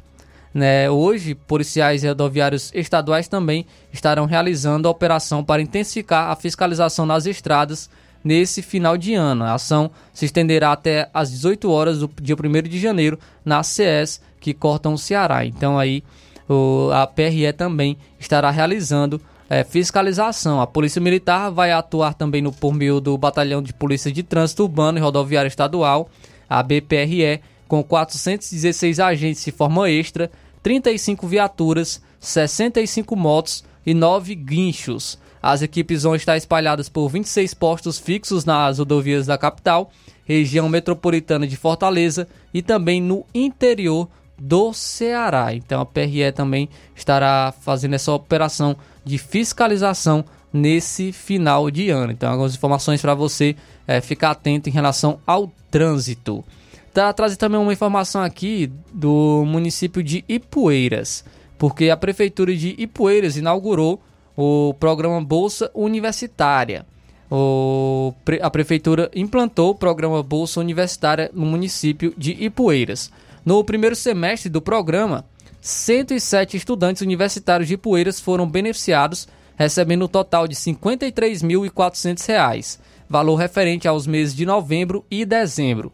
Né? 0.54 0.90
Hoje, 0.90 1.34
policiais 1.34 2.04
rodoviários 2.04 2.70
estaduais 2.74 3.26
também 3.26 3.66
estarão 3.92 4.26
realizando 4.26 4.86
a 4.86 4.90
operação 4.90 5.42
para 5.42 5.62
intensificar 5.62 6.30
a 6.30 6.36
fiscalização 6.36 7.06
nas 7.06 7.26
estradas 7.26 7.88
nesse 8.24 8.62
final 8.62 8.96
de 8.96 9.14
ano. 9.14 9.44
A 9.44 9.54
ação 9.54 9.90
se 10.12 10.24
estenderá 10.24 10.72
até 10.72 11.08
às 11.12 11.30
18 11.30 11.70
horas 11.70 11.98
do 12.00 12.10
dia 12.20 12.36
1 12.36 12.68
de 12.68 12.78
janeiro 12.78 13.18
na 13.44 13.62
CS 13.62 14.20
que 14.40 14.52
cortam 14.52 14.94
o 14.94 14.98
Ceará. 14.98 15.44
Então 15.44 15.78
aí 15.78 16.02
o, 16.48 16.90
a 16.92 17.06
PRE 17.06 17.52
também 17.52 17.96
estará 18.18 18.50
realizando 18.50 19.20
é, 19.48 19.64
fiscalização. 19.64 20.60
A 20.60 20.66
Polícia 20.66 21.00
Militar 21.00 21.50
vai 21.50 21.72
atuar 21.72 22.14
também 22.14 22.42
no 22.42 22.52
por 22.52 22.72
meio 22.72 23.00
do 23.00 23.16
Batalhão 23.18 23.62
de 23.62 23.72
Polícia 23.72 24.10
de 24.10 24.22
Trânsito 24.22 24.62
Urbano 24.62 24.98
e 24.98 25.00
Rodoviária 25.00 25.48
Estadual, 25.48 26.08
a 26.48 26.62
BPRE, 26.62 27.40
com 27.68 27.82
416 27.82 29.00
agentes 29.00 29.44
de 29.44 29.50
forma 29.50 29.90
extra, 29.90 30.30
35 30.62 31.26
viaturas, 31.26 32.02
65 32.20 33.16
motos 33.16 33.64
e 33.84 33.94
9 33.94 34.34
guinchos. 34.34 35.18
As 35.42 35.60
equipes 35.60 36.04
vão 36.04 36.14
estar 36.14 36.36
espalhadas 36.36 36.88
por 36.88 37.08
26 37.08 37.52
postos 37.54 37.98
fixos 37.98 38.44
nas 38.44 38.78
rodovias 38.78 39.26
da 39.26 39.36
capital, 39.36 39.90
região 40.24 40.68
metropolitana 40.68 41.46
de 41.46 41.56
Fortaleza 41.56 42.28
e 42.54 42.62
também 42.62 43.02
no 43.02 43.26
interior 43.34 44.08
do 44.38 44.72
Ceará. 44.72 45.52
Então 45.52 45.80
a 45.80 45.86
PRE 45.86 46.30
também 46.32 46.68
estará 46.94 47.52
fazendo 47.60 47.94
essa 47.94 48.12
operação 48.12 48.76
de 49.04 49.18
fiscalização 49.18 50.24
nesse 50.52 51.12
final 51.12 51.70
de 51.70 51.90
ano. 51.90 52.12
Então, 52.12 52.30
algumas 52.30 52.54
informações 52.54 53.00
para 53.00 53.14
você 53.14 53.56
é, 53.86 54.00
ficar 54.00 54.32
atento 54.32 54.68
em 54.68 54.72
relação 54.72 55.18
ao 55.26 55.50
trânsito. 55.70 56.44
Tá 56.92 57.10
trazendo 57.12 57.38
também 57.38 57.58
uma 57.58 57.72
informação 57.72 58.22
aqui 58.22 58.70
do 58.92 59.44
município 59.46 60.02
de 60.02 60.22
Ipueiras, 60.28 61.24
porque 61.56 61.88
a 61.88 61.96
prefeitura 61.96 62.54
de 62.54 62.74
Ipueiras 62.76 63.36
inaugurou 63.38 63.98
o 64.36 64.74
programa 64.78 65.20
Bolsa 65.22 65.70
Universitária. 65.74 66.84
O, 67.30 68.12
a 68.42 68.50
prefeitura 68.50 69.10
implantou 69.14 69.70
o 69.70 69.74
programa 69.74 70.22
Bolsa 70.22 70.60
Universitária 70.60 71.30
no 71.32 71.46
município 71.46 72.12
de 72.16 72.32
Ipueiras. 72.44 73.10
No 73.44 73.64
primeiro 73.64 73.96
semestre 73.96 74.48
do 74.50 74.60
programa, 74.60 75.24
107 75.60 76.56
estudantes 76.56 77.02
universitários 77.02 77.68
de 77.68 77.76
Poeiras 77.76 78.20
foram 78.20 78.48
beneficiados, 78.48 79.28
recebendo 79.56 80.04
um 80.04 80.08
total 80.08 80.48
de 80.48 80.54
R$ 80.54 80.60
53.400, 80.60 82.78
valor 83.08 83.36
referente 83.36 83.88
aos 83.88 84.06
meses 84.06 84.34
de 84.34 84.44
novembro 84.44 85.04
e 85.10 85.24
dezembro. 85.24 85.90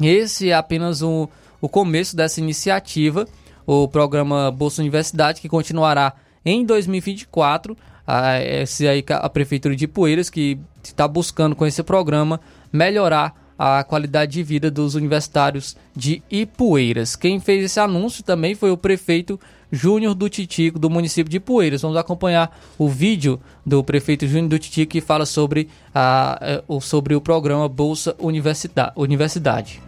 Esse 0.00 0.50
é 0.50 0.54
apenas 0.54 1.02
um, 1.02 1.28
o 1.60 1.68
começo 1.68 2.16
dessa 2.16 2.40
iniciativa, 2.40 3.28
o 3.66 3.86
programa 3.86 4.50
Bolsa 4.50 4.80
Universidade, 4.80 5.40
que 5.40 5.48
continuará 5.48 6.14
em 6.44 6.64
2024. 6.64 7.76
A, 8.06 8.40
esse 8.40 8.88
aí, 8.88 9.04
a 9.08 9.28
Prefeitura 9.28 9.76
de 9.76 9.86
Poeiras, 9.86 10.30
que 10.30 10.58
está 10.82 11.06
buscando 11.06 11.54
com 11.54 11.66
esse 11.66 11.82
programa 11.82 12.40
melhorar 12.72 13.34
a 13.58 13.82
qualidade 13.82 14.32
de 14.32 14.42
vida 14.42 14.70
dos 14.70 14.94
universitários 14.94 15.76
de 15.94 16.22
Ipueiras. 16.30 17.16
Quem 17.16 17.40
fez 17.40 17.64
esse 17.64 17.80
anúncio 17.80 18.22
também 18.22 18.54
foi 18.54 18.70
o 18.70 18.76
prefeito 18.76 19.38
Júnior 19.70 20.14
do 20.14 20.28
Titico, 20.28 20.78
do 20.78 20.88
município 20.88 21.28
de 21.28 21.38
Ipueiras. 21.38 21.82
Vamos 21.82 21.96
acompanhar 21.96 22.56
o 22.78 22.88
vídeo 22.88 23.40
do 23.66 23.82
prefeito 23.82 24.26
Júnior 24.26 24.48
do 24.48 24.58
Titico 24.58 24.92
que 24.92 25.00
fala 25.00 25.26
sobre, 25.26 25.68
a, 25.92 26.38
eh, 26.40 26.62
sobre 26.80 27.14
o 27.14 27.20
programa 27.20 27.68
Bolsa 27.68 28.14
Universidade. 28.18 29.82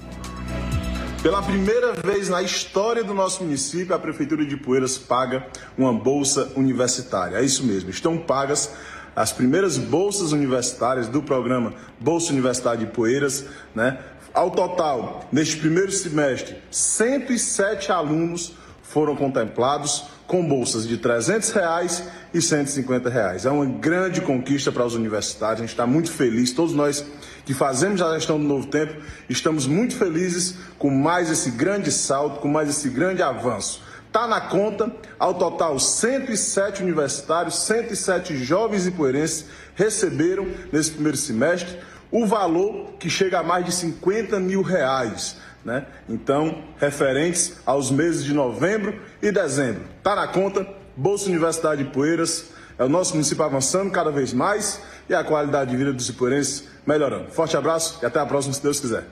Pela 1.22 1.42
primeira 1.42 1.92
vez 1.92 2.30
na 2.30 2.42
história 2.42 3.04
do 3.04 3.12
nosso 3.12 3.44
município, 3.44 3.94
a 3.94 3.98
Prefeitura 3.98 4.42
de 4.42 4.56
Poeiras 4.56 4.96
paga 4.96 5.46
uma 5.76 5.92
bolsa 5.92 6.50
universitária. 6.56 7.36
É 7.36 7.44
isso 7.44 7.62
mesmo, 7.62 7.90
estão 7.90 8.16
pagas 8.16 8.70
as 9.14 9.30
primeiras 9.30 9.76
bolsas 9.76 10.32
universitárias 10.32 11.08
do 11.08 11.22
programa 11.22 11.74
Bolsa 12.00 12.32
Universidade 12.32 12.86
de 12.86 12.92
Poeiras, 12.92 13.44
né? 13.74 13.98
Ao 14.32 14.50
total, 14.50 15.28
neste 15.30 15.58
primeiro 15.58 15.92
semestre, 15.92 16.56
107 16.70 17.92
alunos 17.92 18.54
foram 18.82 19.14
contemplados 19.14 20.04
com 20.26 20.46
bolsas 20.46 20.88
de 20.88 20.96
300 20.96 21.50
reais 21.50 22.04
e 22.32 22.40
150 22.40 23.10
reais. 23.10 23.44
É 23.44 23.50
uma 23.50 23.66
grande 23.66 24.22
conquista 24.22 24.72
para 24.72 24.86
os 24.86 24.94
universitários. 24.94 25.58
A 25.58 25.62
gente 25.64 25.70
está 25.70 25.86
muito 25.86 26.10
feliz. 26.10 26.52
Todos 26.52 26.72
nós 26.72 27.04
que 27.50 27.54
fazemos 27.54 28.00
a 28.00 28.14
gestão 28.14 28.38
do 28.38 28.46
Novo 28.46 28.68
Tempo 28.68 28.94
estamos 29.28 29.66
muito 29.66 29.96
felizes 29.96 30.54
com 30.78 30.88
mais 30.88 31.28
esse 31.28 31.50
grande 31.50 31.90
salto, 31.90 32.38
com 32.38 32.46
mais 32.46 32.68
esse 32.68 32.88
grande 32.88 33.24
avanço. 33.24 33.82
Está 34.06 34.28
na 34.28 34.40
conta, 34.40 34.88
ao 35.18 35.34
total 35.34 35.76
107 35.76 36.80
universitários, 36.80 37.58
107 37.64 38.36
jovens 38.36 38.86
ipuerenses 38.86 39.46
receberam 39.74 40.46
nesse 40.70 40.92
primeiro 40.92 41.16
semestre 41.16 41.76
o 42.08 42.24
valor 42.24 42.92
que 43.00 43.10
chega 43.10 43.40
a 43.40 43.42
mais 43.42 43.64
de 43.64 43.72
50 43.72 44.38
mil 44.38 44.62
reais. 44.62 45.36
Né? 45.64 45.84
Então, 46.08 46.62
referentes 46.78 47.56
aos 47.66 47.90
meses 47.90 48.22
de 48.22 48.32
novembro 48.32 48.96
e 49.20 49.32
dezembro. 49.32 49.82
Está 49.98 50.14
na 50.14 50.28
conta, 50.28 50.64
Bolsa 50.96 51.28
Universidade 51.28 51.82
de 51.82 51.90
Poeiras, 51.90 52.44
é 52.78 52.84
o 52.84 52.88
nosso 52.88 53.14
município 53.14 53.44
avançando 53.44 53.90
cada 53.90 54.12
vez 54.12 54.32
mais 54.32 54.80
e 55.10 55.14
a 55.14 55.24
qualidade 55.24 55.72
de 55.72 55.76
vida 55.76 55.92
dos 55.92 56.08
ipuerenses 56.08 56.64
melhorando. 56.86 57.32
Forte 57.32 57.56
abraço 57.56 57.98
e 58.00 58.06
até 58.06 58.20
a 58.20 58.24
próxima, 58.24 58.54
se 58.54 58.62
Deus 58.62 58.78
quiser. 58.78 59.04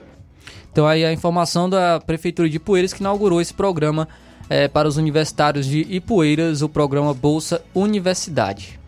Então 0.71 0.87
aí 0.87 1.03
a 1.03 1.11
informação 1.11 1.69
da 1.69 1.99
Prefeitura 1.99 2.49
de 2.49 2.57
Poeiras 2.57 2.93
que 2.93 3.01
inaugurou 3.01 3.41
esse 3.41 3.53
programa 3.53 4.07
é, 4.49 4.69
para 4.69 4.87
os 4.87 4.95
universitários 4.95 5.65
de 5.65 5.81
Ipueiras, 5.89 6.61
o 6.61 6.69
programa 6.69 7.13
Bolsa 7.13 7.61
Universidade. 7.75 8.79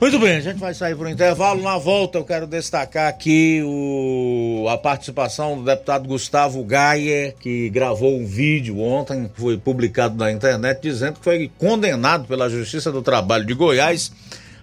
Muito 0.00 0.18
bem, 0.18 0.36
a 0.36 0.40
gente 0.40 0.58
vai 0.58 0.74
sair 0.74 0.96
para 0.96 1.06
o 1.06 1.10
intervalo. 1.10 1.62
Na 1.62 1.78
volta, 1.78 2.18
eu 2.18 2.24
quero 2.24 2.46
destacar 2.46 3.08
aqui 3.08 3.62
o, 3.64 4.66
a 4.68 4.76
participação 4.76 5.56
do 5.56 5.64
deputado 5.64 6.08
Gustavo 6.08 6.64
Gaia, 6.64 7.34
que 7.38 7.70
gravou 7.70 8.18
um 8.18 8.26
vídeo 8.26 8.80
ontem, 8.80 9.30
foi 9.34 9.56
publicado 9.56 10.16
na 10.16 10.32
internet, 10.32 10.80
dizendo 10.82 11.14
que 11.14 11.24
foi 11.24 11.50
condenado 11.58 12.26
pela 12.26 12.50
Justiça 12.50 12.90
do 12.90 13.02
Trabalho 13.02 13.46
de 13.46 13.54
Goiás 13.54 14.10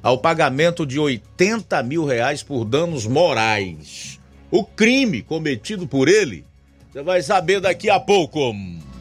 ao 0.02 0.18
pagamento 0.18 0.86
de 0.86 1.00
80 1.00 1.82
mil 1.84 2.06
reais 2.06 2.42
por 2.44 2.66
danos 2.66 3.06
morais. 3.06 4.20
O 4.50 4.64
crime 4.64 5.22
cometido 5.22 5.88
por 5.88 6.08
ele, 6.10 6.46
você 6.92 7.02
vai 7.02 7.22
saber 7.22 7.62
daqui 7.62 7.90
a 7.90 8.00
pouco. 8.00 8.54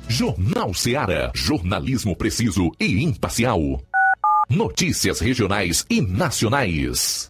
Jornal 0.09 0.75
Seara. 0.75 1.31
Jornalismo 1.35 2.15
preciso 2.17 2.71
e 2.79 3.03
imparcial. 3.03 3.81
Notícias 4.49 5.21
regionais 5.21 5.85
e 5.89 6.01
nacionais. 6.01 7.30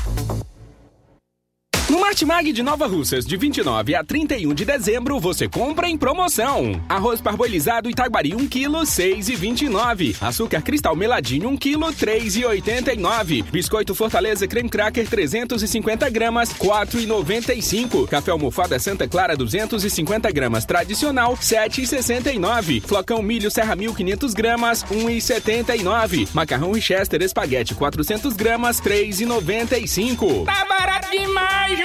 No 1.91 1.99
Martimag 1.99 2.53
de 2.53 2.63
Nova 2.63 2.87
Russas, 2.87 3.25
de 3.25 3.35
29 3.35 3.95
a 3.95 4.01
31 4.01 4.53
de 4.53 4.63
dezembro, 4.63 5.19
você 5.19 5.49
compra 5.49 5.89
em 5.89 5.97
promoção. 5.97 6.81
Arroz 6.87 7.19
parboilizado 7.19 7.89
Itaguari 7.89 8.33
1 8.33 8.47
kg, 8.47 8.69
6,29. 8.85 10.15
Açúcar 10.21 10.61
cristal 10.61 10.95
meladinho 10.95 11.49
1 11.49 11.57
kg, 11.57 11.79
3,89. 11.93 13.43
Biscoito 13.51 13.93
Fortaleza 13.93 14.47
creme 14.47 14.69
cracker 14.69 15.05
350 15.05 16.09
gramas, 16.09 16.53
4,95. 16.53 18.07
Café 18.07 18.31
almofada 18.31 18.79
Santa 18.79 19.05
Clara 19.05 19.35
250 19.35 20.31
gramas 20.31 20.63
tradicional, 20.63 21.35
7,69. 21.35 22.83
Flocão 22.83 23.21
milho 23.21 23.51
Serra 23.51 23.75
Mil 23.75 23.93
500 23.93 24.33
gramas, 24.33 24.85
1,79. 24.85 26.29
Macarrão 26.33 26.71
Richester 26.71 27.21
espaguete 27.21 27.75
400 27.75 28.33
gramas, 28.33 28.79
3,95. 28.79 30.45
Tá 30.45 30.63
barato 30.63 31.11
demais! 31.11 31.80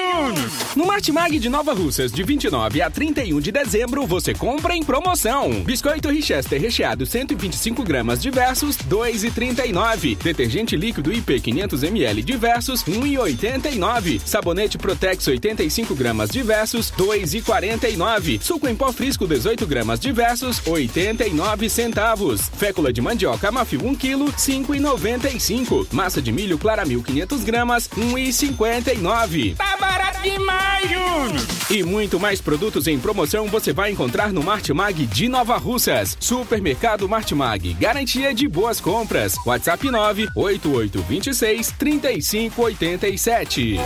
No 0.77 0.85
Martimag 0.85 1.39
de 1.39 1.49
Nova 1.49 1.73
Russas, 1.73 2.13
de 2.13 2.23
29 2.23 2.83
a 2.83 2.91
31 2.91 3.41
de 3.41 3.51
dezembro, 3.51 4.07
você 4.07 4.35
compra 4.35 4.77
em 4.77 4.83
promoção. 4.83 5.63
Biscoito 5.63 6.11
Richester 6.11 6.61
recheado 6.61 7.07
125 7.07 7.83
gramas 7.83 8.21
diversos, 8.21 8.77
2,39. 8.77 10.19
Detergente 10.19 10.77
líquido 10.77 11.11
IP 11.11 11.41
500 11.41 11.83
ml 11.83 12.23
diversos, 12.23 12.85
1,89. 12.85 14.21
Sabonete 14.25 14.77
Protex 14.77 15.27
85 15.27 15.95
gramas 15.95 16.29
diversos, 16.29 16.93
2,49. 16.93 18.41
Suco 18.43 18.69
em 18.69 18.77
pó 18.77 18.93
frisco 18.93 19.27
18 19.27 19.67
gramas 19.67 19.99
diversos, 19.99 20.61
89 20.67 21.71
centavos. 21.71 22.51
Fécula 22.55 22.93
de 22.93 23.01
mandioca 23.01 23.51
Mafio 23.51 23.83
1 23.83 23.95
kg, 23.95 24.33
5,95. 24.37 25.87
Massa 25.93 26.21
de 26.21 26.33
milho 26.33 26.59
Claramil 26.59 27.03
500 27.03 27.45
gramas, 27.45 27.89
1,59. 27.89 29.57
Tá 29.57 29.86
barato 29.87 30.23
demais, 30.23 30.91
Júnior! 30.91 31.47
E 31.71 31.83
muito 31.83 32.21
mais 32.21 32.41
produtos 32.41 32.87
em 32.87 32.99
promoção 32.99 33.49
você 33.49 33.73
vai 33.73 33.91
encontrar 33.91 34.33
no 34.33 34.43
Martimag 34.43 35.07
de 35.07 35.29
Nova 35.29 35.57
Russas. 35.57 36.17
Supermercado 36.21 37.09
Martimag, 37.09 37.73
garantia 37.75 38.35
de 38.35 38.49
boas 38.49 38.81
compras. 38.81 39.35
WhatsApp 39.45 39.91
98826 39.91 41.73
3587. 41.73 43.81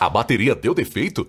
A 0.00 0.08
bateria 0.08 0.56
deu 0.56 0.74
defeito? 0.74 1.28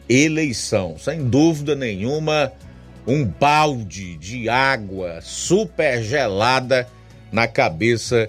eleição. 0.08 0.96
Sem 0.98 1.28
dúvida 1.28 1.74
nenhuma, 1.74 2.52
um 3.06 3.24
balde 3.24 4.16
de 4.16 4.48
água 4.48 5.20
super 5.22 6.02
gelada 6.02 6.88
na 7.32 7.48
cabeça 7.48 8.28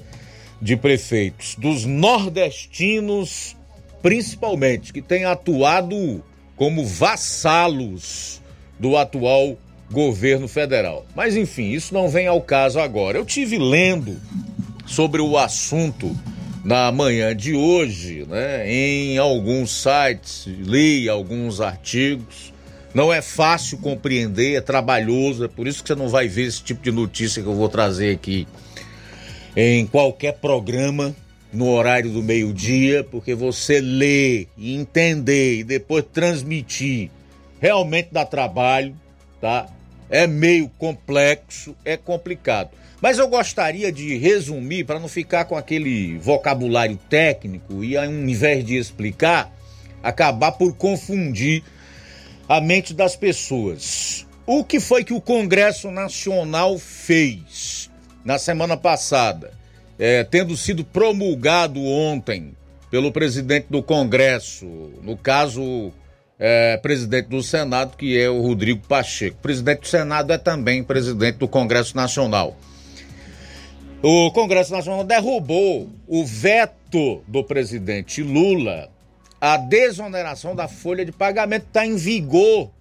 de 0.61 0.76
prefeitos, 0.76 1.56
dos 1.56 1.86
nordestinos 1.86 3.56
principalmente, 4.02 4.94
que 4.94 5.02
têm 5.02 5.26
atuado 5.26 6.24
como 6.57 6.84
vassalos 6.84 8.41
do 8.77 8.97
atual 8.97 9.57
governo 9.89 10.47
federal. 10.47 11.05
Mas 11.15 11.38
enfim, 11.38 11.71
isso 11.71 11.93
não 11.93 12.09
vem 12.09 12.27
ao 12.27 12.41
caso 12.41 12.79
agora. 12.79 13.17
Eu 13.17 13.25
tive 13.25 13.57
lendo 13.57 14.17
sobre 14.85 15.21
o 15.21 15.38
assunto 15.38 16.13
na 16.65 16.91
manhã 16.91 17.34
de 17.34 17.55
hoje, 17.55 18.25
né, 18.27 18.69
em 18.69 19.17
alguns 19.17 19.71
sites, 19.71 20.45
li 20.47 21.07
alguns 21.07 21.61
artigos. 21.61 22.51
Não 22.93 23.13
é 23.13 23.21
fácil 23.21 23.77
compreender, 23.77 24.55
é 24.55 24.61
trabalhoso, 24.61 25.45
é 25.45 25.47
por 25.47 25.67
isso 25.67 25.81
que 25.81 25.88
você 25.88 25.95
não 25.95 26.09
vai 26.09 26.27
ver 26.27 26.47
esse 26.47 26.63
tipo 26.63 26.81
de 26.81 26.91
notícia 26.91 27.41
que 27.41 27.47
eu 27.47 27.55
vou 27.55 27.69
trazer 27.69 28.13
aqui 28.13 28.47
em 29.55 29.85
qualquer 29.85 30.34
programa 30.34 31.15
no 31.52 31.69
horário 31.69 32.11
do 32.11 32.22
meio-dia, 32.22 33.03
porque 33.03 33.34
você 33.34 33.80
lê, 33.80 34.48
entender 34.57 35.60
e 35.60 35.64
depois 35.64 36.06
transmitir 36.11 37.10
realmente 37.60 38.10
dá 38.11 38.26
trabalho, 38.26 38.95
tá? 39.41 39.68
É 40.10 40.28
meio 40.28 40.69
complexo, 40.78 41.76
é 41.84 41.98
complicado. 41.98 42.69
Mas 43.02 43.18
eu 43.18 43.28
gostaria 43.28 43.91
de 43.91 44.18
resumir 44.18 44.84
para 44.84 44.99
não 44.99 45.07
ficar 45.07 45.45
com 45.45 45.56
aquele 45.56 46.18
vocabulário 46.18 46.98
técnico 47.10 47.84
e 47.84 47.98
ao 47.98 48.06
invés 48.06 48.65
de 48.65 48.76
explicar, 48.76 49.52
acabar 50.02 50.53
por 50.53 50.76
confundir 50.76 51.64
a 52.48 52.61
mente 52.61 52.94
das 52.94 53.15
pessoas. 53.15 54.26
O 54.45 54.64
que 54.64 54.80
foi 54.80 55.03
que 55.03 55.14
o 55.14 55.22
Congresso 55.22 55.91
Nacional 55.91 56.78
fez? 56.80 57.90
na 58.28 58.38
semana 58.38 58.76
passada, 58.76 59.53
é, 59.99 60.24
tendo 60.24 60.56
sido 60.56 60.84
promulgado 60.84 61.84
ontem 61.84 62.56
pelo 62.90 63.11
presidente 63.11 63.68
do 63.69 63.84
Congresso, 63.84 64.65
no 65.02 65.18
caso, 65.18 65.91
é, 66.40 66.78
presidente 66.78 67.28
do 67.28 67.41
Senado, 67.41 67.98
que 67.98 68.18
é 68.18 68.30
o 68.30 68.41
Rodrigo 68.41 68.86
Pacheco. 68.88 69.38
Presidente 69.41 69.82
do 69.82 69.88
Senado 69.88 70.32
é 70.32 70.38
também 70.38 70.84
presidente 70.84 71.38
do 71.38 71.48
Congresso 71.48 71.95
Nacional. 71.95 72.56
O 74.02 74.32
Congresso 74.32 74.72
Nacional 74.72 75.03
derrubou 75.03 75.90
o 76.07 76.24
veto 76.24 77.24
do 77.28 77.44
presidente 77.44 78.22
Lula. 78.22 78.90
A 79.41 79.57
desoneração 79.57 80.56
da 80.56 80.68
folha 80.68 81.03
de 81.03 81.11
pagamento 81.11 81.65
está 81.68 81.86
em 81.86 81.95
vigor 81.95 82.72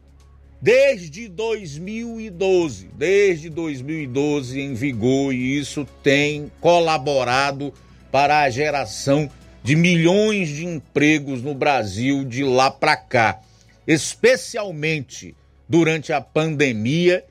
desde 0.60 1.28
2012, 1.28 2.90
desde 2.94 3.50
2012 3.50 4.60
em 4.60 4.74
vigor 4.74 5.32
e 5.34 5.58
isso 5.58 5.86
tem 6.02 6.50
colaborado 6.60 7.72
para 8.10 8.40
a 8.40 8.50
geração 8.50 9.30
de 9.62 9.76
milhões 9.76 10.48
de 10.48 10.64
empregos 10.64 11.42
no 11.42 11.54
Brasil 11.54 12.24
de 12.24 12.44
lá 12.44 12.70
para 12.70 12.96
cá, 12.96 13.40
especialmente 13.86 15.34
durante 15.68 16.12
a 16.12 16.20
pandemia 16.20 17.24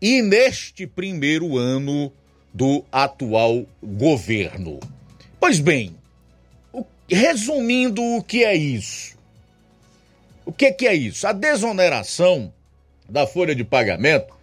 e 0.00 0.22
neste 0.22 0.86
primeiro 0.86 1.56
ano 1.56 2.12
do 2.52 2.84
atual 2.92 3.66
governo. 3.82 4.78
Pois 5.40 5.58
bem, 5.58 5.96
resumindo 7.08 8.02
o 8.02 8.22
que 8.22 8.44
é 8.44 8.54
isso? 8.54 9.16
O 10.44 10.52
que, 10.52 10.72
que 10.72 10.86
é 10.86 10.94
isso? 10.94 11.26
A 11.26 11.32
desoneração 11.32 12.52
da 13.08 13.26
folha 13.26 13.54
de 13.54 13.64
pagamento, 13.64 14.36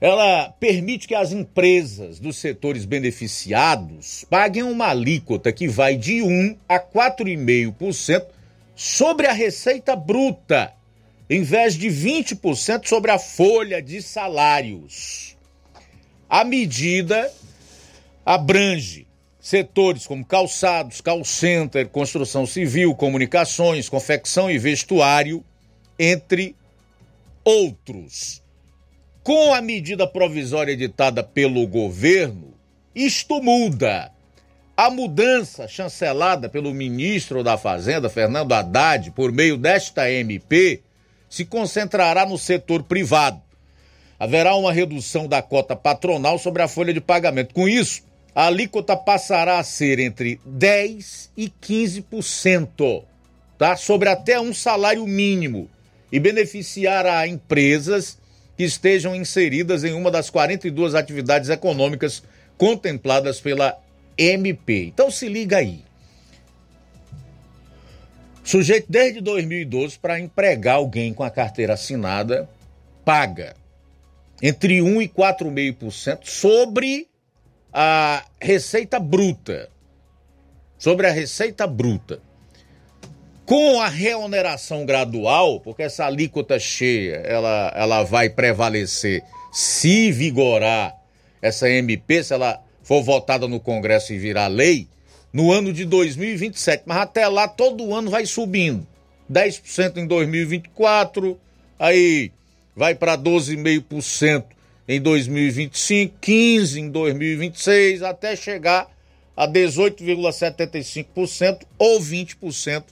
ela 0.00 0.48
permite 0.58 1.06
que 1.06 1.14
as 1.14 1.30
empresas 1.30 2.18
dos 2.18 2.36
setores 2.36 2.84
beneficiados 2.84 4.24
paguem 4.28 4.64
uma 4.64 4.88
alíquota 4.88 5.52
que 5.52 5.68
vai 5.68 5.96
de 5.96 6.22
1 6.22 6.56
a 6.68 6.80
4,5% 6.80 8.26
sobre 8.74 9.28
a 9.28 9.32
receita 9.32 9.94
bruta, 9.94 10.72
em 11.30 11.42
vez 11.42 11.74
de 11.74 11.86
20% 11.88 12.88
sobre 12.88 13.12
a 13.12 13.18
folha 13.18 13.80
de 13.80 14.02
salários. 14.02 15.36
A 16.28 16.42
medida 16.42 17.32
abrange 18.26 19.06
setores 19.38 20.06
como 20.06 20.24
calçados, 20.24 21.00
call 21.00 21.24
center, 21.24 21.88
construção 21.88 22.44
civil, 22.46 22.94
comunicações, 22.94 23.88
confecção 23.88 24.50
e 24.50 24.58
vestuário, 24.58 25.44
entre 25.98 26.56
outros. 27.44 28.42
Com 29.22 29.54
a 29.54 29.60
medida 29.60 30.06
provisória 30.06 30.72
editada 30.72 31.22
pelo 31.22 31.66
governo, 31.66 32.54
isto 32.94 33.40
muda. 33.42 34.10
A 34.76 34.90
mudança 34.90 35.68
chancelada 35.68 36.48
pelo 36.48 36.72
ministro 36.72 37.44
da 37.44 37.56
Fazenda, 37.56 38.08
Fernando 38.08 38.52
Haddad, 38.52 39.10
por 39.12 39.30
meio 39.30 39.56
desta 39.56 40.10
MP, 40.10 40.82
se 41.28 41.44
concentrará 41.44 42.26
no 42.26 42.36
setor 42.36 42.82
privado. 42.82 43.40
Haverá 44.18 44.54
uma 44.56 44.72
redução 44.72 45.28
da 45.28 45.42
cota 45.42 45.76
patronal 45.76 46.38
sobre 46.38 46.62
a 46.62 46.68
folha 46.68 46.92
de 46.92 47.00
pagamento. 47.00 47.54
Com 47.54 47.68
isso, 47.68 48.02
a 48.34 48.46
alíquota 48.46 48.96
passará 48.96 49.58
a 49.58 49.64
ser 49.64 49.98
entre 49.98 50.40
10% 50.48 51.30
e 51.36 51.48
15%, 51.48 53.04
tá? 53.58 53.76
sobre 53.76 54.08
até 54.08 54.40
um 54.40 54.54
salário 54.54 55.06
mínimo 55.06 55.68
e 56.12 56.20
beneficiará 56.20 57.26
empresas 57.26 58.18
que 58.56 58.62
estejam 58.62 59.16
inseridas 59.16 59.82
em 59.82 59.94
uma 59.94 60.10
das 60.10 60.28
42 60.28 60.94
atividades 60.94 61.48
econômicas 61.48 62.22
contempladas 62.58 63.40
pela 63.40 63.80
MP. 64.16 64.84
Então 64.84 65.10
se 65.10 65.26
liga 65.26 65.56
aí. 65.56 65.82
Sujeito 68.44 68.86
desde 68.88 69.20
2012 69.20 69.98
para 69.98 70.20
empregar 70.20 70.74
alguém 70.76 71.14
com 71.14 71.22
a 71.22 71.30
carteira 71.30 71.74
assinada 71.74 72.48
paga 73.04 73.56
entre 74.42 74.82
1 74.82 75.00
e 75.00 75.08
4,5% 75.08 76.20
sobre 76.24 77.08
a 77.72 78.24
receita 78.40 78.98
bruta. 78.98 79.70
Sobre 80.76 81.06
a 81.06 81.12
receita 81.12 81.66
bruta. 81.66 82.20
Com 83.44 83.80
a 83.80 83.88
reoneração 83.88 84.86
gradual, 84.86 85.58
porque 85.60 85.82
essa 85.82 86.06
alíquota 86.06 86.58
cheia 86.58 87.16
ela, 87.16 87.72
ela 87.74 88.02
vai 88.04 88.30
prevalecer 88.30 89.22
se 89.52 90.12
vigorar 90.12 90.96
essa 91.40 91.68
MP, 91.68 92.22
se 92.22 92.32
ela 92.32 92.62
for 92.82 93.02
votada 93.02 93.48
no 93.48 93.58
Congresso 93.58 94.12
e 94.12 94.18
virar 94.18 94.46
lei, 94.46 94.86
no 95.32 95.50
ano 95.50 95.72
de 95.72 95.84
2027, 95.84 96.84
mas 96.86 96.98
até 96.98 97.26
lá 97.26 97.48
todo 97.48 97.92
ano 97.94 98.08
vai 98.10 98.24
subindo. 98.26 98.86
10% 99.30 99.96
em 99.96 100.06
2024, 100.06 101.36
aí 101.78 102.30
vai 102.76 102.94
para 102.94 103.18
12,5% 103.18 104.44
em 104.86 105.00
2025, 105.00 106.14
15 106.20 106.80
em 106.80 106.90
2026, 106.90 108.02
até 108.02 108.36
chegar 108.36 108.88
a 109.36 109.48
18,75% 109.48 111.62
ou 111.78 112.00
20% 112.00 112.84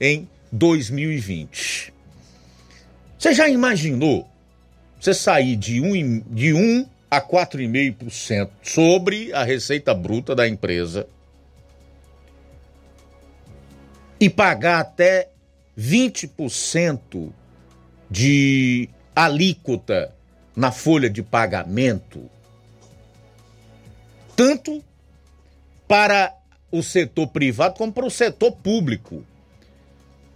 em 0.00 0.28
2020. 0.52 1.92
Você 3.18 3.34
já 3.34 3.48
imaginou 3.48 4.28
você 5.00 5.14
sair 5.14 5.56
de 5.56 5.80
1, 5.80 6.20
de 6.30 6.52
1 6.52 6.86
a 7.10 7.20
4,5% 7.20 8.50
sobre 8.62 9.32
a 9.32 9.44
receita 9.44 9.94
bruta 9.94 10.34
da 10.34 10.48
empresa 10.48 11.06
e 14.18 14.28
pagar 14.28 14.80
até 14.80 15.28
20% 15.78 17.30
de 18.10 18.88
alíquota 19.14 20.14
na 20.54 20.72
folha 20.72 21.10
de 21.10 21.22
pagamento, 21.22 22.30
tanto 24.34 24.82
para 25.86 26.34
o 26.70 26.82
setor 26.82 27.28
privado 27.28 27.76
como 27.76 27.92
para 27.92 28.06
o 28.06 28.10
setor 28.10 28.52
público, 28.52 29.22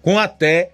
com 0.02 0.18
até 0.18 0.72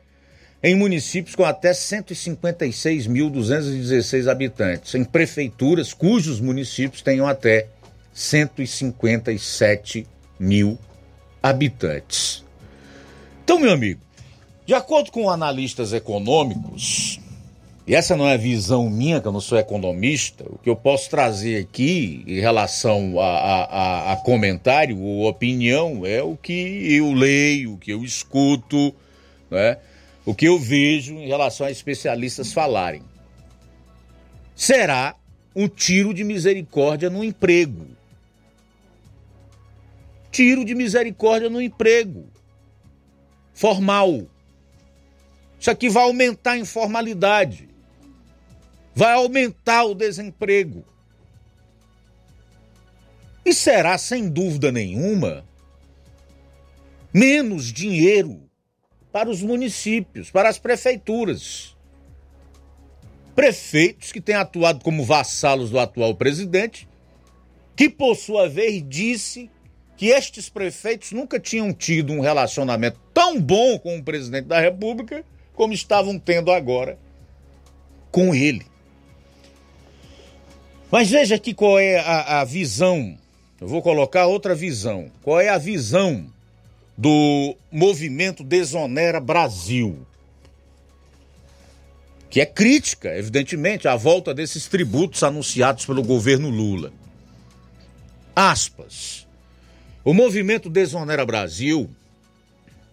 em 0.62 0.74
municípios 0.74 1.34
com 1.34 1.44
até 1.44 1.72
156.216 1.72 4.30
habitantes, 4.30 4.94
em 4.94 5.04
prefeituras 5.04 5.92
cujos 5.94 6.40
municípios 6.40 7.02
tenham 7.02 7.28
até 7.28 7.66
157 8.12 10.06
mil 10.40 10.78
habitantes. 11.42 12.42
Então, 13.44 13.60
meu 13.60 13.70
amigo, 13.70 14.00
de 14.64 14.72
acordo 14.74 15.12
com 15.12 15.28
analistas 15.30 15.92
econômicos, 15.92 17.20
e 17.86 17.94
essa 17.94 18.16
não 18.16 18.26
é 18.26 18.36
visão 18.36 18.90
minha, 18.90 19.20
que 19.20 19.28
eu 19.28 19.32
não 19.32 19.40
sou 19.40 19.56
economista, 19.56 20.44
o 20.48 20.58
que 20.58 20.68
eu 20.68 20.74
posso 20.74 21.08
trazer 21.08 21.60
aqui 21.60 22.24
em 22.26 22.40
relação 22.40 23.20
a, 23.20 23.28
a, 23.28 24.12
a 24.14 24.16
comentário 24.16 25.00
ou 25.00 25.28
opinião 25.28 26.04
é 26.04 26.20
o 26.20 26.36
que 26.36 26.92
eu 26.92 27.12
leio, 27.12 27.74
o 27.74 27.78
que 27.78 27.92
eu 27.92 28.02
escuto, 28.02 28.92
né? 29.50 29.78
o 30.24 30.34
que 30.34 30.46
eu 30.46 30.58
vejo 30.58 31.14
em 31.14 31.28
relação 31.28 31.66
a 31.66 31.70
especialistas 31.70 32.52
falarem. 32.52 33.02
Será 34.56 35.14
um 35.54 35.68
tiro 35.68 36.12
de 36.12 36.24
misericórdia 36.24 37.08
no 37.08 37.22
emprego. 37.22 37.86
Tiro 40.30 40.64
de 40.64 40.74
misericórdia 40.74 41.48
no 41.48 41.62
emprego. 41.62 42.28
Formal. 43.54 44.26
Isso 45.58 45.70
aqui 45.70 45.88
vai 45.88 46.02
aumentar 46.02 46.52
a 46.52 46.58
informalidade. 46.58 47.68
Vai 48.94 49.12
aumentar 49.12 49.84
o 49.84 49.94
desemprego. 49.94 50.84
E 53.44 53.54
será, 53.54 53.96
sem 53.96 54.28
dúvida 54.28 54.72
nenhuma, 54.72 55.44
menos 57.14 57.72
dinheiro 57.72 58.45
para 59.16 59.30
os 59.30 59.40
municípios, 59.40 60.30
para 60.30 60.46
as 60.46 60.58
prefeituras. 60.58 61.74
Prefeitos 63.34 64.12
que 64.12 64.20
têm 64.20 64.34
atuado 64.34 64.84
como 64.84 65.06
vassalos 65.06 65.70
do 65.70 65.78
atual 65.78 66.14
presidente, 66.14 66.86
que 67.74 67.88
por 67.88 68.14
sua 68.14 68.46
vez 68.46 68.86
disse 68.86 69.50
que 69.96 70.08
estes 70.08 70.50
prefeitos 70.50 71.12
nunca 71.12 71.40
tinham 71.40 71.72
tido 71.72 72.12
um 72.12 72.20
relacionamento 72.20 73.00
tão 73.14 73.40
bom 73.40 73.78
com 73.78 73.96
o 73.96 74.04
presidente 74.04 74.48
da 74.48 74.60
República 74.60 75.24
como 75.54 75.72
estavam 75.72 76.18
tendo 76.18 76.52
agora 76.52 76.98
com 78.10 78.34
ele. 78.34 78.66
Mas 80.90 81.08
veja 81.08 81.36
aqui 81.36 81.54
qual 81.54 81.78
é 81.78 82.00
a, 82.00 82.42
a 82.42 82.44
visão. 82.44 83.16
Eu 83.58 83.66
vou 83.66 83.80
colocar 83.80 84.26
outra 84.26 84.54
visão. 84.54 85.10
Qual 85.22 85.40
é 85.40 85.48
a 85.48 85.56
visão 85.56 86.30
do 86.96 87.54
movimento 87.70 88.42
Desonera 88.42 89.20
Brasil, 89.20 90.06
que 92.30 92.40
é 92.40 92.46
crítica, 92.46 93.14
evidentemente, 93.16 93.86
à 93.86 93.96
volta 93.96 94.32
desses 94.32 94.66
tributos 94.66 95.22
anunciados 95.22 95.84
pelo 95.84 96.02
governo 96.02 96.48
Lula. 96.48 96.92
Aspas. 98.34 99.26
O 100.04 100.14
movimento 100.14 100.70
Desonera 100.70 101.26
Brasil, 101.26 101.90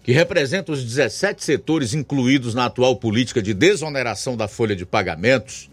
que 0.04 0.12
representa 0.12 0.72
os 0.72 0.84
17 0.84 1.44
setores 1.44 1.94
incluídos 1.94 2.54
na 2.54 2.66
atual 2.66 2.96
política 2.98 3.42
de 3.42 3.54
desoneração 3.54 4.36
da 4.36 4.48
folha 4.48 4.76
de 4.76 4.86
pagamentos, 4.86 5.70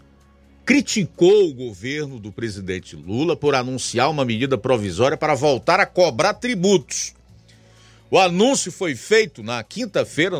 criticou 0.65 1.49
o 1.49 1.53
governo 1.53 2.19
do 2.19 2.31
presidente 2.31 2.95
Lula 2.95 3.35
por 3.35 3.55
anunciar 3.55 4.09
uma 4.09 4.23
medida 4.23 4.57
provisória 4.57 5.17
para 5.17 5.35
voltar 5.35 5.79
a 5.79 5.85
cobrar 5.85 6.35
tributos 6.35 7.13
o 8.11 8.19
anúncio 8.19 8.73
foi 8.73 8.93
feito 8.93 9.41
na 9.41 9.63
quinta-feira, 9.63 10.35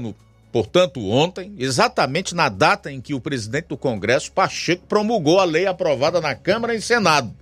portanto 0.51 1.09
ontem, 1.09 1.55
exatamente 1.57 2.35
na 2.35 2.49
data 2.49 2.91
em 2.91 2.99
que 2.99 3.13
o 3.13 3.21
presidente 3.21 3.67
do 3.67 3.77
Congresso, 3.77 4.33
Pacheco, 4.33 4.85
promulgou 4.85 5.39
a 5.39 5.45
lei 5.45 5.65
aprovada 5.65 6.19
na 6.19 6.35
Câmara 6.35 6.75
e 6.75 6.81
Senado 6.81 7.33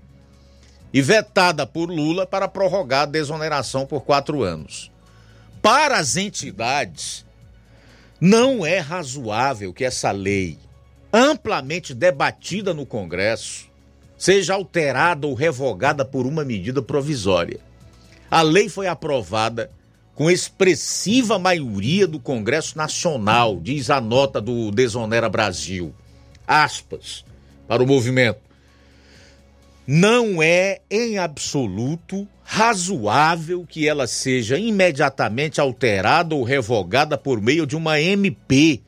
e 0.93 1.01
vetada 1.01 1.65
por 1.65 1.89
Lula 1.89 2.27
para 2.27 2.47
prorrogar 2.47 3.01
a 3.01 3.07
desoneração 3.07 3.87
por 3.87 4.01
quatro 4.01 4.43
anos. 4.43 4.91
Para 5.63 5.97
as 5.97 6.15
entidades, 6.15 7.25
não 8.21 8.63
é 8.63 8.77
razoável 8.77 9.73
que 9.73 9.83
essa 9.83 10.11
lei, 10.11 10.59
amplamente 11.11 11.91
debatida 11.91 12.71
no 12.71 12.85
Congresso, 12.85 13.67
seja 14.15 14.53
alterada 14.53 15.25
ou 15.25 15.33
revogada 15.33 16.05
por 16.05 16.27
uma 16.27 16.45
medida 16.45 16.83
provisória. 16.83 17.59
A 18.29 18.43
lei 18.43 18.69
foi 18.69 18.85
aprovada 18.85 19.71
com 20.19 20.29
expressiva 20.29 21.39
maioria 21.39 22.05
do 22.05 22.19
Congresso 22.19 22.77
Nacional, 22.77 23.57
diz 23.61 23.89
a 23.89 24.01
nota 24.01 24.41
do 24.41 24.69
Desonera 24.69 25.29
Brasil. 25.29 25.95
Aspas 26.45 27.23
para 27.65 27.81
o 27.81 27.87
movimento. 27.87 28.41
Não 29.87 30.43
é 30.43 30.81
em 30.91 31.17
absoluto 31.17 32.27
razoável 32.43 33.65
que 33.65 33.87
ela 33.87 34.07
seja 34.07 34.59
imediatamente 34.59 35.61
alterada 35.61 36.35
ou 36.35 36.43
revogada 36.43 37.17
por 37.17 37.39
meio 37.39 37.65
de 37.65 37.77
uma 37.77 38.01
MP, 38.01 38.81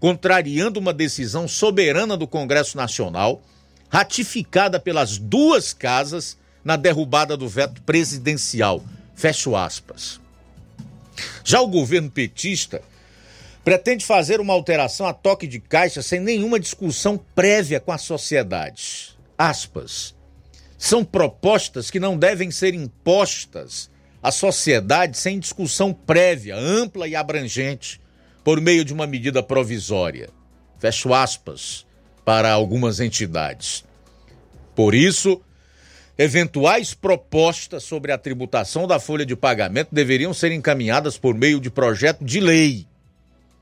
contrariando 0.00 0.80
uma 0.80 0.92
decisão 0.92 1.46
soberana 1.46 2.16
do 2.16 2.26
Congresso 2.26 2.76
Nacional, 2.76 3.40
ratificada 3.88 4.80
pelas 4.80 5.16
duas 5.16 5.72
casas 5.72 6.36
na 6.64 6.74
derrubada 6.74 7.36
do 7.36 7.48
veto 7.48 7.80
presidencial. 7.82 8.82
Fecho 9.14 9.54
aspas. 9.54 10.21
Já 11.44 11.60
o 11.60 11.66
governo 11.66 12.10
petista 12.10 12.82
pretende 13.64 14.04
fazer 14.04 14.40
uma 14.40 14.52
alteração 14.52 15.06
a 15.06 15.12
toque 15.12 15.46
de 15.46 15.60
caixa 15.60 16.02
sem 16.02 16.20
nenhuma 16.20 16.58
discussão 16.58 17.18
prévia 17.34 17.80
com 17.80 17.92
a 17.92 17.98
sociedade. 17.98 19.16
Aspas. 19.38 20.14
São 20.76 21.04
propostas 21.04 21.90
que 21.90 22.00
não 22.00 22.16
devem 22.16 22.50
ser 22.50 22.74
impostas 22.74 23.88
à 24.22 24.32
sociedade 24.32 25.16
sem 25.16 25.38
discussão 25.38 25.92
prévia, 25.92 26.56
ampla 26.56 27.06
e 27.06 27.14
abrangente, 27.14 28.00
por 28.42 28.60
meio 28.60 28.84
de 28.84 28.92
uma 28.92 29.06
medida 29.06 29.42
provisória. 29.42 30.28
Fecho 30.78 31.14
aspas 31.14 31.86
para 32.24 32.50
algumas 32.50 32.98
entidades. 32.98 33.84
Por 34.74 34.94
isso, 34.94 35.40
Eventuais 36.22 36.94
propostas 36.94 37.82
sobre 37.82 38.12
a 38.12 38.16
tributação 38.16 38.86
da 38.86 39.00
folha 39.00 39.26
de 39.26 39.34
pagamento 39.34 39.88
deveriam 39.90 40.32
ser 40.32 40.52
encaminhadas 40.52 41.18
por 41.18 41.34
meio 41.34 41.58
de 41.58 41.68
projeto 41.68 42.24
de 42.24 42.38
lei. 42.38 42.86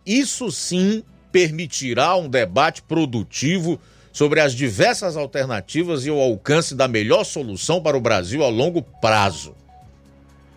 Isso 0.05 0.53
sim 0.53 1.03
permitirá 1.33 2.15
um 2.17 2.29
debate 2.29 2.83
produtivo 2.83 3.81
sobre 4.13 4.41
as 4.41 4.55
diversas 4.55 5.17
alternativas 5.17 6.05
e 6.05 6.11
o 6.11 6.21
alcance 6.21 6.75
da 6.75 6.87
melhor 6.87 7.25
solução 7.25 7.83
para 7.83 7.97
o 7.97 8.01
Brasil 8.01 8.45
a 8.45 8.49
longo 8.51 8.83
prazo. 8.83 9.57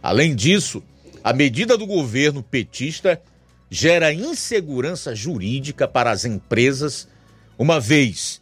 Além 0.02 0.36
disso, 0.36 0.84
a 1.24 1.32
medida 1.32 1.78
do 1.78 1.88
governo 1.88 2.44
petista 2.44 3.22
gera 3.72 4.12
insegurança 4.12 5.16
jurídica 5.16 5.88
para 5.88 6.12
as 6.12 6.26
empresas, 6.26 7.08
uma 7.58 7.80
vez 7.80 8.42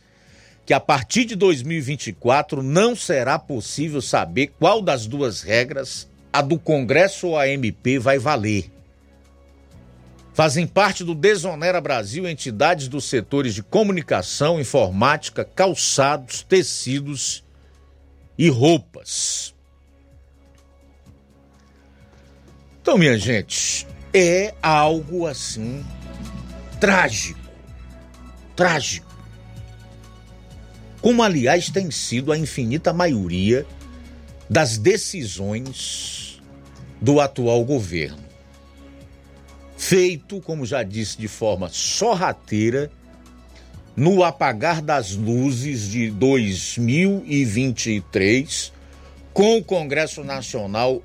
que 0.71 0.75
a 0.75 0.79
partir 0.79 1.25
de 1.25 1.35
2024 1.35 2.63
não 2.63 2.95
será 2.95 3.37
possível 3.37 4.01
saber 4.01 4.53
qual 4.57 4.81
das 4.81 5.05
duas 5.05 5.41
regras, 5.41 6.07
a 6.31 6.41
do 6.41 6.57
Congresso 6.57 7.27
ou 7.27 7.37
a 7.37 7.45
MP, 7.45 7.99
vai 7.99 8.17
valer. 8.17 8.71
Fazem 10.33 10.65
parte 10.65 11.03
do 11.03 11.13
Desonera 11.13 11.81
Brasil 11.81 12.25
entidades 12.25 12.87
dos 12.87 13.03
setores 13.03 13.53
de 13.53 13.61
comunicação, 13.61 14.61
informática, 14.61 15.43
calçados, 15.43 16.41
tecidos 16.41 17.43
e 18.37 18.47
roupas. 18.47 19.53
Então, 22.81 22.97
minha 22.97 23.17
gente, 23.17 23.85
é 24.13 24.55
algo 24.61 25.27
assim 25.27 25.85
trágico. 26.79 27.41
Trágico. 28.55 29.10
Como, 31.01 31.23
aliás, 31.23 31.69
tem 31.69 31.89
sido 31.89 32.31
a 32.31 32.37
infinita 32.37 32.93
maioria 32.93 33.65
das 34.49 34.77
decisões 34.77 36.39
do 37.01 37.19
atual 37.19 37.65
governo. 37.65 38.23
Feito, 39.75 40.39
como 40.41 40.63
já 40.65 40.83
disse, 40.83 41.17
de 41.17 41.27
forma 41.27 41.67
sorrateira, 41.69 42.91
no 43.95 44.23
apagar 44.23 44.79
das 44.81 45.15
luzes 45.15 45.89
de 45.89 46.11
2023, 46.11 48.71
com 49.33 49.57
o 49.57 49.63
Congresso 49.63 50.23
Nacional 50.23 51.01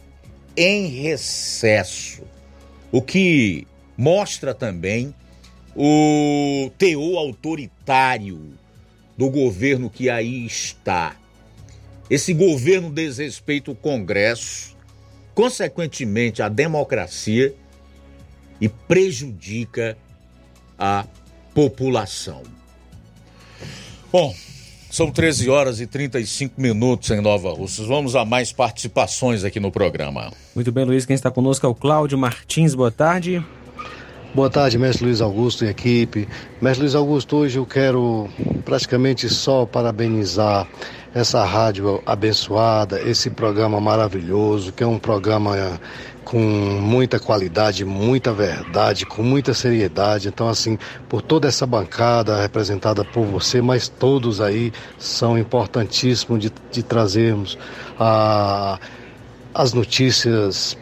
em 0.57 0.89
recesso, 0.89 2.23
o 2.93 3.01
que 3.01 3.67
mostra 3.97 4.53
também 4.55 5.15
o 5.75 6.71
teor 6.77 7.17
autoritário 7.19 8.53
do 9.17 9.31
governo 9.31 9.91
que 9.91 10.11
aí 10.11 10.45
está. 10.45 11.17
Esse 12.09 12.33
governo 12.33 12.91
desrespeita 12.91 13.71
o 13.71 13.75
Congresso, 13.75 14.77
consequentemente 15.35 16.43
a 16.43 16.49
democracia 16.49 17.55
e 18.61 18.69
prejudica 18.69 19.97
a 20.79 21.05
população. 21.55 22.43
Bom, 24.13 24.35
são 24.91 25.11
13 25.11 25.51
horas 25.51 25.81
e 25.81 25.87
35 25.87 26.61
minutos 26.61 27.11
em 27.11 27.21
Nova 27.21 27.53
Russas. 27.53 27.87
Vamos 27.87 28.15
a 28.15 28.25
mais 28.25 28.53
participações 28.53 29.45
aqui 29.45 29.59
no 29.59 29.71
programa. 29.71 30.33
Muito 30.55 30.71
bem, 30.71 30.85
Luiz. 30.85 31.05
Quem 31.05 31.15
está 31.15 31.31
conosco 31.31 31.67
é 31.67 31.69
o 31.69 31.75
Cláudio 31.75 32.17
Martins. 32.17 32.75
Boa 32.75 32.91
tarde. 32.91 33.45
Boa 34.37 34.51
tarde, 34.51 34.77
mestre 34.77 35.07
Luiz 35.07 35.23
Augusto 35.23 35.65
e 35.65 35.69
equipe. 35.69 36.29
Mestre 36.61 36.83
Luiz 36.83 36.95
Augusto, 36.95 37.37
hoje 37.39 37.59
eu 37.59 37.65
quero 37.65 38.29
praticamente 38.67 39.31
só 39.31 39.65
parabenizar 39.65 40.69
essa 41.15 41.43
rádio 41.43 42.03
abençoada, 42.05 43.01
esse 43.01 43.31
programa 43.31 43.81
maravilhoso, 43.81 44.75
que 44.75 44.85
é 44.85 44.87
um 44.87 44.99
programa 44.99 45.81
com 46.23 46.39
muita 46.39 47.19
qualidade, 47.19 47.83
muita 47.83 48.31
verdade, 48.31 49.07
com 49.07 49.23
muita 49.23 49.55
seriedade. 49.55 50.29
Então, 50.29 50.51
assim, 50.51 50.77
por 51.09 51.23
toda 51.23 51.49
essa 51.49 51.67
bancada 51.67 52.39
representada 52.39 53.03
por 53.07 53.25
você, 53.25 53.63
mas 53.63 53.89
todos 53.89 54.43
aí 54.43 54.71
são 54.99 55.39
importantíssimos 55.39 56.41
de, 56.41 56.53
de 56.71 56.83
trazermos 56.83 57.57
a, 57.99 58.79
as 59.55 59.73
notícias 59.73 60.77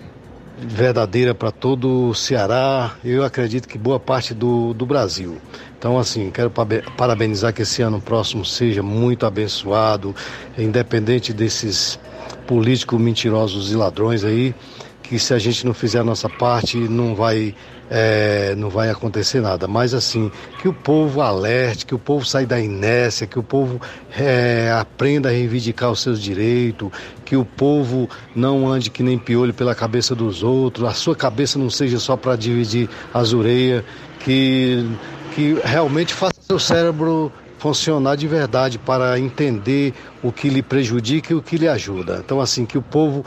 verdadeira 0.67 1.35
para 1.35 1.51
todo 1.51 2.09
o 2.09 2.15
Ceará, 2.15 2.97
eu 3.05 3.25
acredito 3.25 3.69
que 3.69 3.79
boa 3.79 4.01
parte 4.01 4.33
do, 4.35 4.73
do 4.75 4.87
Brasil. 4.87 5.39
Então, 5.79 5.99
assim, 5.99 6.31
quero 6.31 6.51
parabenizar 6.97 7.53
que 7.53 7.63
esse 7.63 7.83
ano 7.83 8.01
próximo 8.01 8.45
seja 8.45 8.83
muito 8.83 9.27
abençoado, 9.27 10.15
independente 10.57 11.33
desses 11.33 11.99
políticos 12.47 12.99
mentirosos 13.01 13.71
e 13.71 13.77
ladrões 13.77 14.25
aí, 14.25 14.55
que 15.03 15.19
se 15.19 15.35
a 15.35 15.39
gente 15.39 15.67
não 15.67 15.75
fizer 15.75 16.01
a 16.01 16.05
nossa 16.05 16.29
parte, 16.29 16.79
não 16.79 17.15
vai 17.15 17.55
é, 17.91 18.55
não 18.57 18.71
vai 18.71 18.91
acontecer 18.91 19.41
nada. 19.41 19.67
Mas 19.67 19.95
assim, 19.95 20.31
que 20.61 20.69
o 20.69 20.73
povo 20.73 21.21
alerte, 21.21 21.87
que 21.87 21.95
o 21.95 21.99
povo 21.99 22.25
saia 22.25 22.47
da 22.47 22.61
inércia, 22.61 23.27
que 23.27 23.39
o 23.39 23.43
povo 23.43 23.81
é, 24.17 24.75
aprenda 24.79 25.29
a 25.29 25.33
reivindicar 25.33 25.91
os 25.91 26.01
seus 26.01 26.21
direitos, 26.21 26.91
que 27.25 27.37
o 27.37 27.45
povo 27.45 28.09
não 28.35 28.67
ande 28.67 28.91
que 28.91 29.03
nem 29.03 29.19
piolho 29.19 29.55
pela 29.55 29.75
cabeça 29.75 30.15
dos 30.15 30.43
outros, 30.43 30.87
a 30.89 30.93
sua 30.93 31.17
cabeça 31.17 31.59
não 31.59 31.71
seja 31.71 31.99
só 31.99 32.17
para 32.17 32.37
dividir 32.37 32.89
as 33.13 33.33
ureias, 33.33 33.85
que, 34.21 34.87
que 35.35 35.59
realmente 35.65 36.15
faça 36.15 36.41
seu 36.41 36.59
cérebro 36.59 37.33
funcionar 37.65 38.15
de 38.15 38.29
verdade 38.29 38.79
para 38.79 39.19
entender 39.19 39.95
o 40.23 40.31
que 40.31 40.51
lhe 40.51 40.63
prejudica 40.63 41.33
e 41.33 41.37
o 41.37 41.41
que 41.41 41.57
lhe 41.57 41.67
ajuda. 41.67 42.21
Então, 42.23 42.39
assim, 42.39 42.67
que 42.67 42.77
o 42.77 42.83
povo 42.83 43.25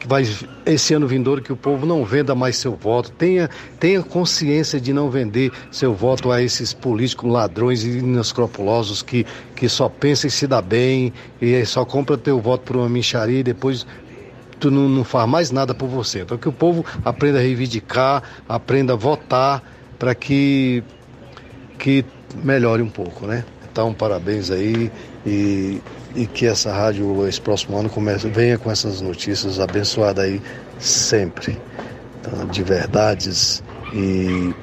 que 0.00 0.08
vai 0.08 0.26
esse 0.64 0.94
ano 0.94 1.06
vindouro 1.06 1.42
que 1.42 1.52
o 1.52 1.56
povo 1.56 1.84
não 1.84 2.04
venda 2.06 2.34
mais 2.34 2.56
seu 2.56 2.74
voto, 2.74 3.12
tenha, 3.12 3.50
tenha 3.78 4.02
consciência 4.02 4.80
de 4.80 4.94
não 4.94 5.10
vender 5.10 5.52
seu 5.70 5.94
voto 5.94 6.32
a 6.32 6.42
esses 6.42 6.72
políticos 6.72 7.30
ladrões 7.30 7.84
e 7.84 7.98
inescrupulosos 7.98 9.02
que, 9.02 9.26
que 9.54 9.68
só 9.68 9.90
pensam 9.90 10.28
em 10.28 10.30
se 10.30 10.46
dar 10.46 10.62
bem 10.62 11.12
e 11.40 11.64
só 11.66 11.84
compra 11.84 12.16
teu 12.16 12.40
voto 12.40 12.62
por 12.62 12.76
uma 12.76 12.88
mincharia 12.88 13.40
e 13.40 13.42
depois 13.42 13.86
tu 14.58 14.70
não, 14.70 14.88
não 14.88 15.04
faz 15.04 15.28
mais 15.28 15.50
nada 15.50 15.74
por 15.74 15.86
você. 15.86 16.20
Então 16.20 16.38
que 16.38 16.48
o 16.48 16.52
povo 16.52 16.82
aprenda 17.04 17.38
a 17.38 17.42
reivindicar, 17.42 18.22
aprenda 18.48 18.94
a 18.94 18.96
votar 18.96 19.62
para 19.98 20.14
que, 20.14 20.82
que 21.78 22.06
melhore 22.42 22.80
um 22.80 22.88
pouco, 22.88 23.26
né? 23.26 23.44
Então, 23.70 23.92
parabéns 23.92 24.50
aí 24.50 24.90
e, 25.26 25.80
e 26.14 26.26
que 26.26 26.46
essa 26.46 26.72
rádio, 26.72 27.26
esse 27.28 27.40
próximo 27.40 27.78
ano, 27.78 27.88
comece, 27.88 28.28
venha 28.28 28.58
com 28.58 28.70
essas 28.70 29.00
notícias 29.00 29.60
abençoadas 29.60 30.24
aí 30.24 30.42
sempre, 30.78 31.58
então, 32.20 32.46
de 32.46 32.62
verdades 32.62 33.62
e, 33.92 34.54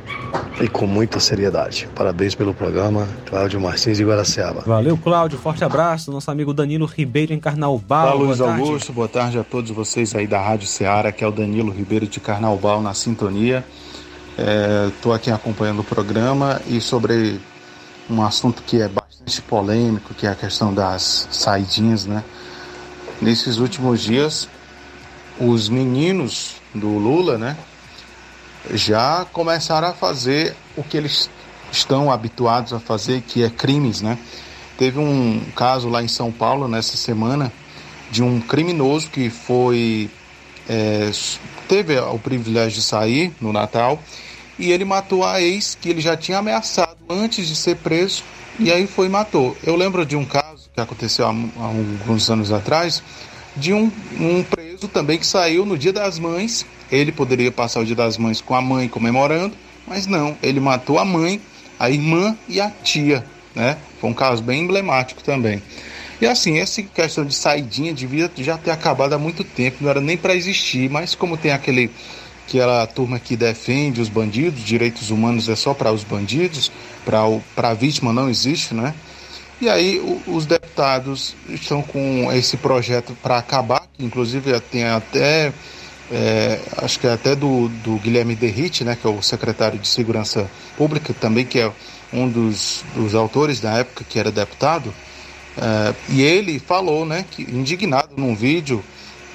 e 0.61 0.67
com 0.67 0.87
muita 0.87 1.19
seriedade. 1.19 1.87
Parabéns 1.95 2.35
pelo 2.35 2.53
programa, 2.53 3.07
Cláudio 3.25 3.59
Martins 3.59 3.97
de 3.97 4.03
Guaraciaba. 4.03 4.61
Valeu, 4.65 4.97
Cláudio. 4.97 5.37
Forte 5.37 5.63
abraço. 5.63 6.11
Nosso 6.11 6.29
amigo 6.31 6.53
Danilo 6.53 6.85
Ribeiro 6.85 7.33
em 7.33 7.39
Carnaubal. 7.39 8.07
Fala, 8.07 8.23
Luiz 8.23 8.41
Augusto. 8.41 8.93
Boa 8.93 9.07
tarde 9.07 9.37
a 9.37 9.43
todos 9.43 9.71
vocês 9.71 10.15
aí 10.15 10.27
da 10.27 10.41
Rádio 10.41 10.67
Ceará, 10.67 11.11
que 11.11 11.23
é 11.23 11.27
o 11.27 11.31
Danilo 11.31 11.71
Ribeiro 11.71 12.07
de 12.07 12.19
Carnaubal 12.19 12.81
na 12.81 12.93
sintonia. 12.93 13.63
Estou 14.93 15.13
é, 15.13 15.15
aqui 15.15 15.31
acompanhando 15.31 15.79
o 15.79 15.83
programa 15.83 16.61
e 16.67 16.79
sobre 16.79 17.39
um 18.09 18.21
assunto 18.21 18.61
que 18.63 18.81
é 18.81 18.87
polêmico, 19.41 20.13
que 20.13 20.25
é 20.25 20.29
a 20.29 20.35
questão 20.35 20.73
das 20.73 21.27
saidinhas, 21.31 22.05
né? 22.05 22.23
Nesses 23.21 23.57
últimos 23.57 24.01
dias, 24.01 24.47
os 25.39 25.69
meninos 25.69 26.55
do 26.73 26.87
Lula, 26.87 27.37
né, 27.37 27.57
já 28.73 29.25
começaram 29.31 29.87
a 29.87 29.93
fazer 29.93 30.55
o 30.75 30.83
que 30.83 30.97
eles 30.97 31.29
estão 31.71 32.11
habituados 32.11 32.73
a 32.73 32.79
fazer, 32.79 33.21
que 33.21 33.43
é 33.43 33.49
crimes, 33.49 34.01
né? 34.01 34.17
Teve 34.77 34.99
um 34.99 35.41
caso 35.55 35.89
lá 35.89 36.03
em 36.03 36.07
São 36.07 36.31
Paulo 36.31 36.67
nessa 36.67 36.95
semana 36.95 37.51
de 38.11 38.23
um 38.23 38.39
criminoso 38.39 39.09
que 39.09 39.29
foi 39.29 40.09
é, 40.69 41.11
teve 41.67 41.97
o 41.99 42.19
privilégio 42.19 42.79
de 42.79 42.85
sair 42.85 43.33
no 43.41 43.51
Natal 43.51 44.01
e 44.59 44.71
ele 44.71 44.85
matou 44.85 45.25
a 45.25 45.41
ex 45.41 45.75
que 45.79 45.89
ele 45.89 46.01
já 46.01 46.15
tinha 46.15 46.37
ameaçado 46.37 46.97
antes 47.09 47.47
de 47.47 47.55
ser 47.55 47.77
preso 47.77 48.23
e 48.59 48.71
aí 48.71 48.87
foi 48.87 49.07
e 49.07 49.09
matou. 49.09 49.55
Eu 49.63 49.75
lembro 49.75 50.05
de 50.05 50.15
um 50.15 50.25
caso 50.25 50.69
que 50.73 50.81
aconteceu 50.81 51.25
há, 51.25 51.29
há 51.29 51.65
alguns 51.65 52.29
anos 52.29 52.51
atrás 52.51 53.03
de 53.55 53.73
um, 53.73 53.91
um 54.19 54.43
preso 54.43 54.87
também 54.87 55.17
que 55.17 55.25
saiu 55.25 55.65
no 55.65 55.77
Dia 55.77 55.91
das 55.91 56.19
Mães. 56.19 56.65
Ele 56.91 57.11
poderia 57.11 57.51
passar 57.51 57.81
o 57.81 57.85
Dia 57.85 57.95
das 57.95 58.17
Mães 58.17 58.39
com 58.39 58.55
a 58.55 58.61
mãe 58.61 58.87
comemorando, 58.87 59.55
mas 59.87 60.05
não, 60.05 60.37
ele 60.41 60.59
matou 60.59 60.99
a 60.99 61.05
mãe, 61.05 61.41
a 61.79 61.89
irmã 61.89 62.37
e 62.47 62.61
a 62.61 62.69
tia, 62.69 63.25
né? 63.55 63.77
Foi 63.99 64.09
um 64.09 64.13
caso 64.13 64.43
bem 64.43 64.61
emblemático 64.61 65.23
também. 65.23 65.61
E 66.19 66.25
assim, 66.25 66.59
essa 66.59 66.81
questão 66.81 67.25
de 67.25 67.35
saidinha 67.35 67.93
devia 67.93 68.31
já 68.37 68.57
ter 68.57 68.71
acabado 68.71 69.13
há 69.13 69.19
muito 69.19 69.43
tempo, 69.43 69.77
não 69.81 69.89
era 69.89 70.01
nem 70.01 70.17
para 70.17 70.35
existir, 70.35 70.89
mas 70.89 71.13
como 71.13 71.37
tem 71.37 71.51
aquele 71.51 71.91
aquela 72.47 72.87
turma 72.87 73.19
que 73.19 73.35
defende 73.35 73.99
os 73.99 74.07
bandidos, 74.07 74.63
direitos 74.63 75.11
humanos 75.11 75.49
é 75.49 75.55
só 75.55 75.73
para 75.73 75.91
os 75.91 76.05
bandidos, 76.05 76.71
para 77.03 77.69
a 77.69 77.73
vítima 77.73 78.13
não 78.13 78.29
existe, 78.29 78.73
né? 78.73 78.95
E 79.59 79.67
aí 79.67 79.99
o, 79.99 80.35
os 80.35 80.45
deputados 80.45 81.35
estão 81.49 81.81
com 81.81 82.31
esse 82.31 82.55
projeto 82.55 83.15
para 83.21 83.37
acabar, 83.37 83.85
que 83.93 84.05
inclusive 84.05 84.57
tem 84.61 84.85
até, 84.85 85.51
é, 86.09 86.59
acho 86.77 86.99
que 86.99 87.07
é 87.07 87.11
até 87.11 87.35
do, 87.35 87.67
do 87.83 87.97
Guilherme 87.97 88.33
Derrite, 88.35 88.85
né, 88.85 88.95
que 88.95 89.05
é 89.05 89.09
o 89.09 89.21
secretário 89.21 89.77
de 89.77 89.87
Segurança 89.87 90.49
Pública, 90.77 91.13
também 91.13 91.43
que 91.43 91.59
é 91.59 91.69
um 92.13 92.29
dos, 92.29 92.85
dos 92.95 93.13
autores 93.13 93.59
da 93.59 93.73
época 93.73 94.05
que 94.07 94.17
era 94.17 94.31
deputado, 94.31 94.93
é, 95.57 95.93
e 96.09 96.21
ele 96.21 96.59
falou, 96.59 97.05
né, 97.05 97.25
que 97.29 97.41
indignado 97.41 98.11
num 98.15 98.35
vídeo, 98.35 98.81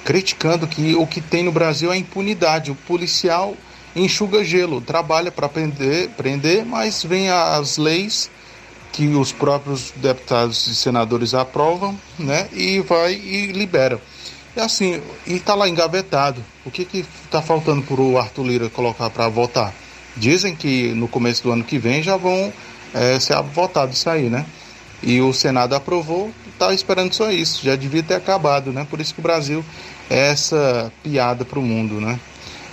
criticando 0.04 0.66
que 0.66 0.94
o 0.94 1.06
que 1.06 1.20
tem 1.20 1.42
no 1.42 1.52
Brasil 1.52 1.92
é 1.92 1.96
impunidade. 1.96 2.70
O 2.70 2.74
policial 2.74 3.56
enxuga 3.94 4.44
gelo, 4.44 4.80
trabalha 4.80 5.30
para 5.30 5.48
prender, 5.48 6.08
prender, 6.10 6.64
mas 6.64 7.02
vem 7.04 7.30
as 7.30 7.76
leis 7.76 8.30
que 8.92 9.06
os 9.06 9.32
próprios 9.32 9.92
deputados 9.96 10.66
e 10.66 10.74
senadores 10.74 11.34
aprovam, 11.34 11.98
né? 12.18 12.48
E 12.52 12.80
vai 12.80 13.14
e 13.14 13.46
libera. 13.46 14.00
E 14.54 14.60
assim, 14.60 15.00
e 15.26 15.34
está 15.34 15.54
lá 15.54 15.68
engavetado. 15.68 16.44
O 16.64 16.70
que 16.70 16.84
que 16.84 17.04
está 17.24 17.40
faltando 17.40 17.82
para 17.82 18.00
o 18.00 18.18
Arthur 18.18 18.46
Lira 18.46 18.68
colocar 18.68 19.08
para 19.08 19.28
votar? 19.28 19.74
Dizem 20.14 20.54
que 20.54 20.88
no 20.88 21.08
começo 21.08 21.42
do 21.42 21.52
ano 21.52 21.64
que 21.64 21.78
vem 21.78 22.02
já 22.02 22.18
vão 22.18 22.52
é, 22.92 23.18
ser 23.18 23.40
votados 23.42 23.96
isso 23.96 24.10
aí, 24.10 24.28
né? 24.28 24.44
E 25.02 25.20
o 25.22 25.32
Senado 25.32 25.74
aprovou, 25.74 26.30
está 26.62 26.72
esperando 26.72 27.12
só 27.12 27.30
isso. 27.30 27.64
Já 27.64 27.74
devia 27.74 28.02
ter 28.02 28.14
acabado, 28.14 28.72
né? 28.72 28.86
Por 28.88 29.00
isso 29.00 29.12
que 29.12 29.20
o 29.20 29.22
Brasil 29.22 29.64
é 30.08 30.30
essa 30.30 30.92
piada 31.02 31.44
para 31.44 31.58
o 31.58 31.62
mundo, 31.62 32.00
né? 32.00 32.18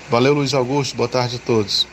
Valeu, 0.10 0.34
Luiz 0.34 0.54
Augusto. 0.54 0.96
Boa 0.96 1.10
tarde 1.10 1.38
a 1.38 1.40
todos. 1.40 1.88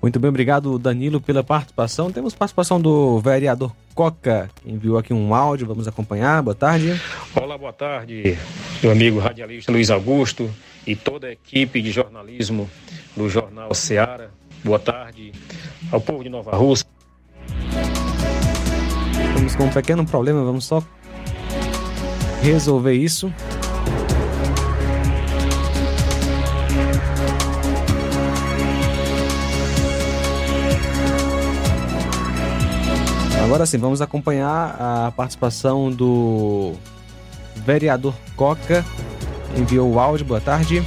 Muito 0.00 0.20
bem, 0.20 0.28
obrigado 0.28 0.78
Danilo 0.78 1.20
pela 1.20 1.42
participação. 1.42 2.12
Temos 2.12 2.34
participação 2.34 2.80
do 2.80 3.18
vereador 3.20 3.72
Coca, 3.94 4.50
que 4.56 4.70
enviou 4.70 4.98
aqui 4.98 5.14
um 5.14 5.34
áudio, 5.34 5.66
vamos 5.66 5.88
acompanhar. 5.88 6.42
Boa 6.42 6.54
tarde. 6.54 7.00
Olá, 7.34 7.56
boa 7.56 7.72
tarde, 7.72 8.36
meu 8.82 8.92
amigo 8.92 9.18
radialista 9.18 9.72
Luiz 9.72 9.90
Augusto 9.90 10.50
e 10.86 10.94
toda 10.94 11.28
a 11.28 11.32
equipe 11.32 11.80
de 11.80 11.90
jornalismo 11.90 12.68
do 13.16 13.30
Jornal 13.30 13.72
Seara. 13.72 14.30
Boa 14.62 14.78
tarde 14.78 15.32
ao 15.90 16.00
povo 16.00 16.22
de 16.22 16.28
Nova 16.28 16.54
Rússia. 16.54 16.86
Estamos 19.44 19.56
com 19.56 19.64
um 19.64 19.82
pequeno 19.82 20.06
problema, 20.06 20.42
vamos 20.42 20.64
só 20.64 20.82
resolver 22.42 22.94
isso. 22.94 23.30
Agora 33.44 33.66
sim, 33.66 33.76
vamos 33.76 34.00
acompanhar 34.00 34.76
a 34.80 35.12
participação 35.14 35.90
do 35.90 36.72
vereador 37.54 38.14
Coca. 38.34 38.82
Enviou 39.54 39.92
o 39.92 40.00
áudio, 40.00 40.24
boa 40.24 40.40
tarde. 40.40 40.82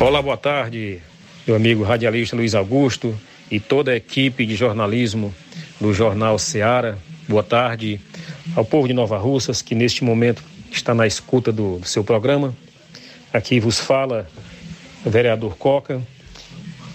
Olá, 0.00 0.20
boa 0.20 0.36
tarde, 0.36 1.00
meu 1.46 1.54
amigo 1.54 1.84
radialista 1.84 2.34
Luiz 2.34 2.52
Augusto 2.56 3.16
e 3.48 3.60
toda 3.60 3.92
a 3.92 3.96
equipe 3.96 4.44
de 4.44 4.56
jornalismo 4.56 5.32
do 5.80 5.94
Jornal 5.94 6.36
Seara. 6.36 6.98
Boa 7.28 7.44
tarde 7.44 8.00
ao 8.56 8.64
povo 8.64 8.88
de 8.88 8.92
Nova 8.92 9.16
Russas 9.16 9.62
que 9.62 9.76
neste 9.76 10.02
momento 10.02 10.42
está 10.72 10.92
na 10.92 11.06
escuta 11.06 11.52
do, 11.52 11.78
do 11.78 11.86
seu 11.86 12.02
programa. 12.02 12.52
Aqui 13.32 13.60
vos 13.60 13.78
fala 13.78 14.26
o 15.04 15.10
vereador 15.10 15.56
Coca, 15.56 16.02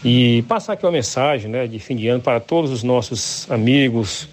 e 0.03 0.43
passar 0.43 0.73
aqui 0.73 0.85
uma 0.85 0.91
mensagem 0.91 1.49
né, 1.49 1.65
de 1.65 1.79
fim 1.79 1.95
de 1.95 2.09
ano 2.09 2.21
para 2.21 2.41
todos 2.41 2.71
os 2.71 2.83
nossos 2.83 3.49
amigos, 3.49 4.27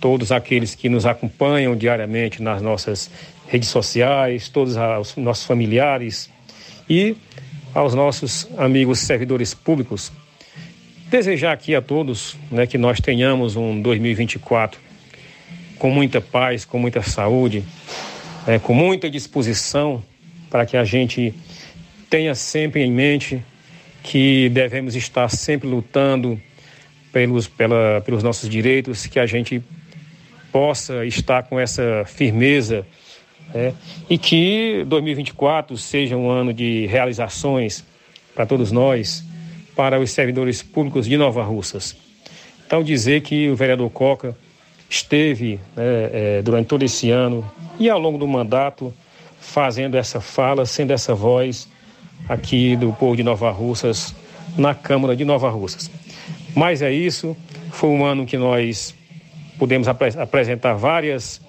todos 0.00 0.32
aqueles 0.32 0.74
que 0.74 0.88
nos 0.88 1.06
acompanham 1.06 1.76
diariamente 1.76 2.42
nas 2.42 2.60
nossas 2.60 3.08
redes 3.46 3.68
sociais, 3.68 4.48
todos 4.48 4.74
os 4.76 5.16
nossos 5.16 5.44
familiares 5.44 6.28
e 6.90 7.16
aos 7.72 7.94
nossos 7.94 8.48
amigos 8.58 8.98
servidores 8.98 9.54
públicos. 9.54 10.12
Desejar 11.08 11.52
aqui 11.52 11.74
a 11.74 11.80
todos 11.80 12.36
né, 12.50 12.66
que 12.66 12.76
nós 12.76 13.00
tenhamos 13.00 13.54
um 13.54 13.80
2024 13.80 14.83
com 15.78 15.90
muita 15.90 16.20
paz, 16.20 16.64
com 16.64 16.78
muita 16.78 17.02
saúde, 17.02 17.64
né, 18.46 18.58
com 18.58 18.74
muita 18.74 19.10
disposição 19.10 20.02
para 20.50 20.64
que 20.64 20.76
a 20.76 20.84
gente 20.84 21.34
tenha 22.08 22.34
sempre 22.34 22.82
em 22.82 22.90
mente 22.90 23.42
que 24.02 24.48
devemos 24.50 24.94
estar 24.94 25.28
sempre 25.28 25.66
lutando 25.66 26.40
pelos, 27.10 27.48
pela, 27.48 28.02
pelos 28.04 28.22
nossos 28.22 28.48
direitos, 28.48 29.06
que 29.06 29.18
a 29.18 29.26
gente 29.26 29.62
possa 30.52 31.04
estar 31.04 31.42
com 31.44 31.58
essa 31.58 32.04
firmeza 32.06 32.86
né? 33.52 33.74
e 34.08 34.18
que 34.18 34.84
2024 34.86 35.76
seja 35.76 36.16
um 36.16 36.28
ano 36.30 36.52
de 36.52 36.86
realizações 36.86 37.84
para 38.34 38.46
todos 38.46 38.70
nós, 38.70 39.24
para 39.74 39.98
os 39.98 40.10
servidores 40.10 40.62
públicos 40.62 41.06
de 41.06 41.16
Nova 41.16 41.42
Russas. 41.42 41.96
Então, 42.66 42.82
dizer 42.82 43.22
que 43.22 43.48
o 43.48 43.56
vereador 43.56 43.90
Coca 43.90 44.36
esteve 44.94 45.58
né, 45.76 45.82
é, 46.12 46.42
durante 46.42 46.66
todo 46.66 46.84
esse 46.84 47.10
ano 47.10 47.44
e 47.78 47.90
ao 47.90 47.98
longo 47.98 48.16
do 48.16 48.26
mandato 48.26 48.94
fazendo 49.40 49.96
essa 49.96 50.20
fala, 50.20 50.64
sendo 50.64 50.92
essa 50.92 51.14
voz 51.14 51.68
aqui 52.28 52.76
do 52.76 52.92
povo 52.92 53.16
de 53.16 53.22
Nova 53.22 53.50
Russas 53.50 54.14
na 54.56 54.74
Câmara 54.74 55.16
de 55.16 55.24
Nova 55.24 55.50
Russas. 55.50 55.90
Mas 56.54 56.80
é 56.80 56.92
isso, 56.92 57.36
foi 57.70 57.90
um 57.90 58.04
ano 58.04 58.24
que 58.24 58.36
nós 58.36 58.94
pudemos 59.58 59.88
ap 59.88 60.02
apresentar 60.18 60.74
várias 60.74 61.40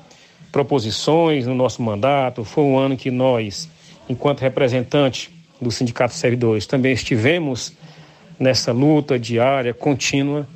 proposições 0.51 1.45
no 1.45 1.53
nosso 1.53 1.81
mandato, 1.83 2.43
foi 2.43 2.63
um 2.63 2.77
ano 2.77 2.97
que 2.97 3.11
nós, 3.11 3.69
enquanto 4.09 4.41
representante 4.41 5.29
do 5.61 5.69
Sindicato 5.69 6.13
de 6.13 6.19
Servidores, 6.19 6.65
também 6.65 6.93
estivemos 6.93 7.73
nessa 8.39 8.71
luta 8.71 9.19
diária, 9.19 9.73
contínua, 9.73 10.47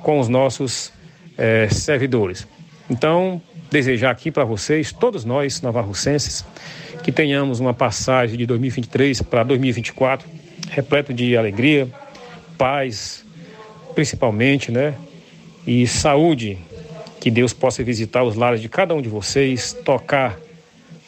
com 0.00 0.18
os 0.20 0.28
nossos 0.28 0.91
eh, 1.36 1.68
servidores. 1.70 2.46
Então, 2.90 3.40
desejar 3.70 4.10
aqui 4.10 4.30
para 4.30 4.44
vocês, 4.44 4.92
todos 4.92 5.24
nós, 5.24 5.62
navarrocenses, 5.62 6.44
que 7.02 7.10
tenhamos 7.10 7.60
uma 7.60 7.74
passagem 7.74 8.36
de 8.36 8.46
2023 8.46 9.22
para 9.22 9.42
2024 9.42 10.42
repleto 10.72 11.12
de 11.12 11.36
alegria, 11.36 11.88
paz, 12.56 13.24
principalmente, 13.94 14.72
né? 14.72 14.94
E 15.66 15.86
saúde, 15.86 16.58
que 17.20 17.30
Deus 17.30 17.52
possa 17.52 17.84
visitar 17.84 18.24
os 18.24 18.34
lares 18.34 18.60
de 18.60 18.68
cada 18.68 18.94
um 18.94 19.02
de 19.02 19.08
vocês, 19.08 19.72
tocar 19.84 20.38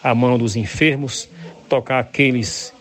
a 0.03 0.15
mão 0.15 0.39
dos 0.39 0.55
enfermos, 0.55 1.29
tocar 1.69 1.99
aqueles 1.99 2.73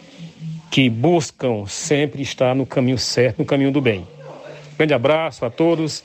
que 0.70 0.90
buscam 0.90 1.65
sempre 1.68 2.22
estar 2.22 2.53
no 2.53 2.65
caminho 2.65 2.98
certo, 2.98 3.40
no 3.40 3.45
caminho 3.45 3.72
do 3.72 3.80
bem. 3.80 4.06
Grande 4.78 4.94
abraço 4.94 5.45
a 5.45 5.49
todos 5.49 6.03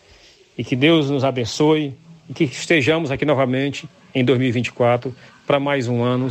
e 0.58 0.64
que 0.64 0.74
Deus 0.74 1.08
nos 1.08 1.22
abençoe 1.22 1.94
e 2.28 2.34
que 2.34 2.42
estejamos 2.42 3.12
aqui 3.12 3.24
novamente 3.24 3.88
em 4.12 4.24
2024 4.24 5.14
para 5.46 5.60
mais 5.60 5.86
um 5.86 6.02
ano 6.02 6.28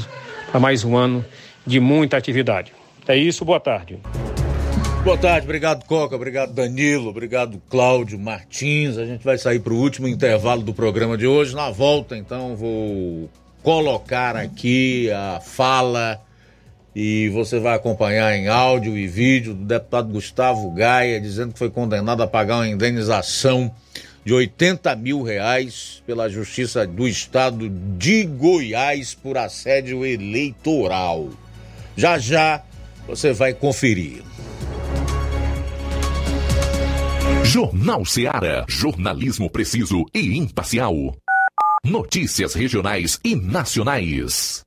a 0.53 0.59
mais 0.59 0.83
um 0.83 0.97
ano 0.97 1.25
de 1.65 1.79
muita 1.79 2.17
atividade. 2.17 2.73
É 3.07 3.15
isso, 3.15 3.45
boa 3.45 3.59
tarde. 3.59 3.97
Boa 5.03 5.17
tarde, 5.17 5.45
obrigado 5.45 5.85
Coca, 5.85 6.17
obrigado 6.17 6.53
Danilo, 6.53 7.09
obrigado 7.09 7.61
Cláudio 7.69 8.19
Martins. 8.19 8.97
A 8.97 9.05
gente 9.05 9.23
vai 9.23 9.37
sair 9.37 9.59
para 9.59 9.71
o 9.71 9.77
último 9.77 10.09
intervalo 10.09 10.61
do 10.61 10.73
programa 10.73 11.17
de 11.17 11.25
hoje. 11.25 11.55
Na 11.55 11.71
volta, 11.71 12.17
então, 12.17 12.57
vou 12.57 13.29
colocar 13.63 14.35
aqui 14.35 15.09
a 15.09 15.39
fala 15.39 16.21
e 16.93 17.29
você 17.29 17.59
vai 17.59 17.75
acompanhar 17.75 18.35
em 18.35 18.49
áudio 18.49 18.97
e 18.97 19.07
vídeo 19.07 19.53
do 19.53 19.63
deputado 19.63 20.09
Gustavo 20.09 20.69
Gaia 20.71 21.21
dizendo 21.21 21.53
que 21.53 21.59
foi 21.59 21.69
condenado 21.69 22.21
a 22.21 22.27
pagar 22.27 22.57
uma 22.57 22.67
indenização 22.67 23.71
de 24.27 24.33
80 24.33 24.93
mil 24.97 25.23
reais 25.23 26.03
pela 26.05 26.27
Justiça 26.27 26.85
do 26.85 27.07
Estado 27.07 27.69
de 27.69 28.25
Goiás 28.25 29.15
por 29.15 29.37
assédio 29.37 30.05
eleitoral. 30.05 31.29
Já 31.95 32.19
já 32.19 32.61
você 33.07 33.31
vai 33.31 33.53
conferir. 33.53 34.21
Jornal 37.45 38.03
Seara. 38.03 38.65
Jornalismo 38.67 39.49
preciso 39.49 40.03
e 40.13 40.37
imparcial. 40.37 40.93
Notícias 41.85 42.53
regionais 42.53 43.21
e 43.23 43.33
nacionais. 43.33 44.66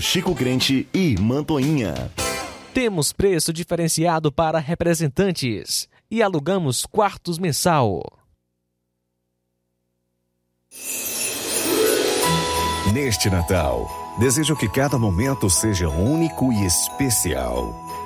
Chico 0.00 0.34
Crente 0.34 0.88
e 0.92 1.16
Mantoinha. 1.18 2.10
Temos 2.74 3.12
preço 3.12 3.52
diferenciado 3.52 4.30
para 4.30 4.58
representantes 4.58 5.88
e 6.10 6.22
alugamos 6.22 6.86
quartos 6.86 7.38
mensal. 7.38 8.02
Neste 12.92 13.28
Natal, 13.28 14.16
desejo 14.18 14.56
que 14.56 14.68
cada 14.68 14.98
momento 14.98 15.50
seja 15.50 15.88
único 15.88 16.52
e 16.52 16.64
especial. 16.64 17.87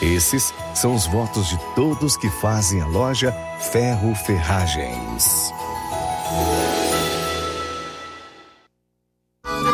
Esses 0.00 0.54
são 0.74 0.94
os 0.94 1.06
votos 1.06 1.48
de 1.48 1.58
todos 1.74 2.16
que 2.16 2.30
fazem 2.30 2.80
a 2.80 2.86
loja 2.86 3.32
Ferro 3.72 4.14
Ferragens. 4.14 5.52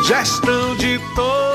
Gestão 0.07 0.75
de 0.75 0.99
todos 1.15 1.54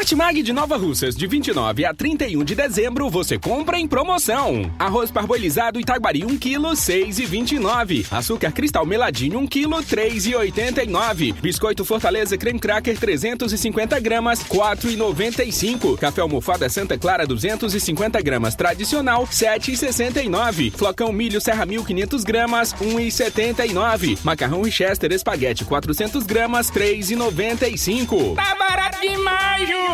Martimag 0.00 0.42
de 0.42 0.50
Nova 0.50 0.78
Russas, 0.78 1.14
de 1.14 1.26
29 1.26 1.84
a 1.84 1.92
31 1.92 2.42
de 2.42 2.54
dezembro, 2.54 3.10
você 3.10 3.38
compra 3.38 3.78
em 3.78 3.86
promoção. 3.86 4.72
Arroz 4.78 5.10
parbolizado 5.10 5.78
Itaguari 5.78 6.24
1 6.24 6.38
kg, 6.38 6.72
6,29. 6.72 8.06
Açúcar 8.10 8.50
cristal 8.50 8.86
meladinho 8.86 9.38
1 9.40 9.46
kg, 9.46 9.68
3,89. 9.84 11.34
Biscoito 11.42 11.84
Fortaleza 11.84 12.38
creme 12.38 12.58
cracker 12.58 12.98
350 12.98 14.00
gramas, 14.00 14.42
4,95. 14.42 15.98
Café 15.98 16.22
almofada 16.22 16.70
Santa 16.70 16.96
Clara 16.96 17.26
250 17.26 18.22
gramas 18.22 18.54
tradicional, 18.54 19.26
7,69. 19.26 20.72
Flocão 20.72 21.12
milho 21.12 21.42
Serra 21.42 21.66
1500 21.66 22.24
gramas, 22.24 22.72
1,79. 22.72 24.18
Macarrão 24.24 24.62
Richester 24.62 25.12
espaguete 25.12 25.62
400 25.66 26.24
gramas, 26.24 26.70
3,95. 26.70 28.34
Tá 28.34 28.54
barato 28.54 28.98
demais, 29.02 29.68
Júnior! 29.68 29.89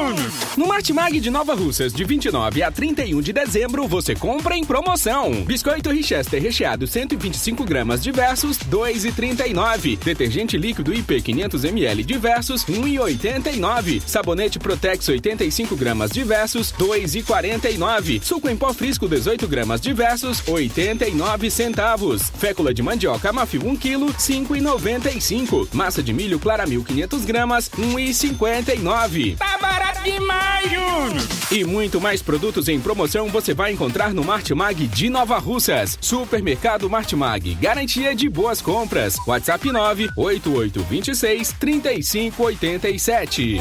No 0.56 0.66
Martimag 0.66 1.20
de 1.20 1.30
Nova 1.30 1.54
Russas, 1.54 1.92
de 1.92 2.04
29 2.04 2.62
a 2.62 2.70
31 2.70 3.20
de 3.22 3.32
dezembro, 3.32 3.86
você 3.88 4.14
compra 4.14 4.56
em 4.56 4.62
promoção. 4.62 5.42
Biscoito 5.44 5.90
Richester 5.90 6.42
recheado 6.42 6.86
125 6.86 7.64
gramas 7.64 8.02
diversos, 8.02 8.58
2,39. 8.58 9.98
Detergente 9.98 10.58
líquido 10.58 10.92
IP 10.92 11.22
500 11.22 11.64
ml 11.64 12.04
diversos, 12.04 12.64
1,89. 12.66 14.02
Sabonete 14.06 14.58
Protex 14.58 15.08
85 15.08 15.76
gramas 15.76 16.10
diversos, 16.10 16.72
2,49. 16.72 18.22
Suco 18.22 18.48
em 18.48 18.56
pó 18.56 18.74
frisco 18.74 19.08
18 19.08 19.48
gramas 19.48 19.80
diversos, 19.80 20.42
89 20.46 21.50
centavos. 21.50 22.30
Fécula 22.38 22.74
de 22.74 22.82
mandioca 22.82 23.32
Mafio 23.32 23.66
1 23.66 23.76
kg, 23.76 24.14
5,95. 24.14 25.68
Massa 25.72 26.02
de 26.02 26.12
milho 26.12 26.38
Claramil 26.38 26.84
500 26.84 27.24
gramas, 27.24 27.70
1,59. 27.70 29.36
Tá 29.36 29.58
barato 29.58 29.85
demais, 30.02 30.70
Júnior! 30.70 31.26
E 31.50 31.64
muito 31.64 32.00
mais 32.00 32.22
produtos 32.22 32.68
em 32.68 32.80
promoção 32.80 33.28
você 33.28 33.54
vai 33.54 33.72
encontrar 33.72 34.12
no 34.12 34.24
Martimag 34.24 34.86
de 34.88 35.08
Nova 35.08 35.38
Russas. 35.38 35.96
Supermercado 36.00 36.90
Martimag, 36.90 37.54
garantia 37.54 38.14
de 38.14 38.28
boas 38.28 38.60
compras. 38.60 39.16
WhatsApp 39.26 39.70
98826 39.70 41.52
3587. 41.52 43.60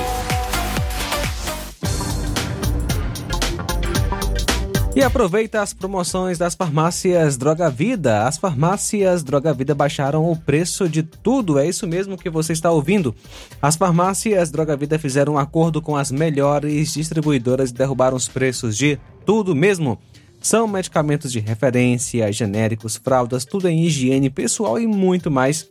E 4.95 5.03
aproveita 5.03 5.61
as 5.61 5.73
promoções 5.73 6.38
das 6.38 6.55
farmácias 6.55 7.35
Droga 7.35 7.69
Vida. 7.69 8.26
As 8.26 8.38
farmácias 8.38 9.23
Droga 9.23 9.53
Vida 9.53 9.76
baixaram 9.76 10.31
o 10.31 10.38
preço 10.38 10.88
de 10.88 11.03
tudo, 11.03 11.59
é 11.59 11.67
isso 11.67 11.85
mesmo 11.85 12.17
que 12.17 12.30
você 12.30 12.53
está 12.53 12.72
ouvindo. 12.72 13.13
As 13.61 13.76
farmácias 13.76 14.49
Droga 14.49 14.77
Vida 14.77 14.97
fizeram 14.97 15.34
um 15.34 15.38
acordo 15.38 15.81
com 15.81 15.97
as 15.97 16.13
melhores 16.13 16.93
distribuidoras 16.93 17.72
e 17.72 17.73
derrubaram 17.73 18.15
os 18.15 18.30
preços 18.30 18.77
de 18.77 18.97
tudo 19.26 19.53
mesmo. 19.53 19.99
São 20.39 20.65
medicamentos 20.65 21.30
de 21.30 21.41
referência, 21.41 22.31
genéricos, 22.31 22.95
fraldas, 22.95 23.43
tudo 23.43 23.67
em 23.67 23.84
higiene 23.84 24.30
pessoal 24.30 24.80
e 24.80 24.88
muito 24.88 25.30
mais. 25.30 25.67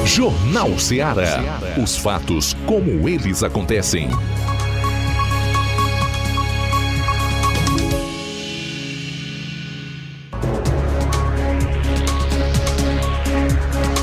Jornal 0.06 0.78
Ceará. 0.78 1.60
Os 1.82 1.98
fatos 1.98 2.56
como 2.66 3.10
eles 3.10 3.44
acontecem. 3.44 4.08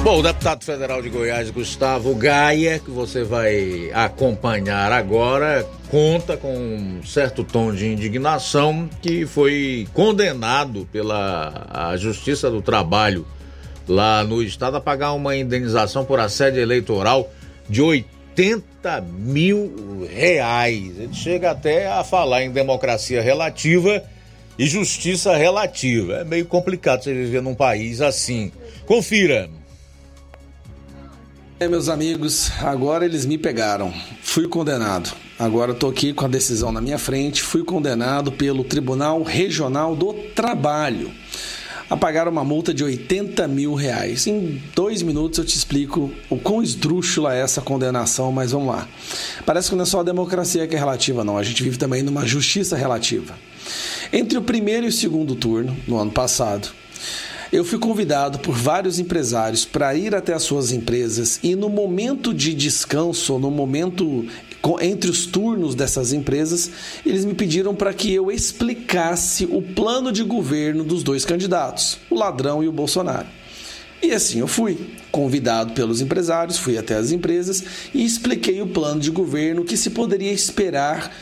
Bom, 0.02 0.18
o 0.18 0.22
deputado 0.22 0.64
federal 0.64 1.00
de 1.00 1.08
Goiás, 1.08 1.48
Gustavo 1.50 2.12
Gaia, 2.16 2.80
que 2.80 2.90
você 2.90 3.22
vai 3.22 3.88
acompanhar 3.94 4.90
agora, 4.90 5.64
conta 5.88 6.36
com 6.36 6.52
um 6.52 7.04
certo 7.04 7.44
tom 7.44 7.72
de 7.72 7.86
indignação 7.86 8.90
que 9.00 9.24
foi 9.24 9.86
condenado 9.94 10.88
pela 10.90 11.96
Justiça 11.98 12.50
do 12.50 12.60
Trabalho 12.60 13.24
lá 13.86 14.24
no 14.24 14.42
estado 14.42 14.76
a 14.76 14.80
pagar 14.80 15.12
uma 15.12 15.36
indenização 15.36 16.04
por 16.04 16.18
assédio 16.18 16.60
eleitoral 16.60 17.32
de 17.68 17.80
80 17.80 19.00
mil 19.02 20.08
reais. 20.12 20.98
Ele 20.98 21.14
chega 21.14 21.52
até 21.52 21.86
a 21.86 22.02
falar 22.02 22.42
em 22.42 22.50
democracia 22.50 23.22
relativa 23.22 24.02
e 24.58 24.66
justiça 24.66 25.36
relativa. 25.36 26.14
É 26.14 26.24
meio 26.24 26.46
complicado 26.46 27.04
você 27.04 27.14
viver 27.14 27.40
num 27.40 27.54
país 27.54 28.00
assim. 28.00 28.50
Confira. 28.84 29.48
É, 31.62 31.68
meus 31.68 31.88
amigos, 31.88 32.50
agora 32.60 33.04
eles 33.04 33.24
me 33.24 33.38
pegaram. 33.38 33.94
Fui 34.20 34.48
condenado. 34.48 35.12
Agora 35.38 35.70
estou 35.70 35.88
aqui 35.88 36.12
com 36.12 36.24
a 36.24 36.28
decisão 36.28 36.72
na 36.72 36.80
minha 36.80 36.98
frente. 36.98 37.40
Fui 37.40 37.62
condenado 37.62 38.32
pelo 38.32 38.64
Tribunal 38.64 39.22
Regional 39.22 39.94
do 39.94 40.12
Trabalho 40.34 41.12
a 41.88 41.96
pagar 41.96 42.26
uma 42.26 42.42
multa 42.42 42.74
de 42.74 42.82
80 42.82 43.46
mil 43.46 43.74
reais. 43.74 44.26
Em 44.26 44.60
dois 44.74 45.02
minutos 45.02 45.38
eu 45.38 45.44
te 45.44 45.56
explico 45.56 46.10
o 46.28 46.36
quão 46.36 46.64
esdrúxula 46.64 47.32
é 47.32 47.40
essa 47.42 47.60
condenação, 47.60 48.32
mas 48.32 48.50
vamos 48.50 48.66
lá. 48.66 48.88
Parece 49.46 49.70
que 49.70 49.76
não 49.76 49.84
é 49.84 49.86
só 49.86 50.00
a 50.00 50.02
democracia 50.02 50.66
que 50.66 50.74
é 50.74 50.78
relativa, 50.80 51.22
não. 51.22 51.38
A 51.38 51.44
gente 51.44 51.62
vive 51.62 51.78
também 51.78 52.02
numa 52.02 52.26
justiça 52.26 52.76
relativa. 52.76 53.38
Entre 54.12 54.36
o 54.36 54.42
primeiro 54.42 54.86
e 54.86 54.88
o 54.88 54.92
segundo 54.92 55.36
turno, 55.36 55.76
no 55.86 55.96
ano 55.96 56.10
passado, 56.10 56.70
eu 57.52 57.64
fui 57.64 57.78
convidado 57.78 58.38
por 58.38 58.54
vários 58.54 58.98
empresários 58.98 59.66
para 59.66 59.94
ir 59.94 60.14
até 60.14 60.32
as 60.32 60.42
suas 60.42 60.72
empresas 60.72 61.38
e 61.42 61.54
no 61.54 61.68
momento 61.68 62.32
de 62.32 62.54
descanso, 62.54 63.38
no 63.38 63.50
momento 63.50 64.26
entre 64.80 65.10
os 65.10 65.26
turnos 65.26 65.74
dessas 65.74 66.12
empresas, 66.12 66.70
eles 67.04 67.24
me 67.26 67.34
pediram 67.34 67.74
para 67.74 67.92
que 67.92 68.12
eu 68.12 68.30
explicasse 68.30 69.44
o 69.44 69.60
plano 69.60 70.10
de 70.10 70.22
governo 70.22 70.82
dos 70.82 71.02
dois 71.02 71.26
candidatos, 71.26 71.98
o 72.08 72.14
Ladrão 72.14 72.64
e 72.64 72.68
o 72.68 72.72
Bolsonaro. 72.72 73.26
E 74.00 74.12
assim 74.12 74.38
eu 74.38 74.48
fui, 74.48 74.94
convidado 75.10 75.74
pelos 75.74 76.00
empresários, 76.00 76.56
fui 76.56 76.78
até 76.78 76.94
as 76.94 77.10
empresas 77.10 77.62
e 77.92 78.02
expliquei 78.02 78.62
o 78.62 78.66
plano 78.66 79.00
de 79.00 79.10
governo 79.10 79.64
que 79.64 79.76
se 79.76 79.90
poderia 79.90 80.32
esperar 80.32 81.14